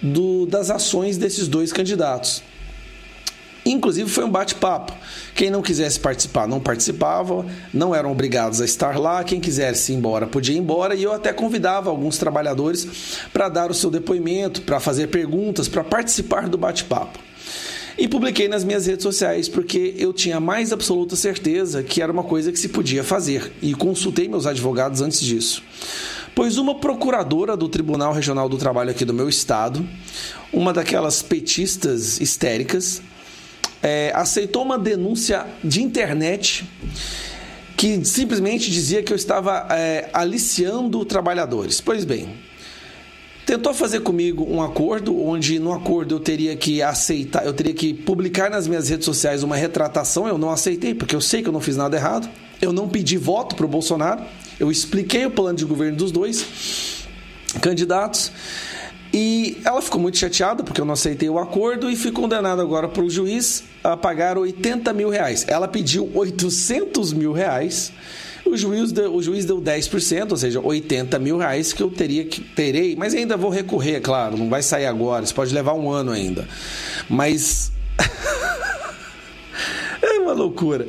do, 0.00 0.46
das 0.46 0.70
ações 0.70 1.18
desses 1.18 1.48
dois 1.48 1.72
candidatos. 1.72 2.42
Inclusive 3.64 4.10
foi 4.10 4.24
um 4.24 4.30
bate-papo. 4.30 4.92
Quem 5.34 5.50
não 5.50 5.62
quisesse 5.62 5.98
participar 6.00 6.48
não 6.48 6.58
participava, 6.58 7.46
não 7.72 7.94
eram 7.94 8.10
obrigados 8.10 8.60
a 8.60 8.64
estar 8.64 8.98
lá. 8.98 9.22
Quem 9.22 9.40
quisesse 9.40 9.92
ir 9.92 9.96
embora 9.96 10.26
podia 10.26 10.56
ir 10.56 10.58
embora. 10.58 10.94
E 10.94 11.02
eu 11.02 11.12
até 11.12 11.32
convidava 11.32 11.88
alguns 11.88 12.18
trabalhadores 12.18 13.18
para 13.32 13.48
dar 13.48 13.70
o 13.70 13.74
seu 13.74 13.90
depoimento, 13.90 14.62
para 14.62 14.80
fazer 14.80 15.08
perguntas, 15.08 15.68
para 15.68 15.84
participar 15.84 16.48
do 16.48 16.58
bate-papo. 16.58 17.18
E 17.96 18.08
publiquei 18.08 18.48
nas 18.48 18.64
minhas 18.64 18.86
redes 18.86 19.02
sociais 19.02 19.48
porque 19.48 19.94
eu 19.96 20.12
tinha 20.12 20.40
mais 20.40 20.72
absoluta 20.72 21.14
certeza 21.14 21.82
que 21.82 22.00
era 22.00 22.10
uma 22.10 22.24
coisa 22.24 22.50
que 22.50 22.58
se 22.58 22.68
podia 22.68 23.04
fazer. 23.04 23.52
E 23.62 23.74
consultei 23.74 24.28
meus 24.28 24.46
advogados 24.46 25.00
antes 25.00 25.20
disso 25.20 25.62
pois 26.34 26.56
uma 26.56 26.74
procuradora 26.76 27.56
do 27.56 27.68
Tribunal 27.68 28.12
Regional 28.12 28.48
do 28.48 28.56
Trabalho 28.56 28.90
aqui 28.90 29.04
do 29.04 29.12
meu 29.12 29.28
estado, 29.28 29.86
uma 30.52 30.72
daquelas 30.72 31.22
petistas 31.22 32.20
histéricas, 32.20 33.02
é, 33.82 34.12
aceitou 34.14 34.62
uma 34.62 34.78
denúncia 34.78 35.46
de 35.62 35.82
internet 35.82 36.64
que 37.76 38.04
simplesmente 38.04 38.70
dizia 38.70 39.02
que 39.02 39.12
eu 39.12 39.16
estava 39.16 39.66
é, 39.70 40.08
aliciando 40.12 41.04
trabalhadores. 41.04 41.80
Pois 41.80 42.04
bem, 42.04 42.28
tentou 43.44 43.74
fazer 43.74 44.00
comigo 44.00 44.46
um 44.48 44.62
acordo, 44.62 45.20
onde 45.20 45.58
no 45.58 45.72
acordo 45.72 46.14
eu 46.14 46.20
teria 46.20 46.54
que 46.54 46.80
aceitar, 46.80 47.44
eu 47.44 47.52
teria 47.52 47.74
que 47.74 47.92
publicar 47.92 48.48
nas 48.48 48.68
minhas 48.68 48.88
redes 48.88 49.04
sociais 49.04 49.42
uma 49.42 49.56
retratação. 49.56 50.28
Eu 50.28 50.38
não 50.38 50.50
aceitei, 50.50 50.94
porque 50.94 51.16
eu 51.16 51.20
sei 51.20 51.42
que 51.42 51.48
eu 51.48 51.52
não 51.52 51.60
fiz 51.60 51.76
nada 51.76 51.96
errado. 51.96 52.30
Eu 52.60 52.72
não 52.72 52.88
pedi 52.88 53.16
voto 53.16 53.56
para 53.56 53.66
o 53.66 53.68
Bolsonaro. 53.68 54.22
Eu 54.60 54.70
expliquei 54.70 55.26
o 55.26 55.30
plano 55.30 55.58
de 55.58 55.64
governo 55.64 55.96
dos 55.96 56.12
dois 56.12 57.02
candidatos. 57.60 58.30
E 59.12 59.60
ela 59.64 59.82
ficou 59.82 60.00
muito 60.00 60.16
chateada 60.16 60.62
porque 60.62 60.80
eu 60.80 60.84
não 60.84 60.94
aceitei 60.94 61.28
o 61.28 61.38
acordo 61.38 61.90
e 61.90 61.96
fui 61.96 62.10
condenada 62.10 62.62
agora 62.62 62.88
para 62.88 63.02
o 63.02 63.10
juiz 63.10 63.64
a 63.84 63.96
pagar 63.96 64.38
80 64.38 64.92
mil 64.92 65.10
reais. 65.10 65.44
Ela 65.48 65.68
pediu 65.68 66.10
800 66.14 67.12
mil 67.12 67.32
reais. 67.32 67.92
O 68.44 68.56
juiz, 68.56 68.90
deu, 68.90 69.14
o 69.14 69.22
juiz 69.22 69.44
deu 69.44 69.60
10%, 69.60 70.30
ou 70.32 70.36
seja, 70.36 70.60
80 70.60 71.18
mil 71.18 71.38
reais 71.38 71.72
que 71.72 71.82
eu 71.82 71.90
teria 71.90 72.24
que 72.24 72.40
terei, 72.40 72.96
mas 72.96 73.14
ainda 73.14 73.36
vou 73.36 73.50
recorrer, 73.50 73.94
é 73.94 74.00
claro, 74.00 74.36
não 74.36 74.50
vai 74.50 74.62
sair 74.62 74.86
agora, 74.86 75.24
isso 75.24 75.34
pode 75.34 75.54
levar 75.54 75.74
um 75.74 75.88
ano 75.88 76.10
ainda. 76.10 76.46
Mas 77.08 77.71
uma 80.22 80.32
loucura. 80.32 80.86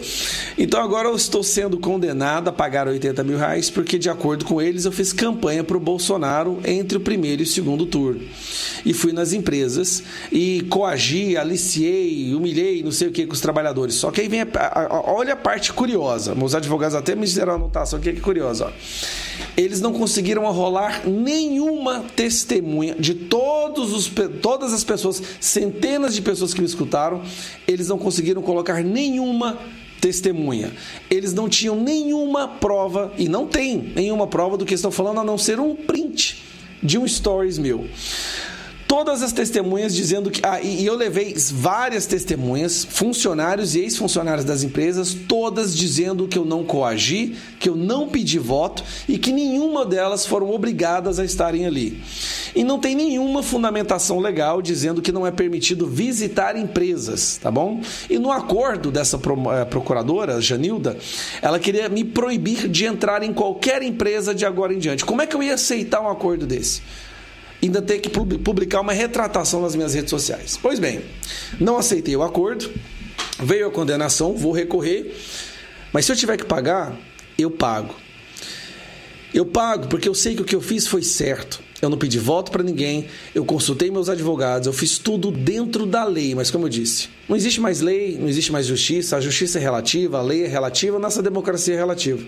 Então 0.58 0.82
agora 0.82 1.10
eu 1.10 1.16
estou 1.16 1.44
sendo 1.44 1.78
condenado 1.78 2.48
a 2.50 2.52
pagar 2.52 2.88
80 2.88 3.24
mil 3.24 3.38
reais 3.38 3.70
porque, 3.70 3.98
de 3.98 4.10
acordo 4.10 4.46
com 4.46 4.62
eles, 4.62 4.86
eu 4.86 4.92
fiz 4.92 5.12
campanha 5.12 5.64
para 5.64 5.78
o 5.78 5.80
Bolsonaro 5.80 6.60
entre 6.64 6.98
o 6.98 7.02
primeiro 7.02 7.42
e 7.42 7.46
o 7.46 7.48
segundo 7.48 7.86
turno. 7.86 8.22
E 8.86 8.94
fui 8.94 9.14
nas 9.14 9.34
empresas 9.34 10.04
e 10.32 10.62
coagi, 10.70 11.38
aliciei, 11.38 12.34
humilhei, 12.36 12.84
não 12.84 12.92
sei 12.92 13.08
o 13.08 13.12
que 13.12 13.26
com 13.26 13.34
os 13.34 13.42
trabalhadores. 13.42 13.96
Só 13.96 14.12
que 14.12 14.22
aí 14.22 14.28
vem 14.28 14.42
a, 14.42 14.48
a, 14.56 14.86
a, 14.86 15.12
olha 15.12 15.34
a 15.34 15.38
parte 15.38 15.72
curiosa. 15.74 16.36
Meus 16.36 16.54
advogados 16.54 16.96
até 16.96 17.16
me 17.16 17.26
fizeram 17.26 17.54
anotação 17.56 18.00
aqui 18.00 18.12
que 18.12 18.20
é 18.20 18.22
curiosa. 18.22 18.72
Eles 19.56 19.82
não 19.82 19.94
conseguiram 19.94 20.48
arrolar 20.48 21.08
nenhuma 21.08 22.06
testemunha 22.16 22.96
de 22.96 23.14
todos 23.14 23.94
os, 23.94 24.12
todas 24.42 24.74
as 24.74 24.84
pessoas, 24.84 25.22
centenas 25.40 26.16
de 26.16 26.22
pessoas 26.22 26.54
que 26.54 26.60
me 26.60 26.66
escutaram, 26.66 27.22
eles 27.68 27.88
não 27.88 27.98
conseguiram 27.98 28.42
colocar 28.42 28.84
nem 28.84 29.20
nenhuma 29.24 29.58
testemunha. 30.02 30.74
Eles 31.10 31.34
não 31.34 31.48
tinham 31.48 31.80
nenhuma 31.80 32.48
prova, 32.48 33.14
e 33.18 33.30
não 33.30 33.48
tem 33.48 33.78
nenhuma 33.96 34.28
prova 34.28 34.58
do 34.58 34.66
que 34.66 34.74
estão 34.74 34.92
falando, 34.92 35.22
a 35.22 35.24
não 35.24 35.38
ser 35.38 35.60
um 35.60 35.76
print 35.76 36.44
de 36.82 36.98
um 36.98 37.08
stories 37.08 37.58
meu 37.58 37.88
todas 38.94 39.24
as 39.24 39.32
testemunhas 39.32 39.96
dizendo 39.96 40.30
que. 40.30 40.40
Ah, 40.46 40.62
e 40.62 40.86
eu 40.86 40.96
levei 40.96 41.34
várias 41.52 42.06
testemunhas, 42.06 42.86
funcionários 42.86 43.74
e 43.74 43.80
ex-funcionários 43.80 44.46
das 44.46 44.62
empresas, 44.62 45.16
todas 45.28 45.76
dizendo 45.76 46.28
que 46.28 46.38
eu 46.38 46.46
não 46.46 46.64
coagi, 46.64 47.36
que 47.60 47.68
eu 47.68 47.76
não 47.76 48.08
pedi 48.08 48.38
voto 48.38 48.84
e 49.10 49.18
que 49.18 49.32
nenhuma 49.32 49.84
delas 49.84 50.28
foram 50.28 50.52
obrigadas 50.52 51.18
a 51.18 51.26
estarem 51.26 51.66
ali. 51.66 52.04
E 52.56 52.64
não 52.64 52.78
tem 52.78 52.94
nenhuma 52.94 53.42
fundamentação 53.42 54.20
legal 54.20 54.62
dizendo 54.62 55.02
que 55.02 55.12
não 55.12 55.26
é 55.26 55.32
permitido 55.32 55.88
visitar 55.88 56.56
empresas, 56.56 57.40
tá 57.42 57.50
bom? 57.50 57.82
E 58.08 58.20
no 58.20 58.32
acordo 58.32 58.92
dessa 58.92 59.18
eh, 59.18 59.66
procuradora, 59.66 60.40
Janilda, 60.40 60.96
ela 61.42 61.58
queria 61.58 61.90
me 61.90 62.04
proibir 62.04 62.68
de 62.68 62.86
entrar 62.86 63.24
em 63.24 63.34
qualquer 63.34 63.82
empresa 63.82 64.36
de 64.36 64.46
agora 64.46 64.72
em 64.72 64.78
diante. 64.78 65.04
Como 65.04 65.20
é 65.20 65.26
que 65.26 65.36
eu 65.36 65.42
ia 65.42 65.56
aceitar 65.56 66.00
um 66.00 66.10
acordo 66.10 66.46
desse? 66.46 66.84
Ainda 67.66 67.82
ter 67.82 68.00
que 68.00 68.10
publicar 68.10 68.82
uma 68.82 68.94
retratação 68.94 69.62
nas 69.62 69.76
minhas 69.76 69.94
redes 69.94 70.10
sociais. 70.10 70.60
Pois 70.62 70.80
bem, 70.80 71.02
não 71.60 71.78
aceitei 71.78 72.16
o 72.16 72.24
acordo, 72.24 72.70
veio 73.40 73.68
a 73.68 73.72
condenação, 73.72 74.36
vou 74.36 74.52
recorrer, 74.52 75.16
mas 75.92 76.06
se 76.06 76.12
eu 76.12 76.16
tiver 76.16 76.38
que 76.38 76.46
pagar, 76.46 76.96
eu 77.38 77.50
pago. 77.50 77.96
Eu 79.34 79.46
pago 79.46 79.88
porque 79.88 80.08
eu 80.08 80.14
sei 80.14 80.36
que 80.36 80.42
o 80.42 80.46
que 80.46 80.56
eu 80.56 80.62
fiz 80.62 80.88
foi 80.88 81.02
certo. 81.02 81.62
Eu 81.82 81.90
não 81.90 81.98
pedi 81.98 82.18
voto 82.18 82.50
para 82.50 82.64
ninguém, 82.64 83.08
eu 83.36 83.44
consultei 83.44 83.92
meus 83.92 84.08
advogados, 84.08 84.68
eu 84.68 84.74
fiz 84.74 84.98
tudo 84.98 85.30
dentro 85.32 85.86
da 85.86 86.06
lei, 86.06 86.34
mas 86.34 86.50
como 86.50 86.66
eu 86.66 86.70
disse, 86.70 87.10
não 87.28 87.36
existe 87.36 87.60
mais 87.60 87.82
lei, 87.82 88.18
não 88.18 88.30
existe 88.30 88.54
mais 88.54 88.66
justiça, 88.66 89.18
a 89.18 89.20
justiça 89.20 89.60
é 89.60 89.62
relativa, 89.62 90.20
a 90.20 90.22
lei 90.22 90.46
é 90.46 90.48
relativa, 90.48 90.96
a 90.96 91.00
nossa 91.00 91.22
democracia 91.22 91.74
é 91.74 91.78
relativa. 91.78 92.24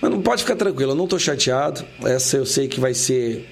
Mas 0.00 0.10
não 0.10 0.20
pode 0.20 0.42
ficar 0.42 0.56
tranquilo, 0.56 0.90
eu 0.90 0.96
não 0.96 1.04
estou 1.04 1.20
chateado, 1.20 1.84
essa 2.02 2.36
eu 2.36 2.44
sei 2.44 2.66
que 2.66 2.80
vai 2.80 2.94
ser 2.94 3.46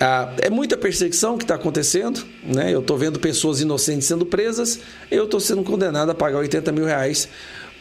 ah, 0.00 0.32
é 0.40 0.48
muita 0.48 0.78
perseguição 0.78 1.36
que 1.36 1.44
está 1.44 1.56
acontecendo, 1.56 2.24
né? 2.42 2.72
Eu 2.72 2.80
estou 2.80 2.96
vendo 2.96 3.20
pessoas 3.20 3.60
inocentes 3.60 4.08
sendo 4.08 4.24
presas, 4.24 4.80
eu 5.10 5.24
estou 5.24 5.38
sendo 5.38 5.62
condenado 5.62 6.10
a 6.10 6.14
pagar 6.14 6.38
80 6.38 6.72
mil 6.72 6.86
reais 6.86 7.28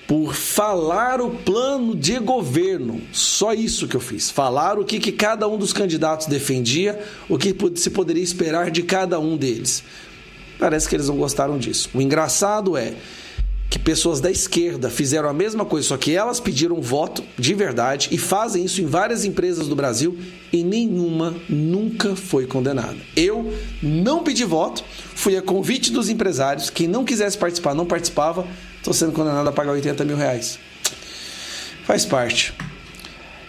por 0.05 0.33
falar 0.33 1.21
o 1.21 1.29
plano 1.29 1.95
de 1.95 2.19
governo. 2.19 2.99
Só 3.13 3.53
isso 3.53 3.87
que 3.87 3.95
eu 3.95 4.01
fiz. 4.01 4.29
Falar 4.29 4.77
o 4.77 4.83
que, 4.83 4.99
que 4.99 5.13
cada 5.13 5.47
um 5.47 5.57
dos 5.57 5.71
candidatos 5.71 6.27
defendia, 6.27 6.99
o 7.29 7.37
que 7.37 7.55
se 7.75 7.89
poderia 7.89 8.23
esperar 8.23 8.69
de 8.69 8.83
cada 8.83 9.17
um 9.19 9.37
deles. 9.37 9.83
Parece 10.57 10.89
que 10.89 10.95
eles 10.95 11.07
não 11.07 11.15
gostaram 11.15 11.57
disso. 11.57 11.89
O 11.93 12.01
engraçado 12.01 12.75
é 12.75 12.95
que 13.69 13.77
pessoas 13.77 14.19
da 14.19 14.31
esquerda 14.31 14.89
fizeram 14.89 15.29
a 15.29 15.33
mesma 15.33 15.63
coisa, 15.63 15.89
só 15.89 15.97
que 15.97 16.15
elas 16.15 16.39
pediram 16.39 16.81
voto 16.81 17.23
de 17.37 17.53
verdade 17.53 18.09
e 18.11 18.17
fazem 18.17 18.65
isso 18.65 18.81
em 18.81 18.85
várias 18.85 19.23
empresas 19.23 19.67
do 19.67 19.75
Brasil 19.75 20.17
e 20.51 20.63
nenhuma 20.63 21.35
nunca 21.47 22.15
foi 22.15 22.47
condenada. 22.47 22.97
Eu 23.15 23.53
não 23.81 24.23
pedi 24.23 24.43
voto, 24.43 24.83
fui 25.13 25.37
a 25.37 25.41
convite 25.41 25.91
dos 25.91 26.09
empresários, 26.09 26.69
quem 26.71 26.87
não 26.87 27.05
quisesse 27.05 27.37
participar 27.37 27.75
não 27.75 27.85
participava, 27.85 28.47
estou 28.77 28.93
sendo 28.93 29.11
condenado 29.11 29.47
a 29.47 29.51
pagar 29.51 29.73
80 29.73 30.03
mil 30.03 30.17
reais. 30.17 30.57
Faz 31.85 32.05
parte. 32.05 32.53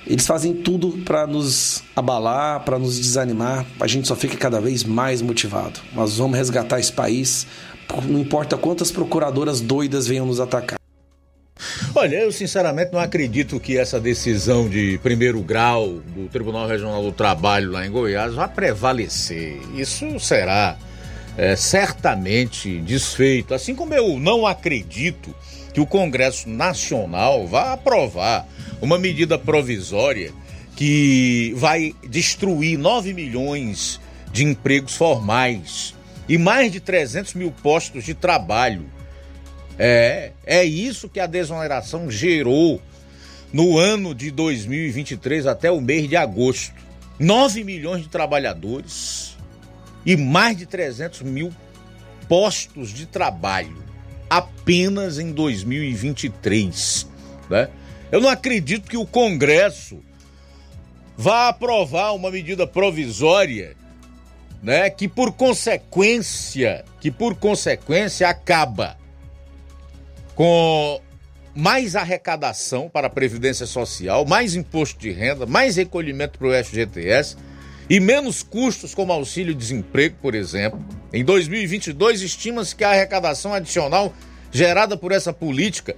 Eles 0.06 0.26
fazem 0.26 0.54
tudo 0.54 0.98
para 1.04 1.26
nos 1.26 1.82
abalar, 1.94 2.64
para 2.64 2.78
nos 2.78 2.98
desanimar. 2.98 3.64
A 3.78 3.86
gente 3.86 4.08
só 4.08 4.16
fica 4.16 4.36
cada 4.36 4.60
vez 4.60 4.82
mais 4.82 5.22
motivado. 5.22 5.78
Nós 5.94 6.16
vamos 6.16 6.36
resgatar 6.36 6.80
esse 6.80 6.92
país 6.92 7.46
não 8.04 8.18
importa 8.18 8.56
quantas 8.56 8.90
procuradoras 8.90 9.60
doidas 9.60 10.06
venham 10.06 10.26
nos 10.26 10.40
atacar. 10.40 10.78
Olha, 11.94 12.16
eu 12.16 12.32
sinceramente 12.32 12.92
não 12.92 13.00
acredito 13.00 13.60
que 13.60 13.76
essa 13.76 14.00
decisão 14.00 14.68
de 14.68 14.98
primeiro 15.02 15.40
grau 15.42 16.00
do 16.14 16.28
Tribunal 16.28 16.66
Regional 16.66 17.02
do 17.02 17.12
Trabalho 17.12 17.72
lá 17.72 17.86
em 17.86 17.90
Goiás 17.90 18.34
vá 18.34 18.48
prevalecer. 18.48 19.60
Isso 19.74 20.18
será 20.18 20.78
é, 21.36 21.56
certamente 21.56 22.80
desfeito. 22.80 23.52
Assim 23.52 23.74
como 23.74 23.92
eu 23.92 24.18
não 24.18 24.46
acredito 24.46 25.34
que 25.74 25.80
o 25.80 25.86
Congresso 25.86 26.48
Nacional 26.48 27.46
vá 27.46 27.72
aprovar 27.72 28.46
uma 28.80 28.98
medida 28.98 29.38
provisória 29.38 30.32
que 30.76 31.52
vai 31.56 31.94
destruir 32.08 32.78
9 32.78 33.12
milhões 33.12 34.00
de 34.32 34.44
empregos 34.44 34.96
formais 34.96 35.94
e 36.30 36.38
mais 36.38 36.70
de 36.70 36.78
300 36.78 37.34
mil 37.34 37.50
postos 37.50 38.04
de 38.04 38.14
trabalho. 38.14 38.86
É, 39.76 40.30
é 40.46 40.64
isso 40.64 41.08
que 41.08 41.18
a 41.18 41.26
desoneração 41.26 42.08
gerou 42.08 42.80
no 43.52 43.76
ano 43.76 44.14
de 44.14 44.30
2023 44.30 45.48
até 45.48 45.72
o 45.72 45.80
mês 45.80 46.08
de 46.08 46.14
agosto. 46.14 46.72
9 47.18 47.64
milhões 47.64 48.04
de 48.04 48.08
trabalhadores 48.08 49.36
e 50.06 50.16
mais 50.16 50.56
de 50.56 50.66
300 50.66 51.22
mil 51.22 51.52
postos 52.28 52.90
de 52.90 53.06
trabalho 53.06 53.82
apenas 54.30 55.18
em 55.18 55.32
2023. 55.32 57.08
Né? 57.50 57.68
Eu 58.12 58.20
não 58.20 58.28
acredito 58.28 58.88
que 58.88 58.96
o 58.96 59.04
Congresso 59.04 59.98
vai 61.16 61.48
aprovar 61.48 62.14
uma 62.14 62.30
medida 62.30 62.68
provisória, 62.68 63.76
né, 64.62 64.90
que 64.90 65.08
por 65.08 65.32
consequência, 65.32 66.84
que 67.00 67.10
por 67.10 67.34
consequência 67.34 68.28
acaba 68.28 68.96
com 70.34 71.00
mais 71.54 71.96
arrecadação 71.96 72.88
para 72.88 73.08
a 73.08 73.10
previdência 73.10 73.66
social, 73.66 74.24
mais 74.24 74.54
imposto 74.54 74.98
de 74.98 75.10
renda, 75.10 75.46
mais 75.46 75.76
recolhimento 75.76 76.38
para 76.38 76.48
o 76.48 76.64
FGTS 76.64 77.36
e 77.88 77.98
menos 77.98 78.42
custos 78.42 78.94
como 78.94 79.12
auxílio-desemprego, 79.12 80.16
por 80.22 80.34
exemplo. 80.34 80.82
Em 81.12 81.24
2022, 81.24 82.22
estima-se 82.22 82.76
que 82.76 82.84
a 82.84 82.90
arrecadação 82.90 83.52
adicional 83.52 84.14
gerada 84.52 84.96
por 84.96 85.10
essa 85.12 85.32
política 85.32 85.96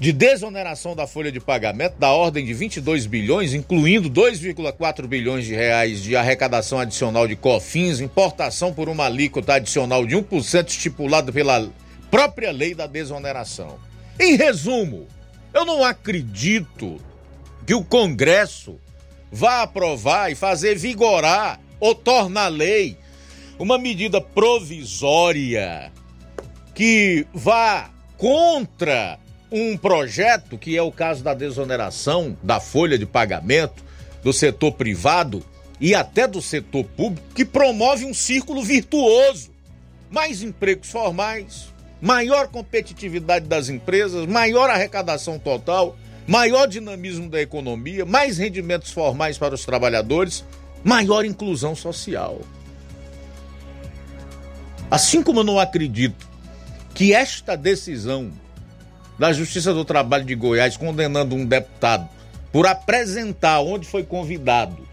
de 0.00 0.12
desoneração 0.12 0.96
da 0.96 1.06
folha 1.06 1.30
de 1.30 1.38
pagamento 1.38 1.98
da 1.98 2.10
ordem 2.10 2.42
de 2.42 2.54
22 2.54 3.04
bilhões, 3.04 3.52
incluindo 3.52 4.08
2,4 4.08 5.06
bilhões 5.06 5.44
de 5.44 5.54
reais 5.54 6.02
de 6.02 6.16
arrecadação 6.16 6.80
adicional 6.80 7.28
de 7.28 7.36
cofins, 7.36 8.00
importação 8.00 8.72
por 8.72 8.88
uma 8.88 9.04
alíquota 9.04 9.54
adicional 9.54 10.06
de 10.06 10.16
1% 10.16 10.68
estipulado 10.68 11.30
pela 11.30 11.70
própria 12.10 12.50
lei 12.50 12.74
da 12.74 12.86
desoneração. 12.86 13.78
Em 14.18 14.36
resumo, 14.36 15.06
eu 15.52 15.66
não 15.66 15.84
acredito 15.84 16.98
que 17.66 17.74
o 17.74 17.84
Congresso 17.84 18.80
vá 19.30 19.62
aprovar 19.62 20.32
e 20.32 20.34
fazer 20.34 20.78
vigorar 20.78 21.60
ou 21.78 21.94
tornar 21.94 22.48
lei 22.48 22.96
uma 23.58 23.76
medida 23.76 24.18
provisória 24.18 25.92
que 26.74 27.26
vá 27.34 27.90
contra 28.16 29.18
um 29.50 29.76
projeto, 29.76 30.56
que 30.56 30.76
é 30.76 30.82
o 30.82 30.92
caso 30.92 31.22
da 31.22 31.34
desoneração 31.34 32.36
da 32.42 32.60
folha 32.60 32.98
de 32.98 33.06
pagamento 33.06 33.82
do 34.22 34.32
setor 34.32 34.72
privado 34.72 35.42
e 35.80 35.94
até 35.94 36.26
do 36.26 36.42
setor 36.42 36.84
público, 36.84 37.26
que 37.34 37.44
promove 37.44 38.04
um 38.04 38.14
círculo 38.14 38.62
virtuoso. 38.62 39.50
Mais 40.10 40.42
empregos 40.42 40.90
formais, 40.90 41.68
maior 42.00 42.48
competitividade 42.48 43.46
das 43.46 43.68
empresas, 43.68 44.26
maior 44.26 44.68
arrecadação 44.68 45.38
total 45.38 45.96
maior 46.30 46.68
dinamismo 46.68 47.28
da 47.28 47.42
economia, 47.42 48.04
mais 48.04 48.38
rendimentos 48.38 48.92
formais 48.92 49.36
para 49.36 49.52
os 49.52 49.64
trabalhadores, 49.64 50.44
maior 50.84 51.24
inclusão 51.24 51.74
social. 51.74 52.40
Assim 54.88 55.24
como 55.24 55.40
eu 55.40 55.44
não 55.44 55.58
acredito 55.58 56.28
que 56.94 57.12
esta 57.12 57.56
decisão 57.56 58.30
da 59.20 59.34
Justiça 59.34 59.74
do 59.74 59.84
Trabalho 59.84 60.24
de 60.24 60.34
Goiás 60.34 60.78
condenando 60.78 61.36
um 61.36 61.44
deputado 61.44 62.08
por 62.50 62.66
apresentar 62.66 63.60
onde 63.60 63.86
foi 63.86 64.02
convidado 64.02 64.88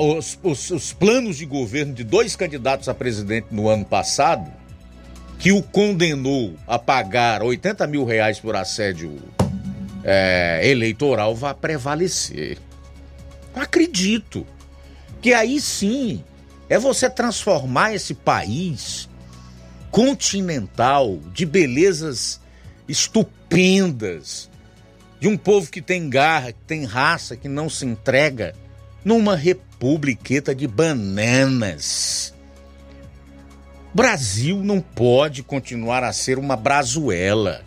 os, 0.00 0.38
os, 0.42 0.70
os 0.70 0.92
planos 0.94 1.36
de 1.36 1.44
governo 1.44 1.92
de 1.92 2.02
dois 2.02 2.34
candidatos 2.34 2.88
a 2.88 2.94
presidente 2.94 3.48
no 3.50 3.68
ano 3.68 3.84
passado, 3.84 4.50
que 5.38 5.52
o 5.52 5.62
condenou 5.62 6.54
a 6.66 6.78
pagar 6.78 7.42
80 7.42 7.86
mil 7.86 8.06
reais 8.06 8.40
por 8.40 8.56
assédio 8.56 9.18
é, 10.02 10.62
eleitoral 10.64 11.34
vá 11.34 11.52
prevalecer. 11.52 12.56
Acredito 13.54 14.46
que 15.20 15.34
aí 15.34 15.60
sim 15.60 16.24
é 16.70 16.78
você 16.78 17.10
transformar 17.10 17.92
esse 17.92 18.14
país 18.14 19.10
continental 19.90 21.18
de 21.34 21.44
belezas 21.44 22.42
estupendas, 22.88 24.50
de 25.20 25.28
um 25.28 25.36
povo 25.36 25.70
que 25.70 25.80
tem 25.80 26.08
garra, 26.08 26.52
que 26.52 26.60
tem 26.66 26.84
raça, 26.84 27.36
que 27.36 27.48
não 27.48 27.68
se 27.68 27.86
entrega, 27.86 28.54
numa 29.04 29.36
republiqueta 29.36 30.54
de 30.54 30.66
bananas. 30.66 32.34
Brasil 33.94 34.62
não 34.62 34.80
pode 34.80 35.42
continuar 35.42 36.02
a 36.02 36.12
ser 36.12 36.38
uma 36.38 36.56
brazuela. 36.56 37.62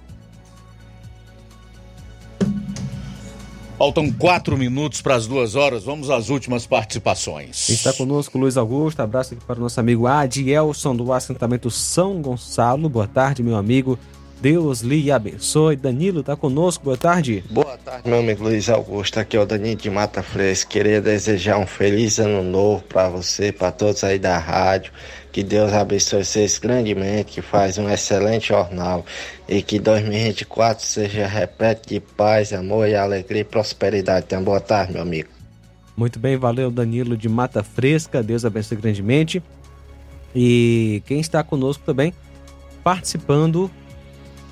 Faltam 3.78 4.12
quatro 4.12 4.58
minutos 4.58 5.02
para 5.02 5.14
as 5.14 5.28
duas 5.28 5.56
horas. 5.56 5.84
Vamos 5.84 6.10
às 6.10 6.30
últimas 6.30 6.66
participações. 6.66 7.70
Está 7.70 7.94
conosco 7.94 8.38
Luiz 8.38 8.58
Augusto. 8.58 9.02
Abraço 9.02 9.36
aqui 9.36 9.46
para 9.46 9.60
o 9.60 9.62
nosso 9.62 9.80
amigo 9.80 10.08
Adielson 10.08 10.96
do 10.96 11.14
assentamento 11.14 11.70
São 11.70 12.20
Gonçalo. 12.20 12.90
Boa 12.90 13.08
tarde, 13.08 13.44
meu 13.44 13.56
amigo. 13.56 13.98
Deus 14.40 14.82
lhe 14.82 15.12
abençoe. 15.12 15.76
Danilo 15.76 16.20
está 16.20 16.36
conosco. 16.36 16.84
Boa 16.84 16.98
tarde. 16.98 17.44
Boa 17.50 17.78
tarde, 17.78 18.08
meu 18.08 18.20
amigo 18.20 18.44
Luiz 18.44 18.70
Augusto. 18.70 19.20
Aqui 19.20 19.36
é 19.36 19.40
o 19.40 19.46
Danilo 19.46 19.78
de 19.78 19.90
Mata 19.90 20.22
Fresca. 20.22 20.70
Queria 20.70 21.02
desejar 21.02 21.58
um 21.58 21.66
feliz 21.66 22.20
ano 22.20 22.44
novo 22.44 22.84
para 22.84 23.10
você, 23.10 23.52
para 23.52 23.72
todos 23.72 24.04
aí 24.04 24.20
da 24.20 24.38
rádio. 24.38 24.92
Que 25.32 25.44
Deus 25.44 25.74
abençoe 25.74 26.24
vocês 26.24 26.60
grandemente, 26.60 27.34
que 27.34 27.42
faz 27.42 27.78
um 27.78 27.90
excelente 27.90 28.50
jornal 28.50 29.06
e 29.50 29.62
que 29.62 29.80
2024 29.80 30.86
seja 30.86 31.28
repleto 31.28 31.90
de 31.90 32.00
paz, 32.00 32.54
amor 32.54 32.88
e 32.88 32.96
alegria 32.96 33.42
e 33.42 33.44
prosperidade. 33.44 34.26
Então, 34.28 34.44
boa 34.44 34.60
tarde, 34.60 34.94
meu 34.94 35.02
amigo. 35.02 35.30
Muito 35.96 36.20
bem, 36.20 36.38
valeu 36.38 36.70
Danilo 36.70 37.18
de 37.18 37.28
Mata 37.28 37.64
Fresca. 37.64 38.22
Deus 38.22 38.46
abençoe 38.46 38.78
grandemente. 38.78 39.42
E 40.36 41.02
quem 41.08 41.20
está 41.20 41.44
conosco 41.44 41.84
também 41.84 42.14
participando 42.84 43.70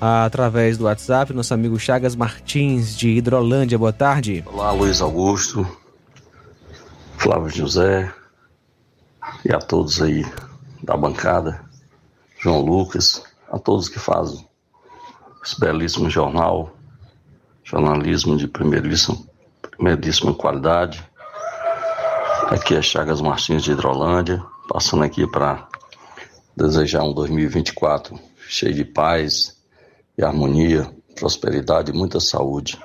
através 0.00 0.76
do 0.76 0.84
WhatsApp, 0.84 1.32
nosso 1.32 1.54
amigo 1.54 1.78
Chagas 1.78 2.14
Martins 2.14 2.96
de 2.96 3.08
Hidrolândia. 3.08 3.78
Boa 3.78 3.92
tarde. 3.92 4.44
Olá, 4.46 4.72
Luiz 4.72 5.00
Augusto, 5.00 5.66
Flávio 7.18 7.48
José 7.48 8.12
e 9.44 9.52
a 9.52 9.58
todos 9.58 10.02
aí 10.02 10.24
da 10.82 10.96
bancada, 10.96 11.64
João 12.38 12.60
Lucas, 12.60 13.22
a 13.50 13.58
todos 13.58 13.88
que 13.88 13.98
fazem 13.98 14.46
esse 15.44 15.58
belíssimo 15.58 16.10
jornal, 16.10 16.76
jornalismo 17.64 18.36
de 18.36 18.46
primeiríssima, 18.46 19.18
primeiríssima 19.70 20.34
qualidade. 20.34 21.02
Aqui 22.48 22.74
é 22.74 22.82
Chagas 22.82 23.20
Martins 23.20 23.64
de 23.64 23.72
Hidrolândia, 23.72 24.44
passando 24.68 25.02
aqui 25.02 25.26
para 25.26 25.66
desejar 26.56 27.02
um 27.02 27.12
2024 27.12 28.18
cheio 28.48 28.74
de 28.74 28.84
paz 28.84 29.55
e 30.16 30.24
harmonia, 30.24 30.90
prosperidade 31.14 31.90
e 31.90 31.94
muita 31.94 32.20
saúde 32.20 32.78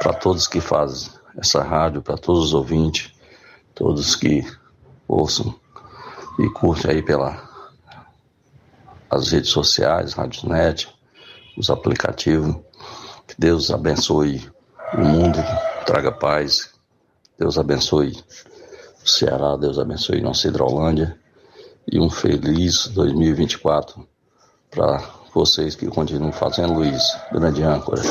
para 0.00 0.12
todos 0.12 0.46
que 0.48 0.60
fazem 0.60 1.10
essa 1.36 1.62
rádio, 1.62 2.02
para 2.02 2.16
todos 2.16 2.46
os 2.46 2.54
ouvintes, 2.54 3.12
todos 3.74 4.16
que 4.16 4.44
ouçam 5.06 5.54
e 6.38 6.48
curte 6.50 6.90
aí 6.90 7.02
pela 7.02 7.50
as 9.10 9.30
redes 9.30 9.50
sociais, 9.50 10.14
Net, 10.44 10.88
os 11.56 11.68
aplicativos. 11.68 12.56
Que 13.26 13.34
Deus 13.38 13.70
abençoe 13.70 14.50
o 14.94 15.00
mundo, 15.00 15.38
traga 15.84 16.10
paz. 16.10 16.70
Deus 17.38 17.58
abençoe 17.58 18.12
o 19.04 19.08
Ceará, 19.08 19.56
Deus 19.56 19.78
abençoe 19.78 20.22
nossa 20.22 20.48
Hidrolândia. 20.48 21.18
E 21.90 22.00
um 22.00 22.08
feliz 22.08 22.88
2024 22.88 24.06
para 24.70 25.21
vocês 25.34 25.74
que 25.74 25.86
continuam 25.86 26.32
fazendo, 26.32 26.74
Luiz, 26.74 27.02
grande 27.32 27.62
âncora, 27.62 28.02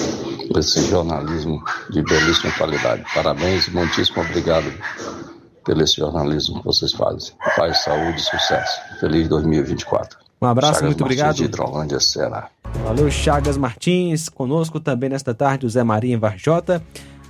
esse 0.57 0.85
jornalismo 0.88 1.64
de 1.89 2.02
belíssima 2.02 2.52
qualidade. 2.53 3.03
Parabéns 3.14 3.68
e 3.68 3.72
muitíssimo 3.72 4.23
obrigado 4.23 4.72
pelo 5.64 5.84
esse 5.84 5.98
jornalismo 5.98 6.60
que 6.60 6.65
vocês 6.65 6.91
fazem. 6.93 7.34
Paz, 7.56 7.84
saúde 7.84 8.18
e 8.18 8.22
sucesso. 8.22 8.81
Feliz 8.99 9.27
2024. 9.27 10.19
Um 10.41 10.48
abraço, 10.48 10.80
Chagas 10.80 10.88
muito 10.88 11.02
Martins 11.02 11.19
obrigado. 11.22 11.35
de 11.35 11.43
Hidrolândia, 11.43 11.99
Ceará. 11.99 12.49
Valeu, 12.84 13.11
Chagas 13.11 13.57
Martins. 13.57 14.27
Conosco 14.27 14.80
também 14.80 15.10
nesta 15.10 15.34
tarde 15.35 15.68
o 15.68 15.69
Zé 15.69 15.84
Maria 15.84 16.18
Varjota. 16.18 16.81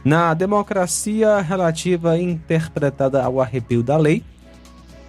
Na 0.04 0.34
democracia 0.34 1.42
relativa 1.42 2.18
interpretada 2.18 3.22
ao 3.22 3.40
arrepio 3.40 3.84
da 3.84 3.98
lei, 3.98 4.24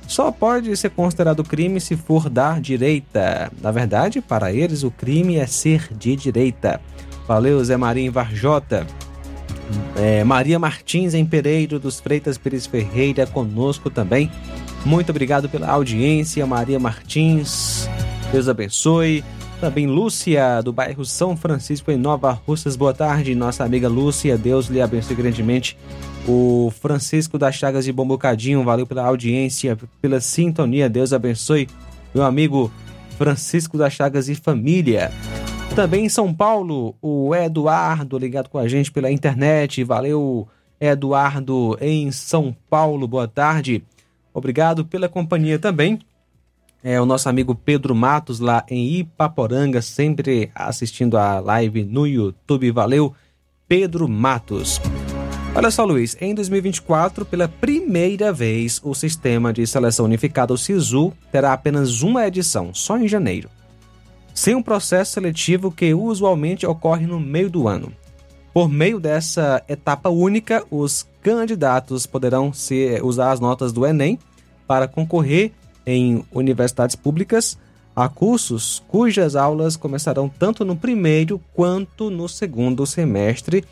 só 0.07 0.31
pode 0.31 0.77
ser 0.77 0.91
considerado 0.91 1.43
crime 1.45 1.81
se 1.81 1.97
for 1.97 2.29
da 2.29 2.59
direita. 2.59 3.51
Na 3.61 3.71
verdade, 3.71 4.21
para 4.21 4.53
eles, 4.53 4.83
o 4.83 4.91
crime 4.91 5.37
é 5.37 5.47
ser 5.47 5.89
de 5.93 6.17
direita. 6.17 6.81
Valeu, 7.27 7.63
Zé 7.65 7.77
Maria 7.77 8.05
em 8.05 8.11
Varjota. 8.11 8.87
É, 9.97 10.23
Maria 10.25 10.59
Martins 10.59 11.15
em 11.15 11.25
Pereiro 11.25 11.79
dos 11.79 12.01
Freitas 12.01 12.37
Pires 12.37 12.67
Ferreira 12.67 13.27
conosco 13.27 13.89
também. 13.89 14.31
Muito 14.85 15.11
obrigado 15.11 15.49
pela 15.49 15.69
audiência, 15.69 16.45
Maria 16.47 16.79
Martins. 16.79 17.89
Deus 18.33 18.49
abençoe. 18.49 19.23
Também 19.61 19.87
Lúcia, 19.87 20.63
do 20.63 20.73
bairro 20.73 21.05
São 21.05 21.37
Francisco, 21.37 21.91
em 21.91 21.99
Nova 21.99 22.33
Russas. 22.33 22.77
Boa 22.77 22.95
tarde, 22.95 23.35
nossa 23.35 23.63
amiga 23.63 23.89
Lúcia. 23.89 24.39
Deus 24.39 24.69
lhe 24.69 24.81
abençoe 24.81 25.15
grandemente. 25.15 25.77
O 26.27 26.73
Francisco 26.81 27.39
das 27.39 27.55
Chagas 27.55 27.85
de 27.85 27.93
Bombocadinho, 27.93 28.65
valeu 28.65 28.87
pela 28.87 29.05
audiência, 29.05 29.79
pela 30.01 30.19
sintonia. 30.19 30.89
Deus 30.89 31.13
abençoe. 31.13 31.69
Meu 32.15 32.25
amigo 32.25 32.73
Francisco 33.19 33.77
das 33.77 33.93
Chagas 33.93 34.31
e 34.31 34.35
família. 34.35 35.13
Também 35.77 36.07
em 36.07 36.09
São 36.09 36.33
Paulo, 36.33 36.95
o 37.03 37.35
Eduardo 37.35 38.17
ligado 38.17 38.49
com 38.49 38.57
a 38.57 38.67
gente 38.67 38.91
pela 38.91 39.13
internet. 39.13 39.85
Valeu, 39.85 40.49
Eduardo 40.81 41.77
em 41.83 42.11
São 42.11 42.57
Paulo, 42.71 43.07
boa 43.07 43.29
tarde. 43.29 43.85
Obrigado 44.33 44.87
pela 44.87 45.09
companhia 45.09 45.59
também. 45.59 45.99
É 46.85 47.01
o 47.01 47.07
nosso 47.07 47.29
amigo 47.29 47.55
Pedro 47.55 47.95
Matos 47.95 48.41
lá 48.41 48.65
em 48.69 48.99
Ipaporanga, 48.99 49.81
sempre 49.81 50.51
assistindo 50.53 51.17
a 51.17 51.39
live 51.39 51.85
no 51.85 52.09
YouTube. 52.09 52.73
Valeu, 52.73 53.15
Pedro 53.69 54.09
Matos. 54.09 54.81
Olha 55.55 55.71
só, 55.71 55.85
Luiz, 55.85 56.17
em 56.21 56.35
2024, 56.35 57.25
pela 57.25 57.47
primeira 57.47 58.33
vez, 58.33 58.81
o 58.83 58.95
sistema 58.95 59.53
de 59.53 59.65
seleção 59.65 60.07
unificada, 60.07 60.53
o 60.53 60.59
SISU, 60.59 61.13
terá 61.31 61.53
apenas 61.53 62.03
uma 62.03 62.27
edição, 62.27 62.75
só 62.75 62.99
em 62.99 63.07
janeiro, 63.07 63.49
sem 64.35 64.57
um 64.57 64.63
processo 64.63 65.13
seletivo 65.13 65.71
que 65.71 65.95
usualmente 65.95 66.67
ocorre 66.67 67.07
no 67.07 67.21
meio 67.21 67.49
do 67.49 67.69
ano. 67.69 67.93
Por 68.53 68.69
meio 68.69 68.99
dessa 68.99 69.63
etapa 69.69 70.09
única, 70.09 70.65
os 70.69 71.07
candidatos 71.23 72.07
poderão 72.07 72.53
se, 72.53 72.99
usar 73.05 73.31
as 73.31 73.39
notas 73.39 73.73
do 73.73 73.87
Enem 73.87 74.19
para 74.67 74.89
concorrer 74.89 75.53
em 75.87 76.25
universidades 76.33 76.97
públicas 76.97 77.59
a 77.95 78.09
cursos 78.09 78.83
cujas 78.89 79.37
aulas 79.37 79.77
começarão 79.77 80.29
tanto 80.29 80.65
no 80.65 80.75
primeiro 80.75 81.41
quanto 81.55 82.11
no 82.11 82.29
segundo 82.29 82.87
semestre 82.87 83.65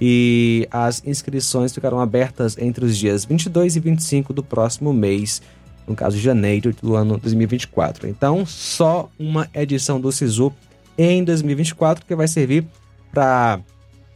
e 0.00 0.68
as 0.70 1.02
inscrições 1.04 1.72
ficarão 1.72 2.00
abertas 2.00 2.56
entre 2.58 2.84
os 2.84 2.96
dias 2.96 3.24
22 3.24 3.76
e 3.76 3.80
25 3.80 4.32
do 4.32 4.42
próximo 4.42 4.92
mês, 4.92 5.42
no 5.86 5.94
caso 5.94 6.16
de 6.16 6.22
janeiro 6.22 6.74
do 6.80 6.94
ano 6.94 7.18
2024. 7.18 8.08
Então, 8.08 8.46
só 8.46 9.08
uma 9.18 9.48
edição 9.54 10.00
do 10.00 10.12
SISU 10.12 10.52
em 10.96 11.24
2024 11.24 12.04
que 12.04 12.14
vai 12.14 12.28
servir 12.28 12.66
para 13.12 13.60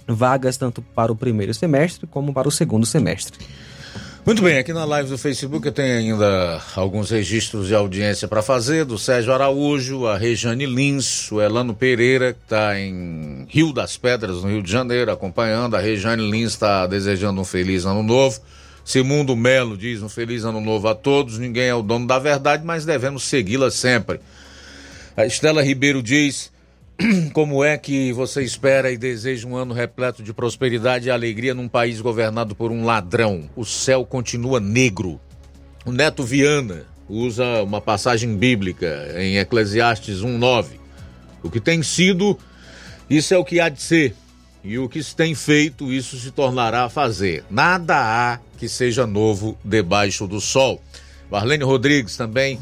vagas 0.06 0.56
tanto 0.56 0.82
para 0.82 1.12
o 1.12 1.16
primeiro 1.16 1.54
semestre 1.54 2.06
como 2.06 2.32
para 2.32 2.48
o 2.48 2.50
segundo 2.50 2.86
semestre. 2.86 3.38
Muito 4.24 4.40
bem, 4.40 4.56
aqui 4.56 4.72
na 4.72 4.84
live 4.84 5.10
do 5.10 5.18
Facebook 5.18 5.66
eu 5.66 5.72
tenho 5.72 5.98
ainda 5.98 6.62
alguns 6.76 7.10
registros 7.10 7.66
de 7.66 7.74
audiência 7.74 8.28
para 8.28 8.40
fazer, 8.40 8.84
do 8.84 8.96
Sérgio 8.96 9.32
Araújo, 9.32 10.06
a 10.06 10.16
Rejane 10.16 10.64
Lins, 10.64 11.32
o 11.32 11.40
Elano 11.40 11.74
Pereira, 11.74 12.32
que 12.32 12.38
está 12.44 12.78
em 12.78 13.44
Rio 13.48 13.72
das 13.72 13.96
Pedras, 13.96 14.44
no 14.44 14.48
Rio 14.48 14.62
de 14.62 14.70
Janeiro, 14.70 15.10
acompanhando. 15.10 15.74
A 15.74 15.80
Rejane 15.80 16.30
Lins 16.30 16.52
está 16.52 16.86
desejando 16.86 17.40
um 17.40 17.44
feliz 17.44 17.84
ano 17.84 18.04
novo. 18.04 18.40
Simundo 18.84 19.34
Melo 19.34 19.76
diz 19.76 20.02
um 20.02 20.08
feliz 20.08 20.44
ano 20.44 20.60
novo 20.60 20.86
a 20.86 20.94
todos. 20.94 21.36
Ninguém 21.36 21.64
é 21.64 21.74
o 21.74 21.82
dono 21.82 22.06
da 22.06 22.20
verdade, 22.20 22.64
mas 22.64 22.84
devemos 22.84 23.24
segui-la 23.24 23.72
sempre. 23.72 24.20
A 25.16 25.26
Estela 25.26 25.64
Ribeiro 25.64 26.00
diz: 26.00 26.51
Como 27.32 27.64
é 27.64 27.76
que 27.76 28.12
você 28.12 28.42
espera 28.42 28.90
e 28.90 28.96
deseja 28.96 29.46
um 29.46 29.56
ano 29.56 29.74
repleto 29.74 30.22
de 30.22 30.32
prosperidade 30.32 31.08
e 31.08 31.10
alegria 31.10 31.54
num 31.54 31.68
país 31.68 32.00
governado 32.00 32.54
por 32.54 32.70
um 32.70 32.84
ladrão? 32.84 33.48
O 33.56 33.64
céu 33.64 34.04
continua 34.04 34.60
negro. 34.60 35.20
O 35.84 35.92
Neto 35.92 36.22
Viana 36.22 36.86
usa 37.08 37.62
uma 37.62 37.80
passagem 37.80 38.36
bíblica 38.36 39.08
em 39.16 39.38
Eclesiastes 39.38 40.20
1:9. 40.20 40.80
O 41.42 41.50
que 41.50 41.60
tem 41.60 41.82
sido, 41.82 42.38
isso 43.10 43.34
é 43.34 43.38
o 43.38 43.44
que 43.44 43.60
há 43.60 43.68
de 43.68 43.82
ser. 43.82 44.14
E 44.62 44.78
o 44.78 44.88
que 44.88 45.02
se 45.02 45.16
tem 45.16 45.34
feito, 45.34 45.92
isso 45.92 46.16
se 46.18 46.30
tornará 46.30 46.84
a 46.84 46.88
fazer. 46.88 47.44
Nada 47.50 47.96
há 47.96 48.38
que 48.56 48.68
seja 48.68 49.06
novo 49.06 49.58
debaixo 49.64 50.28
do 50.28 50.40
sol. 50.40 50.80
Marlene 51.28 51.64
Rodrigues 51.64 52.16
também 52.16 52.60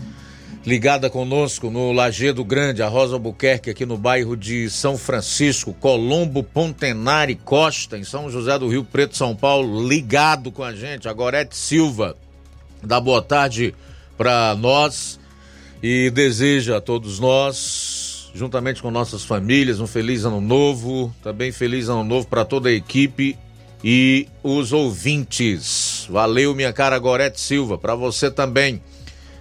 ligada 0.64 1.08
conosco 1.08 1.70
no 1.70 1.90
Lagedo 1.92 2.44
Grande, 2.44 2.82
a 2.82 2.88
Rosa 2.88 3.14
Albuquerque, 3.14 3.70
aqui 3.70 3.86
no 3.86 3.96
bairro 3.96 4.36
de 4.36 4.68
São 4.68 4.98
Francisco, 4.98 5.72
Colombo, 5.72 6.42
Pontenari, 6.42 7.34
Costa, 7.34 7.96
em 7.96 8.04
São 8.04 8.30
José 8.30 8.58
do 8.58 8.68
Rio 8.68 8.84
Preto, 8.84 9.16
São 9.16 9.34
Paulo, 9.34 9.88
ligado 9.88 10.52
com 10.52 10.62
a 10.62 10.74
gente, 10.74 11.08
a 11.08 11.12
Gorete 11.12 11.56
Silva, 11.56 12.16
dá 12.82 13.00
boa 13.00 13.22
tarde 13.22 13.74
para 14.18 14.54
nós 14.54 15.18
e 15.82 16.10
deseja 16.10 16.76
a 16.76 16.80
todos 16.80 17.18
nós, 17.18 18.30
juntamente 18.34 18.82
com 18.82 18.90
nossas 18.90 19.24
famílias, 19.24 19.80
um 19.80 19.86
feliz 19.86 20.24
ano 20.24 20.42
novo, 20.42 21.14
também 21.22 21.50
feliz 21.52 21.88
ano 21.88 22.04
novo 22.04 22.26
para 22.26 22.44
toda 22.44 22.68
a 22.68 22.72
equipe 22.72 23.36
e 23.82 24.28
os 24.42 24.74
ouvintes. 24.74 26.06
Valeu, 26.10 26.54
minha 26.54 26.72
cara 26.72 26.98
Gorete 26.98 27.40
Silva, 27.40 27.78
para 27.78 27.94
você 27.94 28.30
também. 28.30 28.82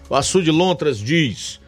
O 0.09 0.15
Açude 0.15 0.49
Lontras 0.49 0.97
diz: 0.97 1.59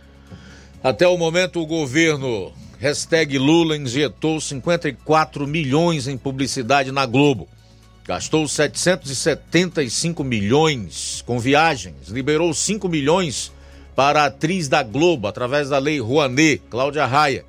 até 0.84 1.08
o 1.08 1.16
momento 1.16 1.62
o 1.62 1.66
governo 1.66 2.52
hashtag 2.80 3.38
Lula 3.38 3.78
injetou 3.78 4.42
54 4.42 5.46
milhões 5.46 6.08
em 6.08 6.18
publicidade 6.18 6.92
na 6.92 7.06
Globo. 7.06 7.48
Gastou 8.04 8.48
775 8.48 10.24
milhões 10.24 11.24
com 11.28 11.40
viagens, 11.40 12.08
liberou 12.08 12.52
5 12.52 12.90
milhões 12.90 13.52
para 13.96 14.24
a 14.24 14.26
atriz 14.26 14.68
da 14.68 14.82
Globo 14.82 15.28
através 15.28 15.70
da 15.70 15.78
lei 15.78 16.00
Rouanet, 16.00 16.64
Cláudia 16.68 17.06
Raia. 17.06 17.46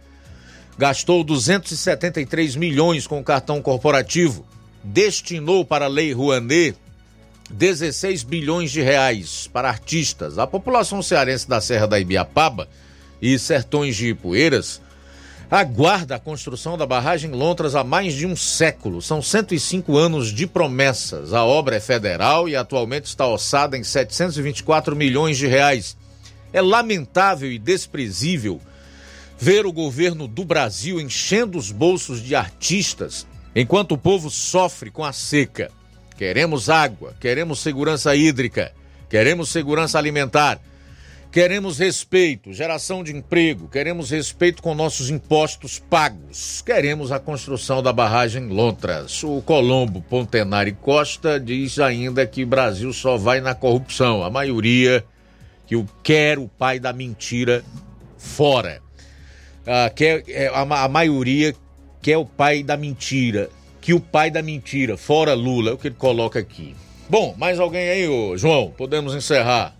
Gastou 0.76 1.24
273 1.24 2.54
milhões 2.54 3.06
com 3.06 3.18
o 3.18 3.24
cartão 3.24 3.62
corporativo, 3.62 4.44
destinou 4.84 5.64
para 5.64 5.86
a 5.86 5.88
lei 5.88 6.12
Rouanet 6.12 6.76
16 7.52 8.22
bilhões 8.22 8.70
de 8.70 8.80
reais 8.80 9.48
para 9.52 9.68
artistas. 9.68 10.38
A 10.38 10.46
população 10.46 11.02
cearense 11.02 11.48
da 11.48 11.60
Serra 11.60 11.86
da 11.86 12.00
Ibiapaba 12.00 12.68
e 13.20 13.38
Sertões 13.38 13.94
de 13.96 14.08
Ipueiras 14.08 14.80
aguarda 15.50 16.16
a 16.16 16.18
construção 16.18 16.78
da 16.78 16.86
barragem 16.86 17.30
Lontras 17.30 17.74
há 17.74 17.84
mais 17.84 18.14
de 18.14 18.26
um 18.26 18.34
século. 18.34 19.02
São 19.02 19.20
105 19.20 19.98
anos 19.98 20.32
de 20.32 20.46
promessas. 20.46 21.34
A 21.34 21.44
obra 21.44 21.76
é 21.76 21.80
federal 21.80 22.48
e 22.48 22.56
atualmente 22.56 23.04
está 23.04 23.26
orçada 23.26 23.76
em 23.76 23.84
724 23.84 24.96
milhões 24.96 25.36
de 25.36 25.46
reais. 25.46 25.94
É 26.54 26.62
lamentável 26.62 27.52
e 27.52 27.58
desprezível 27.58 28.60
ver 29.38 29.66
o 29.66 29.72
governo 29.72 30.26
do 30.26 30.44
Brasil 30.44 30.98
enchendo 30.98 31.58
os 31.58 31.70
bolsos 31.70 32.22
de 32.22 32.34
artistas 32.34 33.26
enquanto 33.54 33.92
o 33.92 33.98
povo 33.98 34.30
sofre 34.30 34.90
com 34.90 35.04
a 35.04 35.12
seca. 35.12 35.70
Queremos 36.22 36.70
água, 36.70 37.16
queremos 37.18 37.58
segurança 37.58 38.14
hídrica, 38.14 38.70
queremos 39.10 39.48
segurança 39.48 39.98
alimentar, 39.98 40.60
queremos 41.32 41.80
respeito, 41.80 42.52
geração 42.52 43.02
de 43.02 43.10
emprego, 43.10 43.66
queremos 43.66 44.10
respeito 44.10 44.62
com 44.62 44.72
nossos 44.72 45.10
impostos 45.10 45.80
pagos, 45.80 46.62
queremos 46.64 47.10
a 47.10 47.18
construção 47.18 47.82
da 47.82 47.92
barragem 47.92 48.46
Lontras. 48.46 49.24
O 49.24 49.42
Colombo 49.42 50.00
Pontenari 50.00 50.70
Costa 50.70 51.40
diz 51.40 51.80
ainda 51.80 52.24
que 52.24 52.44
o 52.44 52.46
Brasil 52.46 52.92
só 52.92 53.16
vai 53.16 53.40
na 53.40 53.56
corrupção. 53.56 54.22
A 54.22 54.30
maioria 54.30 55.04
que 55.66 55.74
o 55.74 55.88
quer 56.04 56.38
o 56.38 56.46
pai 56.46 56.78
da 56.78 56.92
mentira 56.92 57.64
fora. 58.16 58.80
Ah, 59.66 59.90
quer, 59.90 60.22
é, 60.28 60.46
a, 60.46 60.84
a 60.84 60.88
maioria 60.88 61.52
quer 62.00 62.16
o 62.16 62.24
pai 62.24 62.62
da 62.62 62.76
mentira 62.76 63.50
que 63.82 63.92
o 63.92 64.00
pai 64.00 64.30
da 64.30 64.40
mentira, 64.40 64.96
fora 64.96 65.34
Lula, 65.34 65.70
é 65.70 65.72
o 65.74 65.76
que 65.76 65.88
ele 65.88 65.96
coloca 65.96 66.38
aqui. 66.38 66.74
Bom, 67.10 67.34
mais 67.36 67.58
alguém 67.58 67.90
aí, 67.90 68.08
ô, 68.08 68.38
João? 68.38 68.70
Podemos 68.70 69.12
encerrar. 69.14 69.76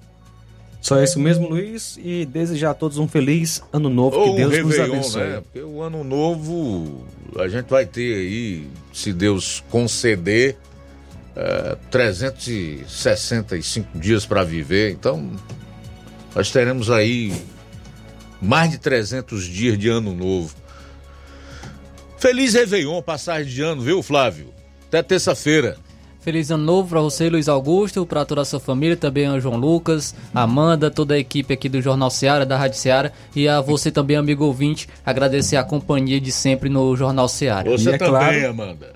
Só 0.81 1.01
isso 1.01 1.21
mesmo, 1.21 1.49
Luiz, 1.49 1.97
e 2.03 2.27
desejar 2.27 2.73
a 2.73 2.75
todos 2.75 2.99
um 2.99 3.07
feliz 3.07 3.63
ano 3.73 3.89
novo, 3.89 4.19
Ou 4.19 4.35
que 4.35 4.41
Deus 4.41 4.59
um 4.59 4.63
nos 4.67 4.81
abençoe. 4.81 5.23
Né? 5.23 5.41
Porque 5.41 5.61
o 5.61 5.81
ano 5.81 6.03
novo 6.03 7.07
a 7.39 7.47
gente 7.47 7.71
vai 7.71 7.87
ter 7.87 8.17
aí, 8.17 8.67
se 8.93 9.13
Deus 9.13 9.63
conceder, 9.71 10.57
eh, 11.37 11.77
365 11.89 13.97
dias 13.97 14.27
para 14.27 14.43
viver. 14.43 14.91
Então, 14.91 15.31
nós 16.35 16.51
teremos 16.51 16.91
aí 16.91 17.33
mais 18.41 18.73
de 18.73 18.79
300 18.79 19.45
dias 19.45 19.79
de 19.79 19.89
ano 19.89 20.13
novo. 20.13 20.53
Feliz 22.23 22.55
Réveillon, 22.55 23.03
passagem 23.03 23.53
de 23.53 23.63
ano, 23.63 23.83
viu, 23.83 24.01
Flávio? 24.01 24.47
Até 24.87 25.03
terça-feira. 25.03 25.77
Feliz 26.21 26.53
ano 26.53 26.63
novo 26.63 26.91
para 26.91 27.01
você, 27.01 27.29
Luiz 27.29 27.49
Augusto, 27.49 28.07
para 28.07 28.25
toda 28.25 28.43
a 28.43 28.45
sua 28.45 28.61
família, 28.61 28.97
também 28.97 29.27
ao 29.27 29.41
João 29.41 29.57
Lucas, 29.57 30.15
Amanda, 30.33 30.89
toda 30.89 31.15
a 31.15 31.19
equipe 31.19 31.53
aqui 31.53 31.69
do 31.69 31.83
Jornal 31.83 32.11
Seara, 32.11 32.47
da 32.47 32.57
Rádio 32.57 32.79
Seara, 32.79 33.13
e 33.35 33.49
a 33.49 33.61
você 33.61 33.91
também, 33.91 34.17
amigo 34.17 34.45
ouvinte, 34.45 34.89
agradecer 35.05 35.57
a 35.57 35.65
companhia 35.65 36.21
de 36.21 36.31
sempre 36.31 36.69
no 36.69 36.95
Jornal 36.97 37.27
Seara. 37.29 37.69
Você 37.69 37.91
E 37.91 37.95
é 37.95 37.99
também, 37.99 38.13
claro- 38.13 38.51
Amanda. 38.51 38.93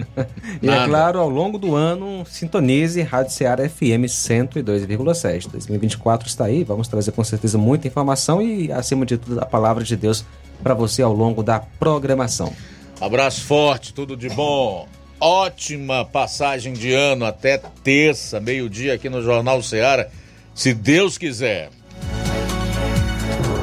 E 0.60 0.66
é 0.66 0.70
Nada. 0.70 0.88
claro, 0.88 1.18
ao 1.20 1.28
longo 1.28 1.58
do 1.58 1.76
ano, 1.76 2.24
sintonize 2.28 3.02
Rádio 3.02 3.32
Ceará 3.34 3.68
FM 3.68 4.08
102,7. 4.08 5.48
2024 5.50 6.26
está 6.26 6.46
aí, 6.46 6.64
vamos 6.64 6.88
trazer 6.88 7.12
com 7.12 7.22
certeza 7.22 7.56
muita 7.56 7.86
informação 7.86 8.42
e, 8.42 8.72
acima 8.72 9.06
de 9.06 9.16
tudo, 9.18 9.38
a 9.38 9.46
palavra 9.46 9.84
de 9.84 9.94
Deus 9.96 10.24
para 10.62 10.74
você 10.74 11.02
ao 11.02 11.12
longo 11.12 11.42
da 11.42 11.60
programação. 11.60 12.52
Abraço 13.00 13.42
forte, 13.42 13.94
tudo 13.94 14.16
de 14.16 14.28
bom. 14.28 14.86
Ótima 15.18 16.04
passagem 16.04 16.72
de 16.72 16.92
ano 16.92 17.24
até 17.24 17.58
terça, 17.58 18.40
meio-dia 18.40 18.94
aqui 18.94 19.08
no 19.08 19.22
Jornal 19.22 19.62
Seara, 19.62 20.10
se 20.54 20.72
Deus 20.72 21.18
quiser. 21.18 21.70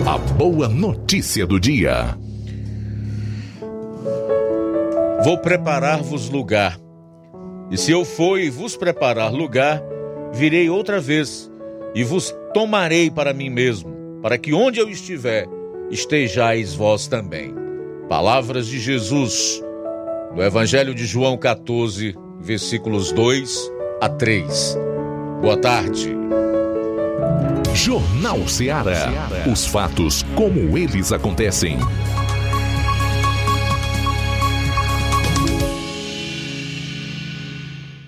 A 0.06 0.18
boa 0.18 0.68
notícia 0.68 1.46
do 1.46 1.60
dia. 1.60 2.18
Vou 5.24 5.38
preparar-vos 5.40 6.30
lugar. 6.30 6.80
E 7.70 7.78
se 7.78 7.92
eu 7.92 8.06
for 8.06 8.40
e 8.40 8.50
vos 8.50 8.78
preparar 8.78 9.32
lugar, 9.32 9.82
virei 10.32 10.70
outra 10.70 11.02
vez 11.02 11.52
e 11.94 12.04
vos 12.04 12.34
tomarei 12.54 13.10
para 13.10 13.34
mim 13.34 13.50
mesmo, 13.50 14.20
para 14.22 14.38
que 14.38 14.54
onde 14.54 14.80
eu 14.80 14.90
estiver, 14.90 15.48
estejais 15.90 16.74
vós 16.74 17.08
também. 17.08 17.54
Palavras 18.10 18.68
de 18.68 18.80
Jesus, 18.80 19.62
no 20.36 20.42
Evangelho 20.42 20.94
de 20.94 21.06
João 21.06 21.38
14, 21.38 22.16
versículos 22.40 23.12
2 23.12 23.72
a 24.02 24.10
3. 24.10 24.78
Boa 25.42 25.58
tarde. 25.58 26.16
Jornal 27.74 28.48
Ceará. 28.48 29.30
Os 29.52 29.66
fatos 29.68 30.24
como 30.36 30.78
eles 30.78 31.12
acontecem. 31.12 31.78